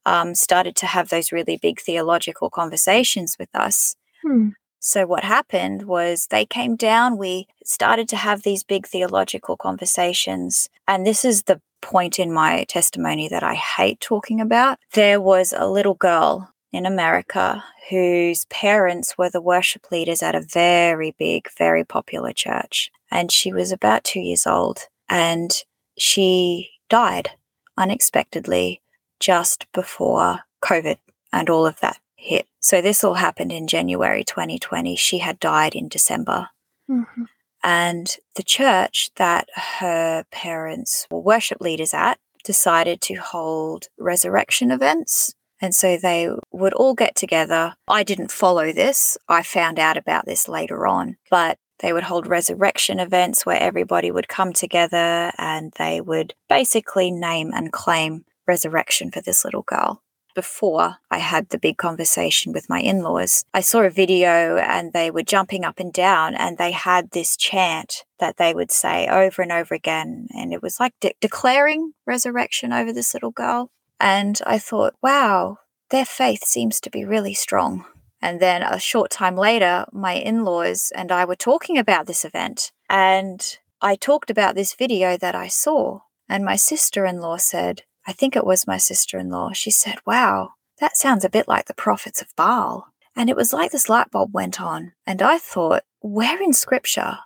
um, 0.05 0.35
started 0.35 0.75
to 0.77 0.87
have 0.87 1.11
those 1.11 1.33
really 1.33 1.59
big 1.61 1.81
theological 1.81 2.51
conversations 2.51 3.37
with 3.39 3.51
us. 3.55 3.95
Hmm. 4.23 4.51
So, 4.81 5.07
what 5.07 5.25
happened 5.25 5.83
was 5.83 6.27
they 6.27 6.47
came 6.47 6.77
down, 6.77 7.19
we 7.19 7.47
started 7.65 8.09
to 8.11 8.17
have 8.17 8.43
these 8.43 8.63
big 8.65 8.87
theological 8.87 9.57
conversations. 9.57 10.69
And 10.87 11.07
this 11.07 11.25
is 11.25 11.45
the 11.45 11.61
point 11.81 12.19
in 12.19 12.33
my 12.33 12.65
testimony 12.65 13.29
that 13.29 13.43
I 13.43 13.55
hate 13.55 14.01
talking 14.01 14.41
about. 14.41 14.79
There 14.95 15.21
was 15.21 15.53
a 15.57 15.67
little 15.67 15.95
girl 15.95 16.53
in 16.73 16.87
America 16.87 17.65
whose 17.91 18.45
parents 18.47 19.17
were 19.17 19.31
the 19.31 19.41
worship 19.41 19.91
leaders 19.91 20.23
at 20.23 20.35
a 20.35 20.41
very 20.41 21.15
big, 21.19 21.49
very 21.57 21.85
popular 21.85 22.33
church. 22.33 22.91
And 23.11 23.33
she 23.33 23.53
was 23.53 23.73
about 23.73 24.05
two 24.05 24.21
years 24.21 24.47
old 24.47 24.81
and 25.09 25.51
she 25.97 26.71
died 26.89 27.31
unexpectedly 27.77 28.83
just 29.21 29.67
before 29.73 30.41
COVID 30.63 30.99
and 31.33 31.49
all 31.49 31.67
of 31.67 31.81
that 31.81 31.99
hit. 32.17 32.47
So 32.61 32.81
this 32.81 33.03
all 33.03 33.15
happened 33.15 33.53
in 33.53 33.67
January 33.67 34.25
2020. 34.25 34.97
She 34.97 35.19
had 35.19 35.41
died 35.41 35.75
in 35.75 35.89
December. 35.89 36.51
Mhm. 36.91 37.27
And 37.65 38.17
the 38.35 38.43
church 38.43 39.11
that 39.17 39.49
her 39.55 40.25
parents 40.31 41.07
were 41.11 41.21
worship 41.21 41.61
leaders 41.61 41.95
at 41.95 42.19
decided 42.45 43.01
to 43.03 43.15
hold 43.15 43.89
resurrection 43.99 44.71
events. 44.71 45.35
And 45.61 45.75
so 45.75 45.97
they 45.97 46.31
would 46.53 46.75
all 46.75 46.95
get 46.95 47.15
together. 47.15 47.75
I 47.87 48.03
didn't 48.03 48.31
follow 48.31 48.73
this. 48.73 49.19
I 49.29 49.43
found 49.43 49.79
out 49.79 49.97
about 49.97 50.27
this 50.27 50.49
later 50.49 50.87
on. 50.87 51.17
But 51.31 51.59
they 51.81 51.93
would 51.93 52.05
hold 52.05 52.27
resurrection 52.27 52.99
events 52.99 53.47
where 53.47 53.61
everybody 53.61 54.11
would 54.11 54.29
come 54.29 54.53
together 54.53 55.33
and 55.39 55.73
they 55.79 56.01
would 56.01 56.35
basically 56.49 57.11
name 57.11 57.53
and 57.55 57.73
claim 57.73 58.25
resurrection 58.47 59.11
for 59.11 59.21
this 59.21 59.45
little 59.45 59.63
girl 59.63 60.03
before 60.39 60.99
I 61.11 61.19
had 61.19 61.49
the 61.49 61.59
big 61.59 61.79
conversation 61.79 62.53
with 62.53 62.69
my 62.69 62.79
in 62.79 63.03
laws, 63.03 63.45
I 63.53 63.61
saw 63.61 63.81
a 63.81 63.91
video 63.91 64.57
and 64.59 64.93
they 64.93 65.11
were 65.11 65.25
jumping 65.25 65.65
up 65.65 65.81
and 65.81 65.93
down 65.93 66.37
and 66.37 66.57
they 66.57 66.71
had 66.71 67.11
this 67.11 67.37
chant 67.37 68.05
that 68.21 68.37
they 68.37 68.55
would 68.55 68.71
say 68.71 69.09
over 69.09 69.43
and 69.43 69.51
over 69.51 69.75
again. 69.75 70.29
And 70.31 70.53
it 70.53 70.63
was 70.63 70.79
like 70.79 70.95
de- 71.01 71.17
declaring 71.21 71.93
resurrection 72.07 72.73
over 72.73 72.93
this 72.93 73.15
little 73.15 73.33
girl. 73.33 73.73
And 74.01 74.41
I 74.47 74.59
thought, 74.59 74.95
wow, 75.03 75.59
their 75.91 76.05
faith 76.05 76.45
seems 76.45 76.81
to 76.81 76.91
be 76.91 77.05
really 77.05 77.35
strong. 77.35 77.85
And 78.21 78.41
then 78.41 78.63
a 78.63 78.79
short 78.79 79.11
time 79.11 79.37
later, 79.37 79.87
my 79.93 80.15
in 80.15 80.45
laws 80.45 80.93
and 80.95 81.13
I 81.13 81.25
were 81.25 81.37
talking 81.37 81.79
about 81.79 82.07
this 82.07 82.25
event. 82.25 82.73
And 82.89 83.59
I 83.81 83.95
talked 83.95 84.31
about 84.31 84.55
this 84.55 84.75
video 84.75 85.17
that 85.17 85.35
I 85.35 85.49
saw. 85.49 86.01
And 86.29 86.45
my 86.45 86.57
sister 86.57 87.07
in 87.07 87.21
law 87.21 87.37
said, 87.37 87.83
I 88.07 88.13
think 88.13 88.35
it 88.35 88.47
was 88.47 88.67
my 88.67 88.77
sister 88.77 89.19
in 89.19 89.31
law. 89.31 89.53
She 89.53 89.71
said, 89.71 89.97
Wow, 90.07 90.55
that 90.81 90.97
sounds 90.97 91.25
a 91.25 91.31
bit 91.31 91.49
like 91.49 91.67
the 91.67 91.75
prophets 91.75 92.21
of 92.21 92.35
Baal. 92.37 92.87
And 93.15 93.29
it 93.29 93.37
was 93.37 93.53
like 93.53 93.71
this 93.71 93.89
light 93.89 94.11
bulb 94.11 94.33
went 94.33 94.61
on. 94.61 94.93
And 95.07 95.23
I 95.23 95.39
thought, 95.39 95.83
where 96.01 96.41
in 96.41 96.53
scripture 96.53 97.19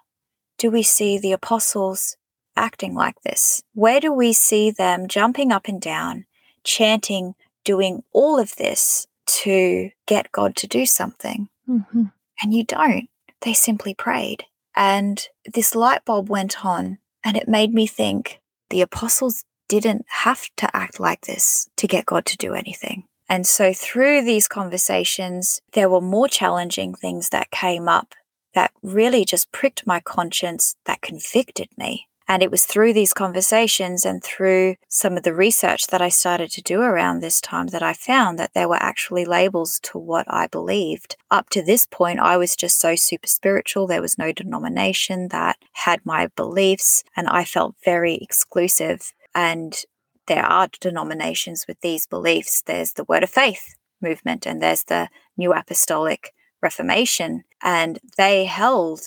do 0.58 0.70
we 0.70 0.82
see 0.82 1.18
the 1.18 1.32
apostles 1.32 2.16
acting 2.56 2.94
like 2.94 3.20
this? 3.24 3.62
Where 3.74 4.00
do 4.00 4.12
we 4.12 4.32
see 4.32 4.70
them 4.70 5.08
jumping 5.08 5.52
up 5.52 5.68
and 5.68 5.80
down, 5.80 6.24
chanting, 6.64 7.34
doing 7.64 8.02
all 8.12 8.38
of 8.38 8.56
this 8.56 9.06
to 9.26 9.90
get 10.06 10.32
God 10.32 10.56
to 10.56 10.66
do 10.66 10.86
something? 10.86 11.48
Mm-hmm. 11.68 12.04
And 12.42 12.54
you 12.54 12.64
don't. 12.64 13.08
They 13.42 13.54
simply 13.54 13.94
prayed. 13.94 14.44
And 14.74 15.26
this 15.52 15.74
light 15.74 16.04
bulb 16.04 16.28
went 16.28 16.64
on, 16.64 16.98
and 17.24 17.36
it 17.36 17.48
made 17.48 17.74
me 17.74 17.86
think 17.86 18.40
the 18.70 18.80
apostles 18.80 19.44
didn't 19.68 20.06
have 20.08 20.48
to 20.56 20.76
act 20.76 20.98
like 20.98 21.22
this 21.22 21.68
to 21.76 21.86
get 21.86 22.06
God 22.06 22.26
to 22.26 22.36
do 22.36 22.54
anything. 22.54 23.04
And 23.28 23.46
so 23.46 23.72
through 23.72 24.24
these 24.24 24.48
conversations, 24.48 25.60
there 25.72 25.88
were 25.88 26.00
more 26.00 26.28
challenging 26.28 26.94
things 26.94 27.30
that 27.30 27.50
came 27.50 27.88
up 27.88 28.14
that 28.54 28.72
really 28.82 29.24
just 29.24 29.52
pricked 29.52 29.86
my 29.86 30.00
conscience, 30.00 30.76
that 30.84 31.00
convicted 31.00 31.68
me. 31.76 32.08
And 32.28 32.42
it 32.42 32.50
was 32.50 32.64
through 32.64 32.92
these 32.92 33.12
conversations 33.12 34.04
and 34.04 34.22
through 34.22 34.76
some 34.88 35.16
of 35.16 35.22
the 35.22 35.34
research 35.34 35.88
that 35.88 36.00
I 36.00 36.08
started 36.08 36.50
to 36.52 36.62
do 36.62 36.80
around 36.80 37.20
this 37.20 37.40
time 37.40 37.68
that 37.68 37.82
I 37.82 37.92
found 37.92 38.38
that 38.38 38.54
there 38.54 38.68
were 38.68 38.82
actually 38.82 39.24
labels 39.24 39.80
to 39.84 39.98
what 39.98 40.26
I 40.28 40.46
believed. 40.46 41.16
Up 41.30 41.50
to 41.50 41.62
this 41.62 41.86
point, 41.86 42.20
I 42.20 42.36
was 42.36 42.56
just 42.56 42.80
so 42.80 42.94
super 42.94 43.26
spiritual. 43.26 43.86
There 43.86 44.02
was 44.02 44.18
no 44.18 44.32
denomination 44.32 45.28
that 45.28 45.56
had 45.72 46.00
my 46.04 46.28
beliefs, 46.36 47.04
and 47.16 47.28
I 47.28 47.44
felt 47.44 47.74
very 47.84 48.16
exclusive. 48.16 49.12
And 49.34 49.82
there 50.26 50.44
are 50.44 50.68
denominations 50.80 51.66
with 51.66 51.80
these 51.80 52.06
beliefs. 52.06 52.62
There's 52.62 52.92
the 52.92 53.04
Word 53.04 53.24
of 53.24 53.30
Faith 53.30 53.74
movement, 54.00 54.46
and 54.46 54.62
there's 54.62 54.84
the 54.84 55.08
New 55.36 55.52
Apostolic 55.52 56.32
Reformation, 56.62 57.44
and 57.62 57.98
they 58.16 58.44
held 58.44 59.00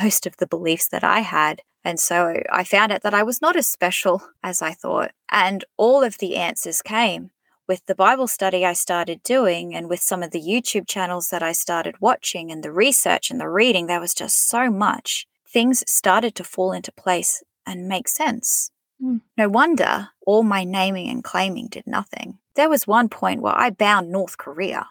most 0.00 0.26
of 0.26 0.38
the 0.38 0.46
beliefs 0.46 0.88
that 0.88 1.04
I 1.04 1.20
had. 1.20 1.62
And 1.84 2.00
so 2.00 2.40
I 2.50 2.64
found 2.64 2.92
out 2.92 3.02
that 3.02 3.14
I 3.14 3.22
was 3.22 3.42
not 3.42 3.56
as 3.56 3.66
special 3.66 4.22
as 4.42 4.62
I 4.62 4.72
thought. 4.72 5.12
And 5.30 5.64
all 5.76 6.02
of 6.02 6.18
the 6.18 6.36
answers 6.36 6.82
came 6.82 7.30
with 7.66 7.84
the 7.86 7.94
Bible 7.94 8.26
study 8.26 8.64
I 8.64 8.74
started 8.74 9.22
doing 9.22 9.74
and 9.74 9.88
with 9.88 10.00
some 10.00 10.22
of 10.22 10.30
the 10.30 10.40
YouTube 10.40 10.86
channels 10.86 11.30
that 11.30 11.42
I 11.42 11.52
started 11.52 11.94
watching 12.00 12.50
and 12.50 12.62
the 12.62 12.72
research 12.72 13.30
and 13.30 13.40
the 13.40 13.48
reading. 13.48 13.86
There 13.86 14.00
was 14.00 14.14
just 14.14 14.48
so 14.48 14.70
much. 14.70 15.26
Things 15.46 15.82
started 15.86 16.34
to 16.36 16.44
fall 16.44 16.72
into 16.72 16.92
place 16.92 17.42
and 17.66 17.88
make 17.88 18.08
sense. 18.08 18.70
Mm. 19.02 19.22
No 19.36 19.48
wonder 19.48 20.10
all 20.26 20.42
my 20.42 20.64
naming 20.64 21.08
and 21.08 21.24
claiming 21.24 21.68
did 21.68 21.86
nothing. 21.86 22.38
There 22.54 22.68
was 22.68 22.86
one 22.86 23.08
point 23.08 23.40
where 23.40 23.56
I 23.56 23.70
bound 23.70 24.10
North 24.10 24.36
Korea. 24.36 24.88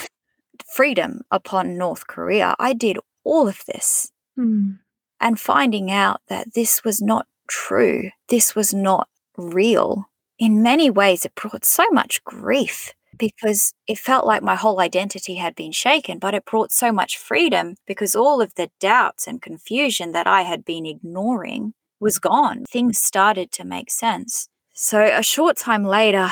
Freedom 0.74 1.22
upon 1.30 1.78
North 1.78 2.06
Korea. 2.06 2.54
I 2.58 2.72
did 2.72 2.98
all 3.24 3.48
of 3.48 3.62
this 3.66 4.10
Mm. 4.38 4.78
And 5.20 5.38
finding 5.38 5.90
out 5.90 6.20
that 6.28 6.54
this 6.54 6.84
was 6.84 7.00
not 7.00 7.26
true, 7.48 8.10
this 8.28 8.54
was 8.54 8.72
not 8.72 9.08
real. 9.36 10.06
In 10.38 10.62
many 10.62 10.90
ways, 10.90 11.24
it 11.24 11.34
brought 11.34 11.64
so 11.64 11.84
much 11.90 12.22
grief 12.24 12.92
because 13.18 13.74
it 13.86 13.98
felt 13.98 14.26
like 14.26 14.42
my 14.42 14.54
whole 14.54 14.80
identity 14.80 15.36
had 15.36 15.54
been 15.54 15.72
shaken, 15.72 16.18
but 16.18 16.34
it 16.34 16.44
brought 16.44 16.72
so 16.72 16.92
much 16.92 17.18
freedom 17.18 17.74
because 17.86 18.14
all 18.14 18.40
of 18.40 18.54
the 18.54 18.70
doubts 18.80 19.26
and 19.26 19.42
confusion 19.42 20.12
that 20.12 20.26
I 20.26 20.42
had 20.42 20.64
been 20.64 20.86
ignoring 20.86 21.74
was 22.00 22.18
gone. 22.18 22.64
Things 22.70 22.98
started 22.98 23.50
to 23.52 23.64
make 23.64 23.90
sense. 23.90 24.48
So, 24.72 25.02
a 25.02 25.22
short 25.22 25.56
time 25.56 25.84
later, 25.84 26.30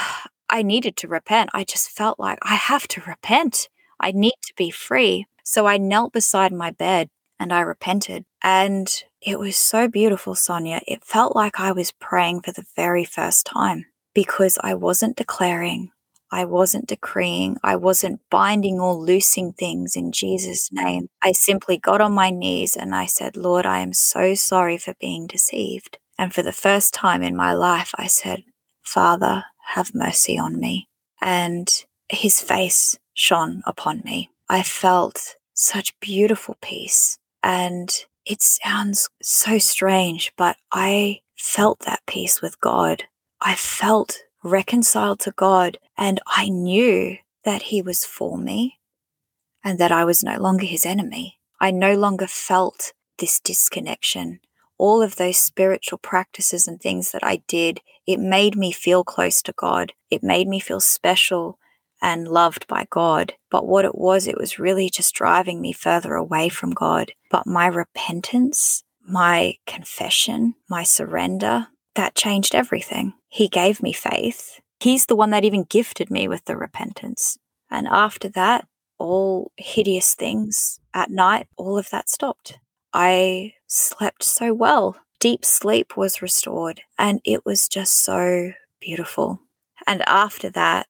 I 0.49 0.63
needed 0.63 0.97
to 0.99 1.09
repent. 1.09 1.51
I 1.53 1.65
just 1.65 1.91
felt 1.91 2.21
like 2.21 2.39
I 2.43 2.55
have 2.55 2.87
to 2.89 3.03
repent. 3.07 3.69
I 3.99 4.13
need 4.13 4.35
to 4.47 4.55
be 4.57 4.71
free. 4.71 5.27
So, 5.43 5.67
I 5.67 5.79
knelt 5.79 6.13
beside 6.13 6.53
my 6.53 6.71
bed 6.71 7.09
and 7.39 7.53
I 7.53 7.61
repented. 7.61 8.25
And 8.43 8.93
it 9.21 9.39
was 9.39 9.57
so 9.57 9.89
beautiful, 9.89 10.35
Sonia. 10.35 10.81
It 10.87 11.05
felt 11.05 11.35
like 11.35 11.61
I 11.61 11.73
was 11.73 11.93
praying 11.93 12.43
for 12.43 12.53
the 12.53 12.67
very 12.77 13.05
first 13.05 13.47
time 13.47 13.87
because 14.15 14.59
I 14.63 14.75
wasn't 14.75 15.17
declaring, 15.17 15.91
I 16.31 16.45
wasn't 16.45 16.89
decreeing, 16.89 17.59
I 17.63 17.77
wasn't 17.77 18.21
binding 18.31 18.81
or 18.81 18.95
loosing 18.95 19.53
things 19.53 19.97
in 19.97 20.13
Jesus' 20.13 20.71
name. 20.73 21.09
I 21.23 21.33
simply 21.33 21.79
got 21.79 22.01
on 22.01 22.13
my 22.13 22.31
knees 22.31 22.77
and 22.77 22.95
I 22.95 23.07
said, 23.07 23.37
Lord, 23.37 23.67
I 23.67 23.81
am 23.81 23.93
so 23.93 24.35
sorry 24.35 24.79
for 24.79 24.95
being 25.01 25.27
deceived. 25.27 25.99
And 26.19 26.35
for 26.35 26.43
the 26.43 26.53
first 26.53 26.95
time 26.95 27.23
in 27.23 27.37
my 27.37 27.53
life, 27.53 27.93
I 27.97 28.07
said, 28.07 28.45
Father, 28.83 29.45
have 29.69 29.95
mercy 29.95 30.39
on 30.39 30.59
me. 30.59 30.89
And 31.21 31.69
his 32.09 32.41
face 32.41 32.99
shone 33.15 33.63
upon 33.67 34.03
me. 34.05 34.31
I 34.49 34.63
felt 34.63 35.37
such 35.55 35.99
beautiful 36.01 36.57
peace. 36.61 37.19
And 37.47 37.95
it 38.25 38.43
sounds 38.43 39.09
so 39.23 39.59
strange, 39.59 40.33
but 40.37 40.57
I 40.73 41.21
felt 41.37 41.79
that 41.87 42.01
peace 42.05 42.43
with 42.43 42.61
God. 42.61 43.05
I 43.41 43.55
felt 43.55 44.19
reconciled 44.43 45.21
to 45.21 45.31
God, 45.31 45.79
and 45.97 46.21
I 46.27 46.49
knew 46.49 47.19
that 47.45 47.63
He 47.63 47.83
was 47.83 48.05
for 48.05 48.37
me 48.37 48.81
and 49.63 49.79
that 49.79 49.93
I 49.93 50.05
was 50.05 50.25
no 50.25 50.37
longer 50.41 50.67
His 50.67 50.85
enemy. 50.85 51.39
I 51.61 51.71
no 51.71 51.95
longer 51.95 52.27
felt 52.27 52.93
this 53.19 53.39
disconnection. 53.39 54.41
All 54.77 55.01
of 55.01 55.15
those 55.15 55.37
spiritual 55.37 55.99
practices 55.99 56.67
and 56.67 56.81
things 56.81 57.13
that 57.13 57.23
I 57.23 57.45
did, 57.47 57.81
it 58.09 58.19
made 58.19 58.57
me 58.57 58.73
feel 58.73 59.05
close 59.05 59.41
to 59.43 59.53
God. 59.53 59.93
It 60.11 60.25
made 60.25 60.49
me 60.49 60.59
feel 60.59 60.81
special 60.81 61.61
and 62.03 62.29
loved 62.29 62.67
by 62.67 62.87
God. 62.91 63.35
But 63.51 63.67
what 63.67 63.85
it 63.85 63.95
was, 63.95 64.27
it 64.27 64.39
was 64.39 64.59
really 64.59 64.91
just 64.91 65.15
driving 65.15 65.61
me 65.61 65.73
further 65.73 66.15
away 66.15 66.49
from 66.49 66.71
God. 66.71 67.13
But 67.31 67.47
my 67.47 67.67
repentance, 67.67 68.83
my 69.07 69.55
confession, 69.67 70.55
my 70.69 70.83
surrender, 70.83 71.69
that 71.95 72.15
changed 72.15 72.55
everything. 72.55 73.15
He 73.29 73.49
gave 73.49 73.83
me 73.83 73.93
faith. 73.93 74.61
He's 74.81 75.07
the 75.07 75.17
one 75.17 75.31
that 75.31 75.45
even 75.45 75.65
gifted 75.65 76.11
me 76.11 76.29
with 76.29 76.45
the 76.45 76.57
repentance. 76.57 77.39
And 77.71 77.89
after 77.89 78.29
that, 78.31 78.67
all 78.99 79.53
hideous 79.57 80.15
things 80.15 80.79
at 80.95 81.11
night, 81.11 81.47
all 81.57 81.79
of 81.79 81.91
that 81.91 82.09
stopped. 82.09 82.59
I 82.93 83.55
slept 83.67 84.23
so 84.23 84.55
well. 84.55 84.97
Deep 85.19 85.45
sleep 85.45 85.97
was 85.97 86.23
restored, 86.23 86.83
and 86.99 87.21
it 87.25 87.45
was 87.45 87.69
just 87.69 88.05
so 88.05 88.53
beautiful. 88.81 89.41
And 89.87 90.03
after 90.07 90.51
that, 90.51 90.87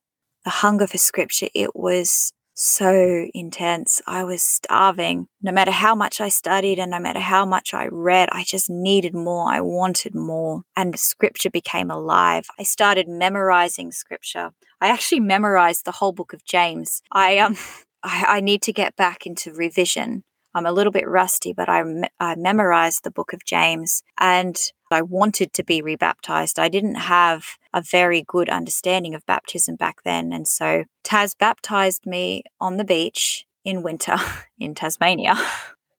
the 0.47 0.51
hunger 0.51 0.87
for 0.87 0.97
scripture, 0.97 1.49
it 1.55 1.75
was 1.75 2.33
so 2.55 3.27
intense. 3.35 4.01
I 4.07 4.23
was 4.23 4.43
starving. 4.43 5.27
No 5.43 5.51
matter 5.51 5.73
how 5.73 5.97
much 5.97 6.21
I 6.21 6.29
studied 6.29 6.79
and 6.79 6.93
no 6.93 7.01
matter 7.01 7.19
how 7.19 7.45
much 7.45 7.75
I 7.75 7.89
read, 7.91 8.29
I 8.31 8.45
just 8.45 8.71
needed 8.71 9.13
more. 9.13 9.53
I 9.53 9.61
wanted 9.61 10.15
more. 10.15 10.63
And 10.77 10.99
scripture 10.99 11.51
became 11.51 11.91
alive. 11.91 12.47
I 12.61 12.63
started 12.63 13.09
memorizing 13.09 13.91
scripture. 13.91 14.53
I 14.81 14.87
actually 14.87 15.21
memorized 15.21 15.85
the 15.85 15.99
whole 15.99 16.13
book 16.13 16.33
of 16.33 16.45
James. 16.45 17.03
I 17.11 17.39
um 17.39 17.57
I, 18.05 18.37
I 18.37 18.41
need 18.41 18.63
to 18.63 18.73
get 18.73 18.95
back 18.95 19.27
into 19.27 19.53
revision. 19.53 20.23
I'm 20.57 20.65
a 20.65 20.73
little 20.73 20.91
bit 20.91 21.07
rusty, 21.07 21.53
but 21.53 21.69
I, 21.69 21.83
me- 21.83 22.09
I 22.19 22.35
memorized 22.35 23.05
the 23.05 23.11
book 23.11 23.35
of 23.35 23.45
James 23.45 24.03
and 24.17 24.59
I 24.91 25.03
wanted 25.03 25.53
to 25.53 25.63
be 25.63 25.83
rebaptized. 25.83 26.59
I 26.59 26.71
didn't 26.71 26.95
have 26.95 27.59
a 27.75 27.83
very 27.83 28.25
good 28.27 28.49
understanding 28.49 29.15
of 29.15 29.27
baptism 29.27 29.77
back 29.77 30.03
then. 30.03 30.33
And 30.33 30.49
so 30.49 30.85
Taz 31.05 31.37
baptized 31.39 32.07
me 32.07 32.43
on 32.59 32.79
the 32.79 32.85
beach 32.85 33.45
in 33.67 33.83
winter 33.83 34.17
in 34.59 34.75
Tasmania. 34.75 35.37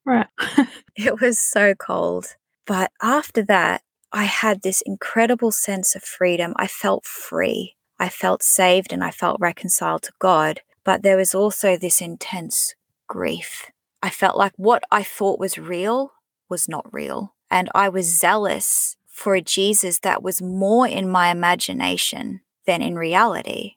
Right. 0.04 0.26
It 0.96 1.20
was 1.20 1.38
so 1.38 1.76
cold. 1.76 2.34
But 2.66 2.90
after 3.00 3.44
that, 3.44 3.82
I 4.12 4.24
had 4.24 4.62
this 4.62 4.80
incredible 4.80 5.52
sense 5.52 5.94
of 5.94 6.02
freedom. 6.02 6.54
I 6.56 6.66
felt 6.66 7.06
free. 7.06 7.76
I 8.00 8.08
felt 8.08 8.42
saved 8.42 8.92
and 8.92 9.04
I 9.04 9.12
felt 9.12 9.36
reconciled 9.38 10.02
to 10.02 10.12
God. 10.18 10.62
But 10.82 11.04
there 11.04 11.16
was 11.16 11.36
also 11.36 11.76
this 11.76 12.00
intense 12.00 12.74
grief. 13.06 13.70
I 14.02 14.10
felt 14.10 14.36
like 14.36 14.52
what 14.56 14.82
I 14.90 15.02
thought 15.02 15.40
was 15.40 15.58
real 15.58 16.12
was 16.48 16.68
not 16.68 16.92
real. 16.92 17.34
And 17.50 17.68
I 17.74 17.88
was 17.88 18.06
zealous 18.06 18.96
for 19.06 19.34
a 19.34 19.40
Jesus 19.40 19.98
that 20.00 20.22
was 20.22 20.40
more 20.40 20.86
in 20.86 21.08
my 21.08 21.30
imagination 21.30 22.40
than 22.66 22.82
in 22.82 22.96
reality. 22.96 23.74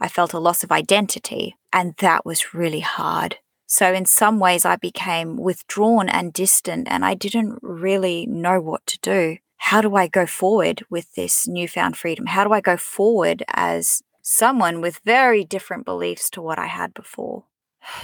I 0.00 0.08
felt 0.08 0.32
a 0.32 0.38
loss 0.38 0.62
of 0.62 0.72
identity, 0.72 1.56
and 1.72 1.94
that 1.98 2.24
was 2.24 2.54
really 2.54 2.80
hard. 2.80 3.38
So, 3.66 3.92
in 3.92 4.06
some 4.06 4.38
ways, 4.38 4.64
I 4.64 4.76
became 4.76 5.36
withdrawn 5.36 6.08
and 6.08 6.32
distant, 6.32 6.88
and 6.90 7.04
I 7.04 7.14
didn't 7.14 7.58
really 7.60 8.24
know 8.26 8.60
what 8.60 8.86
to 8.86 8.98
do. 9.00 9.38
How 9.58 9.80
do 9.82 9.94
I 9.96 10.06
go 10.06 10.24
forward 10.24 10.84
with 10.88 11.14
this 11.14 11.46
newfound 11.46 11.96
freedom? 11.96 12.26
How 12.26 12.44
do 12.44 12.52
I 12.52 12.60
go 12.60 12.76
forward 12.76 13.42
as 13.48 14.02
someone 14.22 14.80
with 14.80 15.00
very 15.04 15.44
different 15.44 15.84
beliefs 15.84 16.30
to 16.30 16.40
what 16.40 16.58
I 16.58 16.66
had 16.66 16.94
before? 16.94 17.44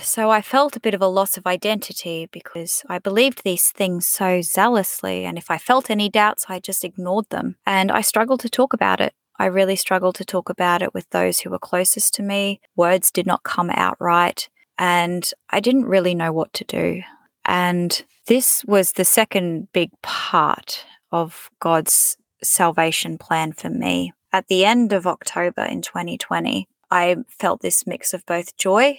So 0.01 0.31
I 0.31 0.43
felt 0.43 0.77
a 0.77 0.81
bit 0.81 0.95
of 0.95 1.03
a 1.03 1.07
loss 1.07 1.37
of 1.37 1.47
identity 1.47 2.29
because 2.31 2.83
I 2.89 2.99
believed 2.99 3.43
these 3.43 3.71
things 3.71 4.07
so 4.07 4.41
zealously. 4.43 5.25
And 5.25 5.37
if 5.39 5.51
I 5.51 5.59
felt 5.59 5.91
any 5.91 6.09
doubts, 6.09 6.47
I 6.49 6.61
just 6.61 6.85
ignored 6.85 7.29
them. 7.31 7.57
And 7.67 7.91
I 7.91 8.01
struggled 8.01 8.41
to 8.41 8.49
talk 8.49 8.73
about 8.73 9.01
it. 9.01 9.15
I 9.39 9.47
really 9.47 9.77
struggled 9.77 10.15
to 10.17 10.25
talk 10.25 10.49
about 10.49 10.83
it 10.83 10.95
with 10.95 11.09
those 11.11 11.41
who 11.41 11.51
were 11.51 11.59
closest 11.59 12.15
to 12.15 12.23
me. 12.23 12.61
Words 12.77 13.11
did 13.11 13.27
not 13.27 13.43
come 13.43 13.71
out 13.71 13.97
right. 14.01 14.49
And 14.79 15.29
I 15.51 15.61
didn't 15.61 15.87
really 15.87 16.15
know 16.15 16.33
what 16.33 16.53
to 16.55 16.65
do. 16.65 17.03
And 17.45 18.05
This 18.27 18.65
was 18.65 18.93
the 18.93 19.05
second 19.05 19.69
big 19.73 19.91
part 20.01 20.87
of 21.13 21.51
God's 21.61 22.17
salvation 22.43 23.19
plan 23.19 23.53
for 23.53 23.69
me. 23.69 24.13
At 24.33 24.49
the 24.49 24.65
end 24.65 24.93
of 24.93 25.07
October 25.07 25.63
in 25.63 25.83
2020, 25.83 26.67
I 26.91 27.17
felt 27.29 27.61
this 27.61 27.87
mix 27.87 28.15
of 28.15 28.25
both 28.25 28.57
joy 28.57 28.99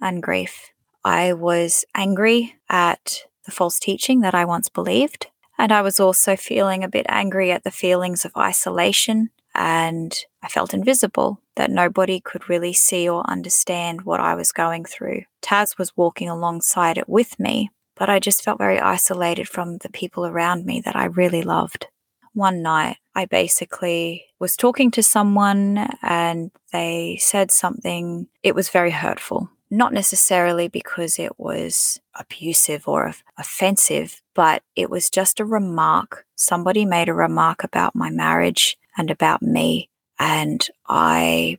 and 0.00 0.22
grief. 0.22 0.70
I 1.04 1.32
was 1.32 1.84
angry 1.94 2.56
at 2.68 3.24
the 3.44 3.52
false 3.52 3.78
teaching 3.78 4.20
that 4.20 4.34
I 4.34 4.44
once 4.44 4.68
believed. 4.68 5.28
And 5.58 5.72
I 5.72 5.80
was 5.82 6.00
also 6.00 6.36
feeling 6.36 6.84
a 6.84 6.88
bit 6.88 7.06
angry 7.08 7.50
at 7.50 7.64
the 7.64 7.70
feelings 7.70 8.24
of 8.24 8.32
isolation. 8.36 9.30
And 9.54 10.14
I 10.42 10.48
felt 10.48 10.74
invisible, 10.74 11.40
that 11.54 11.70
nobody 11.70 12.20
could 12.20 12.48
really 12.48 12.74
see 12.74 13.08
or 13.08 13.28
understand 13.30 14.02
what 14.02 14.20
I 14.20 14.34
was 14.34 14.52
going 14.52 14.84
through. 14.84 15.22
Taz 15.42 15.78
was 15.78 15.96
walking 15.96 16.28
alongside 16.28 16.98
it 16.98 17.08
with 17.08 17.40
me, 17.40 17.70
but 17.94 18.10
I 18.10 18.18
just 18.18 18.44
felt 18.44 18.58
very 18.58 18.78
isolated 18.78 19.48
from 19.48 19.78
the 19.78 19.88
people 19.88 20.26
around 20.26 20.66
me 20.66 20.82
that 20.84 20.94
I 20.94 21.06
really 21.06 21.40
loved. 21.40 21.86
One 22.34 22.60
night, 22.60 22.98
I 23.14 23.24
basically 23.24 24.26
was 24.38 24.56
talking 24.56 24.90
to 24.90 25.02
someone 25.02 25.88
and 26.02 26.50
they 26.70 27.16
said 27.18 27.50
something, 27.50 28.26
it 28.42 28.54
was 28.54 28.68
very 28.68 28.90
hurtful 28.90 29.50
not 29.70 29.92
necessarily 29.92 30.68
because 30.68 31.18
it 31.18 31.38
was 31.38 32.00
abusive 32.14 32.86
or 32.86 33.12
offensive, 33.36 34.22
but 34.34 34.62
it 34.76 34.90
was 34.90 35.10
just 35.10 35.40
a 35.40 35.44
remark. 35.44 36.24
Somebody 36.36 36.84
made 36.84 37.08
a 37.08 37.14
remark 37.14 37.64
about 37.64 37.94
my 37.94 38.10
marriage 38.10 38.76
and 38.96 39.10
about 39.10 39.42
me, 39.42 39.90
and 40.18 40.66
I 40.88 41.58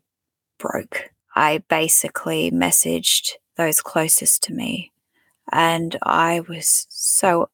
broke. 0.58 1.12
I 1.36 1.60
basically 1.70 2.50
messaged 2.50 3.34
those 3.58 3.82
closest 3.82 4.44
to 4.44 4.54
me, 4.54 4.92
and 5.52 5.98
I 6.02 6.42
was 6.42 6.88
so 6.90 7.50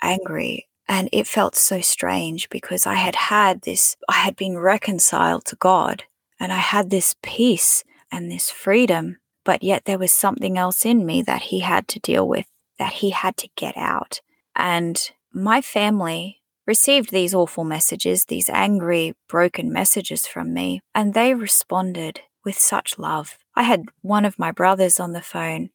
angry. 0.00 0.66
And 0.90 1.10
it 1.12 1.26
felt 1.26 1.54
so 1.54 1.82
strange 1.82 2.48
because 2.48 2.86
I 2.86 2.94
had 2.94 3.14
had 3.14 3.60
this, 3.62 3.94
I 4.08 4.14
had 4.14 4.36
been 4.36 4.56
reconciled 4.56 5.44
to 5.46 5.56
God, 5.56 6.04
and 6.40 6.50
I 6.50 6.56
had 6.56 6.88
this 6.88 7.14
peace 7.22 7.84
and 8.10 8.30
this 8.30 8.50
freedom 8.50 9.18
but 9.48 9.62
yet 9.62 9.86
there 9.86 9.96
was 9.98 10.12
something 10.12 10.58
else 10.58 10.84
in 10.84 11.06
me 11.06 11.22
that 11.22 11.44
he 11.44 11.60
had 11.60 11.88
to 11.88 11.98
deal 12.00 12.28
with, 12.28 12.44
that 12.78 12.92
he 12.92 13.08
had 13.08 13.34
to 13.38 13.48
get 13.56 13.74
out. 13.78 14.20
And 14.54 15.10
my 15.32 15.62
family 15.62 16.42
received 16.66 17.10
these 17.10 17.32
awful 17.32 17.64
messages, 17.64 18.26
these 18.26 18.50
angry, 18.50 19.14
broken 19.26 19.72
messages 19.72 20.26
from 20.26 20.52
me, 20.52 20.82
and 20.94 21.14
they 21.14 21.32
responded 21.32 22.20
with 22.44 22.58
such 22.58 22.98
love. 22.98 23.38
I 23.56 23.62
had 23.62 23.86
one 24.02 24.26
of 24.26 24.38
my 24.38 24.52
brothers 24.52 25.00
on 25.00 25.14
the 25.14 25.22
phone. 25.22 25.70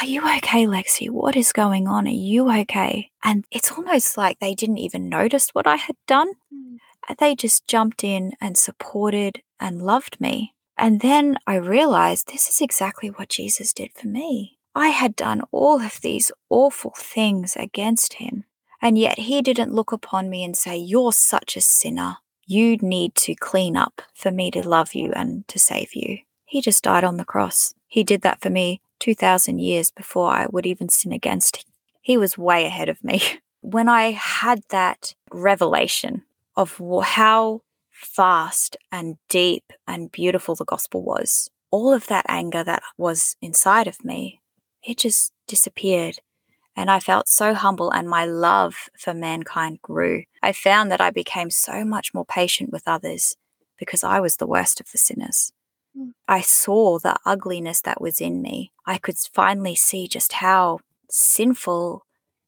Are 0.00 0.06
you 0.06 0.20
okay, 0.36 0.64
Lexy? 0.64 1.10
What 1.10 1.34
is 1.34 1.50
going 1.50 1.88
on? 1.88 2.06
Are 2.06 2.10
you 2.10 2.48
okay? 2.60 3.10
And 3.24 3.44
it's 3.50 3.72
almost 3.72 4.16
like 4.16 4.38
they 4.38 4.54
didn't 4.54 4.78
even 4.78 5.08
notice 5.08 5.50
what 5.50 5.66
I 5.66 5.74
had 5.74 5.96
done. 6.06 6.34
Mm. 6.54 6.76
They 7.18 7.34
just 7.34 7.66
jumped 7.66 8.04
in 8.04 8.34
and 8.40 8.56
supported 8.56 9.42
and 9.58 9.82
loved 9.82 10.20
me. 10.20 10.54
And 10.78 11.00
then 11.00 11.38
I 11.46 11.56
realized 11.56 12.28
this 12.28 12.48
is 12.48 12.60
exactly 12.60 13.08
what 13.08 13.28
Jesus 13.28 13.72
did 13.72 13.92
for 13.94 14.06
me. 14.06 14.58
I 14.74 14.88
had 14.88 15.16
done 15.16 15.42
all 15.50 15.80
of 15.80 16.00
these 16.02 16.30
awful 16.50 16.92
things 16.96 17.56
against 17.56 18.14
him, 18.14 18.44
and 18.82 18.98
yet 18.98 19.18
he 19.20 19.40
didn't 19.40 19.72
look 19.72 19.90
upon 19.90 20.28
me 20.28 20.44
and 20.44 20.56
say, 20.56 20.76
You're 20.76 21.12
such 21.12 21.56
a 21.56 21.62
sinner. 21.62 22.18
You 22.46 22.76
need 22.76 23.14
to 23.16 23.34
clean 23.34 23.76
up 23.76 24.02
for 24.14 24.30
me 24.30 24.50
to 24.50 24.68
love 24.68 24.94
you 24.94 25.12
and 25.12 25.48
to 25.48 25.58
save 25.58 25.94
you. 25.94 26.18
He 26.44 26.60
just 26.60 26.84
died 26.84 27.04
on 27.04 27.16
the 27.16 27.24
cross. 27.24 27.74
He 27.88 28.04
did 28.04 28.20
that 28.22 28.40
for 28.40 28.50
me 28.50 28.80
2,000 29.00 29.58
years 29.58 29.90
before 29.90 30.30
I 30.30 30.46
would 30.50 30.66
even 30.66 30.88
sin 30.88 31.12
against 31.12 31.56
him. 31.56 31.64
He 32.00 32.16
was 32.16 32.38
way 32.38 32.66
ahead 32.66 32.88
of 32.88 33.02
me. 33.02 33.22
When 33.62 33.88
I 33.88 34.12
had 34.12 34.62
that 34.68 35.16
revelation 35.32 36.22
of 36.56 36.80
how 37.02 37.62
fast 38.00 38.76
and 38.92 39.16
deep 39.28 39.64
and 39.86 40.12
beautiful 40.12 40.54
the 40.54 40.64
gospel 40.64 41.02
was, 41.02 41.50
all 41.70 41.92
of 41.92 42.06
that 42.06 42.26
anger 42.28 42.62
that 42.64 42.82
was 42.96 43.36
inside 43.40 43.86
of 43.86 44.04
me, 44.04 44.40
it 44.82 44.98
just 44.98 45.32
disappeared. 45.46 46.18
And 46.76 46.90
I 46.90 47.00
felt 47.00 47.26
so 47.28 47.54
humble, 47.54 47.90
and 47.90 48.08
my 48.08 48.26
love 48.26 48.90
for 48.98 49.14
mankind 49.14 49.80
grew. 49.80 50.24
I 50.42 50.52
found 50.52 50.90
that 50.90 51.00
I 51.00 51.10
became 51.10 51.50
so 51.50 51.84
much 51.84 52.12
more 52.12 52.26
patient 52.26 52.70
with 52.70 52.82
others 52.86 53.36
because 53.78 54.04
I 54.04 54.20
was 54.20 54.36
the 54.36 54.46
worst 54.46 54.78
of 54.80 54.90
the 54.92 54.98
sinners. 54.98 55.52
Mm. 55.98 56.12
I 56.28 56.42
saw 56.42 56.98
the 56.98 57.16
ugliness 57.24 57.80
that 57.82 58.00
was 58.00 58.20
in 58.20 58.42
me. 58.42 58.72
I 58.84 58.98
could 58.98 59.16
finally 59.16 59.74
see 59.74 60.06
just 60.06 60.34
how 60.34 60.80
sinful 61.08 62.04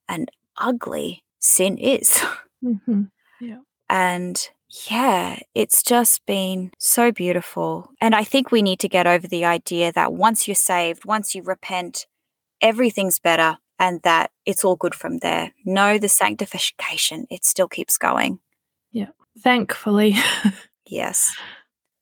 and 0.08 0.30
ugly 0.56 1.22
sin 1.38 1.78
is. 1.78 2.22
Mm-hmm. 2.64 3.02
Yeah. 3.40 3.58
And 3.88 4.50
yeah, 4.90 5.38
it's 5.54 5.82
just 5.82 6.24
been 6.26 6.72
so 6.78 7.10
beautiful. 7.10 7.90
And 8.00 8.14
I 8.14 8.24
think 8.24 8.50
we 8.50 8.62
need 8.62 8.80
to 8.80 8.88
get 8.88 9.06
over 9.06 9.26
the 9.26 9.44
idea 9.44 9.92
that 9.92 10.12
once 10.12 10.46
you're 10.46 10.54
saved, 10.54 11.04
once 11.04 11.34
you 11.34 11.42
repent, 11.42 12.06
everything's 12.60 13.18
better 13.18 13.58
and 13.78 14.02
that 14.02 14.30
it's 14.44 14.64
all 14.64 14.76
good 14.76 14.94
from 14.94 15.18
there. 15.18 15.52
No, 15.64 15.98
the 15.98 16.08
sanctification, 16.08 17.26
it 17.30 17.44
still 17.44 17.68
keeps 17.68 17.96
going. 17.96 18.40
Yeah, 18.92 19.10
thankfully. 19.40 20.16
yes. 20.86 21.34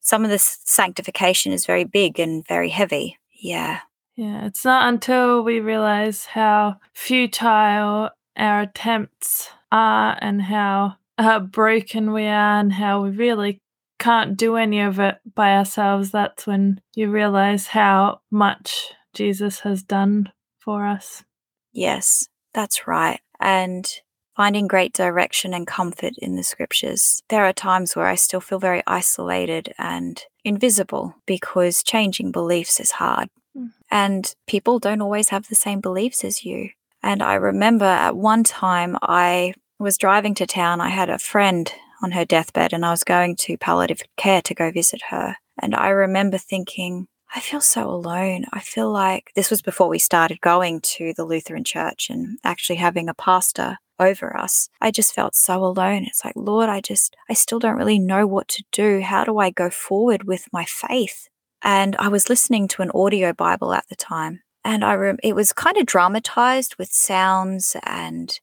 Some 0.01 0.25
of 0.25 0.31
this 0.31 0.59
sanctification 0.65 1.53
is 1.53 1.67
very 1.67 1.85
big 1.85 2.19
and 2.19 2.47
very 2.47 2.71
heavy. 2.71 3.19
Yeah. 3.33 3.81
Yeah, 4.17 4.47
it's 4.47 4.65
not 4.65 4.89
until 4.89 5.43
we 5.43 5.61
realize 5.61 6.25
how 6.25 6.77
futile 6.95 8.11
our 8.37 8.61
attempts 8.63 9.51
are 9.71 10.17
and 10.21 10.41
how 10.41 10.97
how 11.19 11.41
broken 11.41 12.13
we 12.13 12.25
are 12.25 12.61
and 12.61 12.73
how 12.73 13.03
we 13.03 13.11
really 13.11 13.61
can't 13.99 14.37
do 14.37 14.57
any 14.57 14.81
of 14.81 14.99
it 15.01 15.17
by 15.35 15.57
ourselves, 15.57 16.11
that's 16.11 16.47
when 16.47 16.81
you 16.95 17.11
realize 17.11 17.69
how 17.69 18.21
much 18.31 18.93
Jesus 19.15 19.61
has 19.61 19.83
done 19.83 20.31
for 20.59 20.85
us. 20.87 21.25
Yes, 21.73 22.29
that's 22.53 22.87
right. 22.87 23.21
And 23.41 23.91
finding 24.37 24.67
great 24.67 24.93
direction 24.93 25.55
and 25.55 25.67
comfort 25.67 26.13
in 26.19 26.37
the 26.37 26.43
scriptures. 26.43 27.23
There 27.31 27.47
are 27.47 27.55
times 27.55 27.97
where 27.97 28.07
I 28.07 28.17
still 28.17 28.41
feel 28.41 28.59
very 28.59 28.83
isolated 28.87 29.73
and 29.79 30.23
invisible 30.45 31.15
because 31.27 31.83
changing 31.83 32.33
beliefs 32.33 32.79
is 32.79 32.93
hard. 32.93 33.31
Mm. 33.57 33.71
And 33.91 34.35
people 34.47 34.79
don't 34.79 35.01
always 35.01 35.31
have 35.31 35.49
the 35.49 35.55
same 35.55 35.81
beliefs 35.81 36.23
as 36.23 36.45
you. 36.45 36.71
And 37.03 37.23
I 37.23 37.35
remember 37.35 37.87
at 37.87 38.17
one 38.17 38.45
time 38.45 38.97
I 39.01 39.55
was 39.79 39.99
driving 39.99 40.35
to 40.35 40.47
town. 40.47 40.81
I 40.81 40.89
had 40.89 41.11
a 41.11 41.19
friend 41.19 41.73
on 42.03 42.13
her 42.13 42.25
deathbed 42.25 42.73
and 42.73 42.85
I 42.85 42.91
was 42.91 43.05
going 43.05 43.37
to 43.37 43.57
palliative 43.57 44.03
care 44.17 44.43
to 44.43 44.55
go 44.55 44.71
visit 44.71 45.03
her. 45.11 45.37
And 45.61 45.75
I 45.75 45.89
remember 45.89 46.39
thinking, 46.39 47.09
I 47.35 47.41
feel 47.41 47.61
so 47.61 47.89
alone. 47.89 48.45
I 48.53 48.61
feel 48.61 48.91
like 48.91 49.33
this 49.35 49.51
was 49.51 49.63
before 49.63 49.89
we 49.89 49.99
started 49.99 50.41
going 50.41 50.81
to 50.83 51.13
the 51.17 51.25
Lutheran 51.25 51.65
church 51.65 52.09
and 52.09 52.39
actually 52.45 52.77
having 52.77 53.09
a 53.09 53.15
pastor 53.15 53.79
over 53.99 54.37
us. 54.37 54.69
I 54.81 54.91
just 54.91 55.15
felt 55.15 55.35
so 55.35 55.65
alone. 55.65 56.05
It's 56.05 56.25
like, 56.25 56.35
Lord, 56.37 56.69
I 56.69 56.81
just, 56.81 57.17
I 57.29 57.35
still 57.35 57.59
don't 57.59 57.79
really 57.79 57.99
know 57.99 58.27
what 58.27 58.49
to 58.49 58.65
do. 58.73 59.01
How 59.01 59.25
do 59.25 59.39
I 59.39 59.51
go 59.51 59.71
forward 59.71 60.25
with 60.25 60.47
my 60.53 60.65
faith? 60.65 61.29
And 61.63 61.97
I 61.97 62.09
was 62.09 62.29
listening 62.29 62.69
to 62.69 62.83
an 62.83 62.91
audio 62.95 63.33
Bible 63.33 63.73
at 63.73 63.89
the 63.89 63.97
time. 63.97 64.43
And 64.65 64.85
I 64.85 64.95
rem- 64.95 65.19
it 65.23 65.35
was 65.35 65.53
kind 65.53 65.77
of 65.77 65.87
dramatized 65.87 66.77
with 66.77 66.91
sounds 66.93 67.77
and 67.83 68.39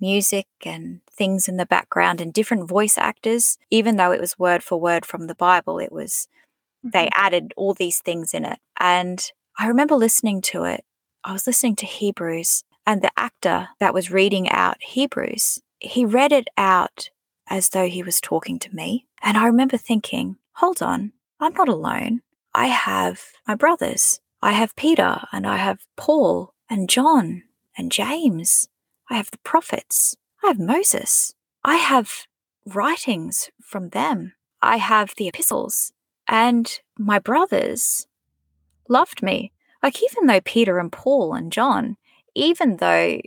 music 0.00 0.46
and 0.64 1.00
things 1.10 1.48
in 1.48 1.56
the 1.56 1.66
background 1.66 2.20
and 2.20 2.32
different 2.32 2.68
voice 2.68 2.98
actors. 2.98 3.58
Even 3.70 3.96
though 3.96 4.12
it 4.12 4.20
was 4.20 4.38
word 4.38 4.62
for 4.62 4.80
word 4.80 5.04
from 5.04 5.26
the 5.26 5.34
Bible, 5.34 5.78
it 5.78 5.92
was, 5.92 6.28
mm-hmm. 6.84 6.90
they 6.90 7.08
added 7.14 7.52
all 7.56 7.74
these 7.74 8.00
things 8.00 8.34
in 8.34 8.44
it. 8.44 8.58
And 8.78 9.30
I 9.58 9.66
remember 9.66 9.96
listening 9.96 10.40
to 10.42 10.64
it. 10.64 10.84
I 11.24 11.32
was 11.32 11.46
listening 11.46 11.76
to 11.76 11.86
Hebrews, 11.86 12.64
and 12.86 13.02
the 13.02 13.10
actor 13.16 13.68
that 13.80 13.92
was 13.92 14.10
reading 14.10 14.48
out 14.48 14.76
Hebrews, 14.80 15.60
he 15.78 16.04
read 16.04 16.32
it 16.32 16.48
out 16.56 17.10
as 17.48 17.68
though 17.70 17.86
he 17.86 18.02
was 18.02 18.20
talking 18.20 18.58
to 18.60 18.74
me. 18.74 19.06
And 19.22 19.36
I 19.36 19.46
remember 19.46 19.76
thinking, 19.76 20.36
hold 20.54 20.80
on, 20.80 21.12
I'm 21.40 21.52
not 21.52 21.68
alone. 21.68 22.22
I 22.54 22.68
have 22.68 23.22
my 23.46 23.54
brothers. 23.54 24.20
I 24.40 24.52
have 24.52 24.76
Peter 24.76 25.20
and 25.32 25.46
I 25.46 25.56
have 25.56 25.80
Paul 25.96 26.54
and 26.70 26.88
John 26.88 27.42
and 27.76 27.92
James 27.92 28.68
I 29.10 29.16
have 29.16 29.30
the 29.30 29.38
prophets. 29.38 30.16
I 30.42 30.48
have 30.48 30.58
Moses. 30.58 31.34
I 31.64 31.76
have 31.76 32.26
writings 32.66 33.50
from 33.62 33.90
them. 33.90 34.34
I 34.60 34.76
have 34.76 35.14
the 35.16 35.28
epistles. 35.28 35.92
And 36.26 36.80
my 36.98 37.18
brothers 37.18 38.06
loved 38.88 39.22
me. 39.22 39.52
Like, 39.82 40.02
even 40.02 40.26
though 40.26 40.40
Peter 40.40 40.78
and 40.78 40.92
Paul 40.92 41.34
and 41.34 41.52
John, 41.52 41.96
even 42.34 42.76
though 42.78 43.20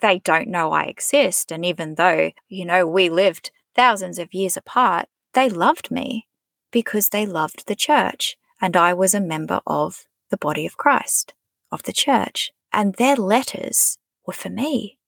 they 0.00 0.18
don't 0.18 0.48
know 0.48 0.72
I 0.72 0.84
exist, 0.84 1.52
and 1.52 1.64
even 1.64 1.94
though, 1.94 2.32
you 2.48 2.64
know, 2.64 2.86
we 2.86 3.08
lived 3.08 3.50
thousands 3.74 4.18
of 4.18 4.34
years 4.34 4.56
apart, 4.56 5.08
they 5.34 5.48
loved 5.48 5.90
me 5.90 6.26
because 6.70 7.10
they 7.10 7.26
loved 7.26 7.66
the 7.66 7.76
church. 7.76 8.36
And 8.60 8.76
I 8.76 8.94
was 8.94 9.14
a 9.14 9.20
member 9.20 9.60
of 9.66 10.04
the 10.30 10.36
body 10.36 10.66
of 10.66 10.76
Christ, 10.76 11.34
of 11.70 11.82
the 11.82 11.92
church. 11.92 12.52
And 12.72 12.94
their 12.94 13.16
letters 13.16 13.98
were 14.26 14.32
for 14.32 14.50
me. 14.50 14.98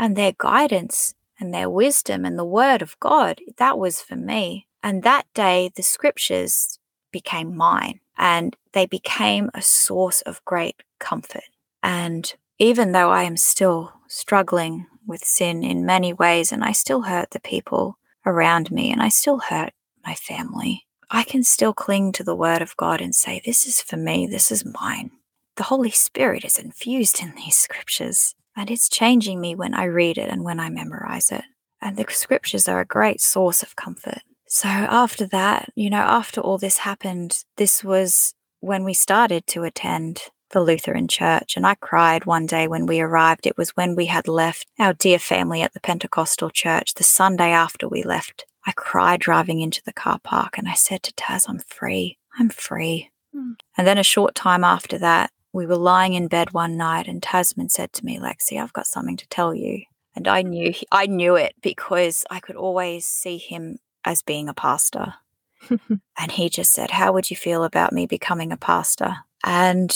And 0.00 0.16
their 0.16 0.32
guidance 0.38 1.14
and 1.38 1.52
their 1.52 1.68
wisdom 1.68 2.24
and 2.24 2.38
the 2.38 2.44
word 2.44 2.80
of 2.80 2.98
God. 3.00 3.40
That 3.58 3.78
was 3.78 4.00
for 4.00 4.16
me. 4.16 4.66
And 4.82 5.02
that 5.02 5.26
day, 5.34 5.70
the 5.76 5.82
scriptures 5.82 6.78
became 7.12 7.54
mine 7.54 8.00
and 8.16 8.56
they 8.72 8.86
became 8.86 9.50
a 9.52 9.60
source 9.60 10.22
of 10.22 10.44
great 10.46 10.82
comfort. 10.98 11.44
And 11.82 12.32
even 12.58 12.92
though 12.92 13.10
I 13.10 13.24
am 13.24 13.36
still 13.36 13.92
struggling 14.08 14.86
with 15.06 15.22
sin 15.22 15.62
in 15.62 15.84
many 15.84 16.14
ways 16.14 16.50
and 16.50 16.64
I 16.64 16.72
still 16.72 17.02
hurt 17.02 17.32
the 17.32 17.40
people 17.40 17.98
around 18.24 18.70
me 18.70 18.90
and 18.90 19.02
I 19.02 19.10
still 19.10 19.38
hurt 19.38 19.74
my 20.06 20.14
family, 20.14 20.86
I 21.10 21.24
can 21.24 21.42
still 21.42 21.74
cling 21.74 22.12
to 22.12 22.24
the 22.24 22.36
word 22.36 22.62
of 22.62 22.76
God 22.78 23.02
and 23.02 23.14
say, 23.14 23.42
This 23.44 23.66
is 23.66 23.82
for 23.82 23.98
me, 23.98 24.26
this 24.26 24.50
is 24.50 24.64
mine. 24.64 25.10
The 25.56 25.64
Holy 25.64 25.90
Spirit 25.90 26.44
is 26.44 26.58
infused 26.58 27.20
in 27.20 27.34
these 27.34 27.56
scriptures 27.56 28.34
and 28.60 28.70
it's 28.70 28.90
changing 28.90 29.40
me 29.40 29.54
when 29.54 29.72
I 29.72 29.84
read 29.84 30.18
it 30.18 30.28
and 30.28 30.44
when 30.44 30.60
I 30.60 30.68
memorize 30.68 31.32
it. 31.32 31.44
And 31.80 31.96
the 31.96 32.04
scriptures 32.10 32.68
are 32.68 32.80
a 32.80 32.84
great 32.84 33.22
source 33.22 33.62
of 33.62 33.74
comfort. 33.74 34.20
So 34.46 34.68
after 34.68 35.26
that, 35.28 35.70
you 35.74 35.88
know, 35.88 36.02
after 36.02 36.42
all 36.42 36.58
this 36.58 36.76
happened, 36.76 37.42
this 37.56 37.82
was 37.82 38.34
when 38.60 38.84
we 38.84 38.92
started 38.92 39.46
to 39.46 39.62
attend 39.62 40.24
the 40.50 40.60
Lutheran 40.60 41.08
church. 41.08 41.56
And 41.56 41.66
I 41.66 41.74
cried 41.76 42.26
one 42.26 42.44
day 42.44 42.68
when 42.68 42.84
we 42.84 43.00
arrived. 43.00 43.46
It 43.46 43.56
was 43.56 43.70
when 43.70 43.96
we 43.96 44.06
had 44.06 44.28
left 44.28 44.66
our 44.78 44.92
dear 44.92 45.18
family 45.18 45.62
at 45.62 45.72
the 45.72 45.80
Pentecostal 45.80 46.50
church, 46.50 46.92
the 46.92 47.02
Sunday 47.02 47.52
after 47.52 47.88
we 47.88 48.02
left. 48.02 48.44
I 48.66 48.72
cried 48.72 49.20
driving 49.20 49.60
into 49.60 49.80
the 49.86 49.94
car 49.94 50.18
park 50.22 50.58
and 50.58 50.68
I 50.68 50.74
said 50.74 51.02
to 51.04 51.14
Taz, 51.14 51.48
I'm 51.48 51.60
free. 51.60 52.18
I'm 52.38 52.50
free. 52.50 53.10
Mm. 53.34 53.54
And 53.78 53.86
then 53.86 53.96
a 53.96 54.02
short 54.02 54.34
time 54.34 54.64
after 54.64 54.98
that, 54.98 55.30
we 55.52 55.66
were 55.66 55.76
lying 55.76 56.14
in 56.14 56.28
bed 56.28 56.52
one 56.52 56.76
night 56.76 57.08
and 57.08 57.22
Tasman 57.22 57.68
said 57.68 57.92
to 57.94 58.04
me, 58.04 58.18
Lexy, 58.18 58.60
I've 58.60 58.72
got 58.72 58.86
something 58.86 59.16
to 59.16 59.28
tell 59.28 59.54
you. 59.54 59.82
And 60.14 60.26
I 60.26 60.42
knew 60.42 60.72
I 60.90 61.06
knew 61.06 61.36
it 61.36 61.54
because 61.62 62.24
I 62.30 62.40
could 62.40 62.56
always 62.56 63.06
see 63.06 63.38
him 63.38 63.78
as 64.04 64.22
being 64.22 64.48
a 64.48 64.54
pastor. 64.54 65.14
and 65.70 66.32
he 66.32 66.48
just 66.48 66.72
said, 66.72 66.90
How 66.90 67.12
would 67.12 67.30
you 67.30 67.36
feel 67.36 67.64
about 67.64 67.92
me 67.92 68.06
becoming 68.06 68.52
a 68.52 68.56
pastor? 68.56 69.18
And 69.44 69.90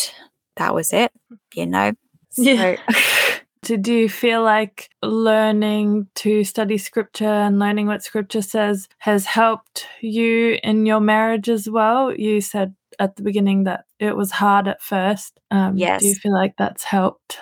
that 0.56 0.74
was 0.74 0.92
it, 0.92 1.12
you 1.54 1.66
know? 1.66 1.92
So, 2.30 2.42
yeah. 2.42 2.76
Did 3.62 3.88
you 3.88 4.10
feel 4.10 4.42
like 4.42 4.90
learning 5.02 6.08
to 6.16 6.44
study 6.44 6.76
scripture 6.76 7.24
and 7.24 7.58
learning 7.58 7.86
what 7.86 8.02
scripture 8.02 8.42
says 8.42 8.88
has 8.98 9.24
helped 9.24 9.86
you 10.02 10.58
in 10.62 10.84
your 10.84 11.00
marriage 11.00 11.48
as 11.48 11.68
well? 11.68 12.14
You 12.14 12.42
said 12.42 12.74
at 12.98 13.16
the 13.16 13.22
beginning 13.22 13.64
that 13.64 13.84
it 13.98 14.16
was 14.16 14.30
hard 14.30 14.68
at 14.68 14.82
first. 14.82 15.38
Um, 15.50 15.76
yes. 15.76 16.02
Do 16.02 16.08
you 16.08 16.14
feel 16.14 16.32
like 16.32 16.54
that's 16.56 16.84
helped? 16.84 17.38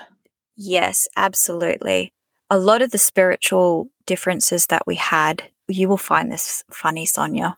Yes, 0.57 1.09
absolutely. 1.17 2.13
A 2.51 2.59
lot 2.59 2.83
of 2.83 2.91
the 2.91 2.99
spiritual 2.99 3.91
differences 4.07 4.67
that 4.67 4.87
we 4.87 4.97
had, 4.97 5.43
you 5.69 5.89
will 5.89 5.97
find 5.97 6.31
this 6.31 6.65
funny, 6.71 7.07
Sonia. 7.07 7.57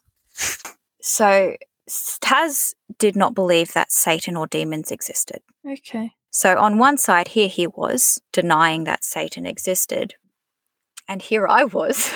So, 1.00 1.56
Taz 1.88 2.74
did 2.98 3.16
not 3.16 3.34
believe 3.34 3.72
that 3.72 3.92
Satan 3.92 4.36
or 4.36 4.46
demons 4.46 4.90
existed. 4.90 5.40
Okay. 5.68 6.12
So, 6.30 6.56
on 6.56 6.78
one 6.78 6.96
side, 6.96 7.28
here 7.28 7.48
he 7.48 7.66
was 7.66 8.20
denying 8.32 8.84
that 8.84 9.04
Satan 9.04 9.46
existed. 9.46 10.14
And 11.08 11.20
here 11.20 11.46
I 11.46 11.64
was 11.64 12.10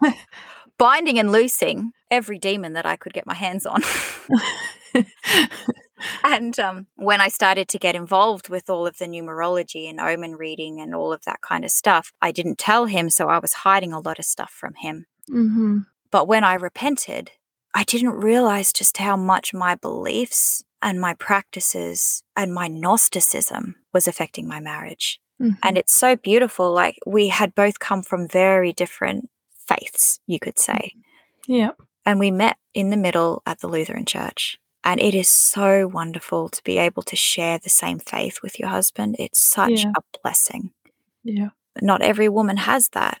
binding 0.78 1.18
and 1.18 1.30
loosing 1.30 1.92
every 2.10 2.38
demon 2.38 2.72
that 2.74 2.86
I 2.86 2.96
could 2.96 3.12
get 3.12 3.26
my 3.26 3.34
hands 3.34 3.66
on. 3.66 3.82
and 6.24 6.58
um, 6.58 6.86
when 6.96 7.20
I 7.20 7.28
started 7.28 7.68
to 7.68 7.78
get 7.78 7.94
involved 7.94 8.48
with 8.48 8.68
all 8.68 8.86
of 8.86 8.98
the 8.98 9.06
numerology 9.06 9.88
and 9.88 10.00
omen 10.00 10.36
reading 10.36 10.80
and 10.80 10.94
all 10.94 11.12
of 11.12 11.24
that 11.24 11.40
kind 11.40 11.64
of 11.64 11.70
stuff, 11.70 12.12
I 12.20 12.32
didn't 12.32 12.58
tell 12.58 12.86
him. 12.86 13.10
So 13.10 13.28
I 13.28 13.38
was 13.38 13.52
hiding 13.52 13.92
a 13.92 14.00
lot 14.00 14.18
of 14.18 14.24
stuff 14.24 14.50
from 14.50 14.74
him. 14.74 15.06
Mm-hmm. 15.30 15.78
But 16.10 16.28
when 16.28 16.44
I 16.44 16.54
repented, 16.54 17.30
I 17.74 17.84
didn't 17.84 18.10
realize 18.10 18.72
just 18.72 18.98
how 18.98 19.16
much 19.16 19.54
my 19.54 19.74
beliefs 19.74 20.62
and 20.82 21.00
my 21.00 21.14
practices 21.14 22.22
and 22.36 22.52
my 22.52 22.68
Gnosticism 22.68 23.76
was 23.92 24.06
affecting 24.06 24.46
my 24.46 24.60
marriage. 24.60 25.20
Mm-hmm. 25.40 25.54
And 25.62 25.78
it's 25.78 25.94
so 25.94 26.16
beautiful. 26.16 26.72
Like 26.72 26.98
we 27.06 27.28
had 27.28 27.54
both 27.54 27.78
come 27.78 28.02
from 28.02 28.28
very 28.28 28.72
different 28.72 29.30
faiths, 29.66 30.20
you 30.26 30.38
could 30.38 30.58
say. 30.58 30.92
Yeah. 31.46 31.70
And 32.04 32.18
we 32.18 32.30
met 32.30 32.56
in 32.74 32.90
the 32.90 32.96
middle 32.96 33.42
at 33.46 33.60
the 33.60 33.68
Lutheran 33.68 34.04
church. 34.04 34.58
And 34.84 35.00
it 35.00 35.14
is 35.14 35.28
so 35.28 35.86
wonderful 35.86 36.48
to 36.48 36.62
be 36.64 36.78
able 36.78 37.02
to 37.04 37.16
share 37.16 37.58
the 37.58 37.70
same 37.70 37.98
faith 37.98 38.42
with 38.42 38.58
your 38.58 38.68
husband. 38.68 39.16
It's 39.18 39.40
such 39.40 39.84
yeah. 39.84 39.92
a 39.96 40.18
blessing. 40.22 40.72
Yeah. 41.22 41.50
Not 41.80 42.02
every 42.02 42.28
woman 42.28 42.56
has 42.58 42.88
that. 42.90 43.20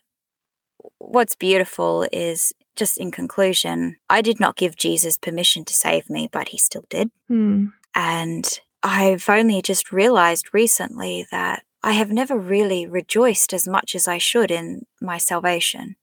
What's 0.98 1.36
beautiful 1.36 2.06
is 2.12 2.52
just 2.74 2.98
in 2.98 3.10
conclusion, 3.10 3.96
I 4.10 4.22
did 4.22 4.40
not 4.40 4.56
give 4.56 4.76
Jesus 4.76 5.18
permission 5.18 5.64
to 5.66 5.74
save 5.74 6.10
me, 6.10 6.28
but 6.32 6.48
he 6.48 6.58
still 6.58 6.84
did. 6.88 7.10
Hmm. 7.28 7.66
And 7.94 8.60
I've 8.82 9.28
only 9.28 9.62
just 9.62 9.92
realized 9.92 10.52
recently 10.52 11.26
that 11.30 11.62
I 11.84 11.92
have 11.92 12.10
never 12.10 12.36
really 12.36 12.86
rejoiced 12.86 13.52
as 13.52 13.68
much 13.68 13.94
as 13.94 14.08
I 14.08 14.18
should 14.18 14.50
in 14.50 14.86
my 15.00 15.18
salvation 15.18 15.96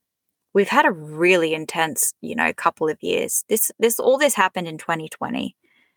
we've 0.54 0.70
had 0.70 0.86
a 0.86 0.92
really 0.92 1.54
intense, 1.54 2.14
you 2.22 2.36
know, 2.36 2.54
couple 2.54 2.90
of 2.90 3.02
years. 3.02 3.44
This 3.50 3.72
this 3.80 4.00
all 4.00 4.18
this 4.18 4.36
happened 4.36 4.68
in 4.68 4.78
2020. 4.78 5.56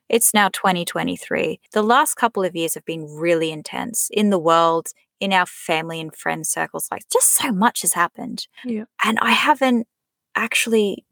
It's 0.08 0.34
now 0.34 0.48
2023. 0.48 1.60
The 1.72 1.82
last 1.82 2.14
couple 2.14 2.44
of 2.44 2.54
years 2.54 2.74
have 2.74 2.84
been 2.84 3.06
really 3.06 3.50
intense 3.50 4.08
in 4.12 4.30
the 4.30 4.38
world, 4.38 4.88
in 5.20 5.32
our 5.32 5.46
family 5.46 6.00
and 6.00 6.14
friend 6.14 6.46
circles. 6.46 6.88
Like 6.90 7.04
just 7.10 7.32
so 7.32 7.50
much 7.50 7.82
has 7.82 7.94
happened. 7.94 8.46
Yeah. 8.64 8.84
And 9.04 9.18
I 9.20 9.30
haven't 9.30 9.86
actually 10.34 11.04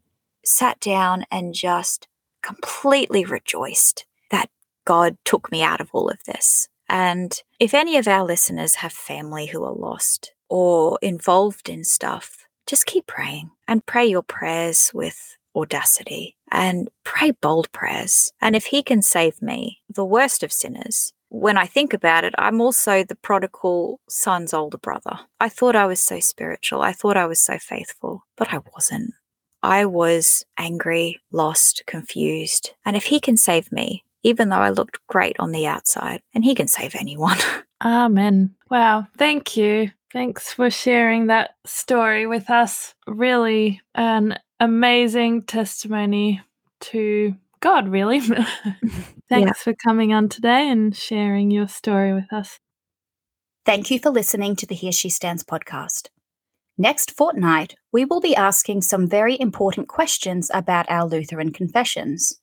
sat 0.43 0.79
down 0.79 1.25
and 1.31 1.53
just 1.53 2.07
completely 2.41 3.23
rejoiced 3.25 4.05
that 4.29 4.49
God 4.85 5.17
took 5.25 5.51
me 5.51 5.63
out 5.63 5.81
of 5.81 5.89
all 5.93 6.09
of 6.09 6.23
this. 6.25 6.67
And 6.89 7.41
if 7.59 7.73
any 7.73 7.97
of 7.97 8.07
our 8.07 8.25
listeners 8.25 8.75
have 8.75 8.91
family 8.91 9.47
who 9.47 9.63
are 9.63 9.73
lost 9.73 10.33
or 10.49 10.99
involved 11.01 11.69
in 11.69 11.83
stuff, 11.83 12.45
just 12.71 12.85
keep 12.85 13.05
praying 13.05 13.51
and 13.67 13.85
pray 13.85 14.05
your 14.05 14.23
prayers 14.23 14.91
with 14.93 15.35
audacity 15.53 16.37
and 16.49 16.87
pray 17.03 17.31
bold 17.31 17.69
prayers. 17.73 18.31
And 18.39 18.55
if 18.55 18.67
He 18.67 18.81
can 18.81 19.01
save 19.01 19.41
me, 19.41 19.81
the 19.93 20.05
worst 20.05 20.41
of 20.41 20.53
sinners, 20.53 21.11
when 21.27 21.57
I 21.57 21.65
think 21.65 21.93
about 21.93 22.23
it, 22.23 22.33
I'm 22.37 22.61
also 22.61 23.03
the 23.03 23.15
prodigal 23.15 23.99
son's 24.07 24.53
older 24.53 24.77
brother. 24.77 25.19
I 25.41 25.49
thought 25.49 25.75
I 25.75 25.85
was 25.85 26.01
so 26.01 26.21
spiritual. 26.21 26.81
I 26.81 26.93
thought 26.93 27.17
I 27.17 27.25
was 27.25 27.41
so 27.41 27.57
faithful, 27.57 28.23
but 28.37 28.53
I 28.53 28.59
wasn't. 28.73 29.15
I 29.61 29.85
was 29.85 30.45
angry, 30.57 31.19
lost, 31.29 31.83
confused. 31.85 32.71
And 32.85 32.95
if 32.95 33.03
he 33.03 33.19
can 33.19 33.35
save 33.35 33.69
me, 33.69 34.05
even 34.23 34.47
though 34.47 34.63
I 34.67 34.69
looked 34.69 35.05
great 35.07 35.35
on 35.39 35.51
the 35.51 35.67
outside, 35.67 36.21
and 36.33 36.45
he 36.45 36.55
can 36.55 36.69
save 36.69 36.95
anyone. 36.95 37.37
Amen. 37.83 38.55
Wow. 38.69 39.07
Thank 39.17 39.57
you. 39.57 39.91
Thanks 40.13 40.53
for 40.53 40.69
sharing 40.69 41.27
that 41.27 41.55
story 41.65 42.27
with 42.27 42.49
us. 42.49 42.93
Really 43.07 43.81
an 43.95 44.37
amazing 44.59 45.43
testimony 45.43 46.41
to 46.81 47.35
God, 47.61 47.87
really. 47.87 48.19
Thanks 48.19 48.51
yeah. 49.31 49.53
for 49.53 49.73
coming 49.73 50.13
on 50.13 50.27
today 50.27 50.69
and 50.69 50.93
sharing 50.95 51.49
your 51.49 51.69
story 51.69 52.13
with 52.13 52.33
us. 52.33 52.59
Thank 53.65 53.89
you 53.89 53.99
for 53.99 54.09
listening 54.09 54.55
to 54.57 54.65
the 54.65 54.75
Here 54.75 54.91
She 54.91 55.09
Stands 55.09 55.43
podcast. 55.43 56.09
Next 56.77 57.11
fortnight, 57.11 57.75
we 57.93 58.03
will 58.03 58.19
be 58.19 58.35
asking 58.35 58.81
some 58.81 59.07
very 59.07 59.39
important 59.39 59.87
questions 59.87 60.51
about 60.53 60.89
our 60.89 61.05
Lutheran 61.05 61.53
confessions. 61.53 62.41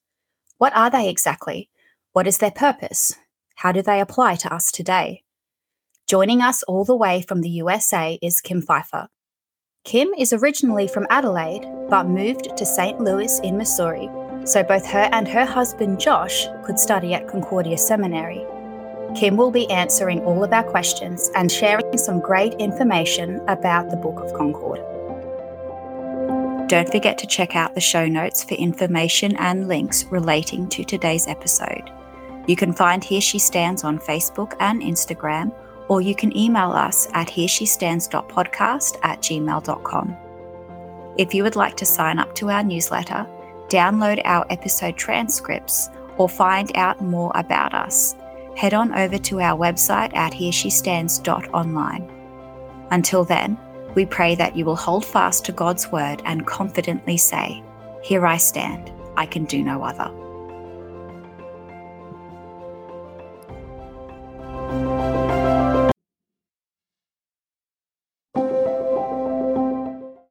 What 0.57 0.75
are 0.75 0.91
they 0.91 1.11
exactly? 1.11 1.69
What 2.12 2.27
is 2.27 2.39
their 2.39 2.51
purpose? 2.51 3.14
How 3.57 3.73
do 3.73 3.83
they 3.83 4.01
apply 4.01 4.37
to 4.37 4.55
us 4.55 4.73
today? 4.73 5.25
Joining 6.09 6.41
us 6.41 6.63
all 6.63 6.87
the 6.87 6.97
way 6.97 7.21
from 7.21 7.43
the 7.43 7.51
USA 7.51 8.19
is 8.23 8.41
Kim 8.41 8.63
Pfeiffer. 8.63 9.09
Kim 9.85 10.09
is 10.15 10.33
originally 10.33 10.89
from 10.89 11.07
Adelaide, 11.11 11.67
but 11.91 12.09
moved 12.09 12.57
to 12.57 12.65
St. 12.65 12.99
Louis 12.99 13.39
in 13.41 13.59
Missouri, 13.59 14.09
so 14.47 14.63
both 14.63 14.87
her 14.87 15.11
and 15.13 15.29
her 15.29 15.45
husband 15.45 16.01
Josh 16.01 16.47
could 16.65 16.79
study 16.79 17.13
at 17.13 17.29
Concordia 17.29 17.77
Seminary. 17.77 18.43
Kim 19.15 19.37
will 19.37 19.51
be 19.51 19.71
answering 19.71 20.21
all 20.21 20.43
of 20.43 20.51
our 20.51 20.65
questions 20.65 21.31
and 21.35 21.53
sharing 21.53 21.99
some 21.99 22.21
great 22.21 22.55
information 22.55 23.43
about 23.47 23.91
the 23.91 23.97
Book 23.97 24.19
of 24.21 24.33
Concord. 24.33 24.79
Don't 26.71 26.91
forget 26.91 27.19
to 27.19 27.27
check 27.27 27.55
out 27.55 27.75
the 27.75 27.83
show 27.83 28.07
notes 28.07 28.43
for 28.45 28.55
information 28.55 29.37
and 29.37 29.69
links 29.69 30.07
relating 30.07 30.71
to 30.71 30.85
today's 30.85 31.27
episode. 31.27 31.91
You 32.47 32.57
can 32.57 32.73
find 32.73 33.05
Here 33.05 33.21
She 33.21 33.39
Stands 33.39 33.85
on 33.85 33.99
Facebook 33.99 34.55
and 34.59 34.81
Instagram 34.81 35.53
or 35.89 36.01
you 36.01 36.14
can 36.14 36.36
email 36.36 36.70
us 36.72 37.09
at 37.14 37.28
hereshestandspodcast 37.28 38.99
at 39.03 39.20
gmail.com. 39.20 40.16
If 41.16 41.34
you 41.34 41.43
would 41.43 41.57
like 41.57 41.76
to 41.78 41.86
sign 41.86 42.18
up 42.18 42.34
to 42.36 42.51
our 42.51 42.62
newsletter, 42.62 43.26
download 43.68 44.20
our 44.24 44.47
episode 44.51 44.97
transcripts, 44.97 45.89
or 46.16 46.28
find 46.28 46.70
out 46.76 47.01
more 47.03 47.32
about 47.34 47.74
us, 47.74 48.14
head 48.57 48.74
on 48.74 48.93
over 48.95 49.18
to 49.18 49.41
our 49.41 49.59
website 49.59 50.14
at 50.14 50.32
hereshestands.online. 50.32 52.11
Until 52.91 53.24
then, 53.24 53.59
we 53.95 54.07
pray 54.07 54.34
that 54.34 54.57
you 54.57 54.64
will 54.64 54.76
hold 54.76 55.05
fast 55.05 55.45
to 55.47 55.53
God's 55.53 55.91
word 55.91 56.22
and 56.24 56.47
confidently 56.47 57.16
say, 57.16 57.62
Here 58.03 58.26
I 58.26 58.36
stand, 58.36 58.93
I 59.16 59.26
can 59.26 59.45
do 59.45 59.62
no 59.62 59.82
other. 59.82 60.11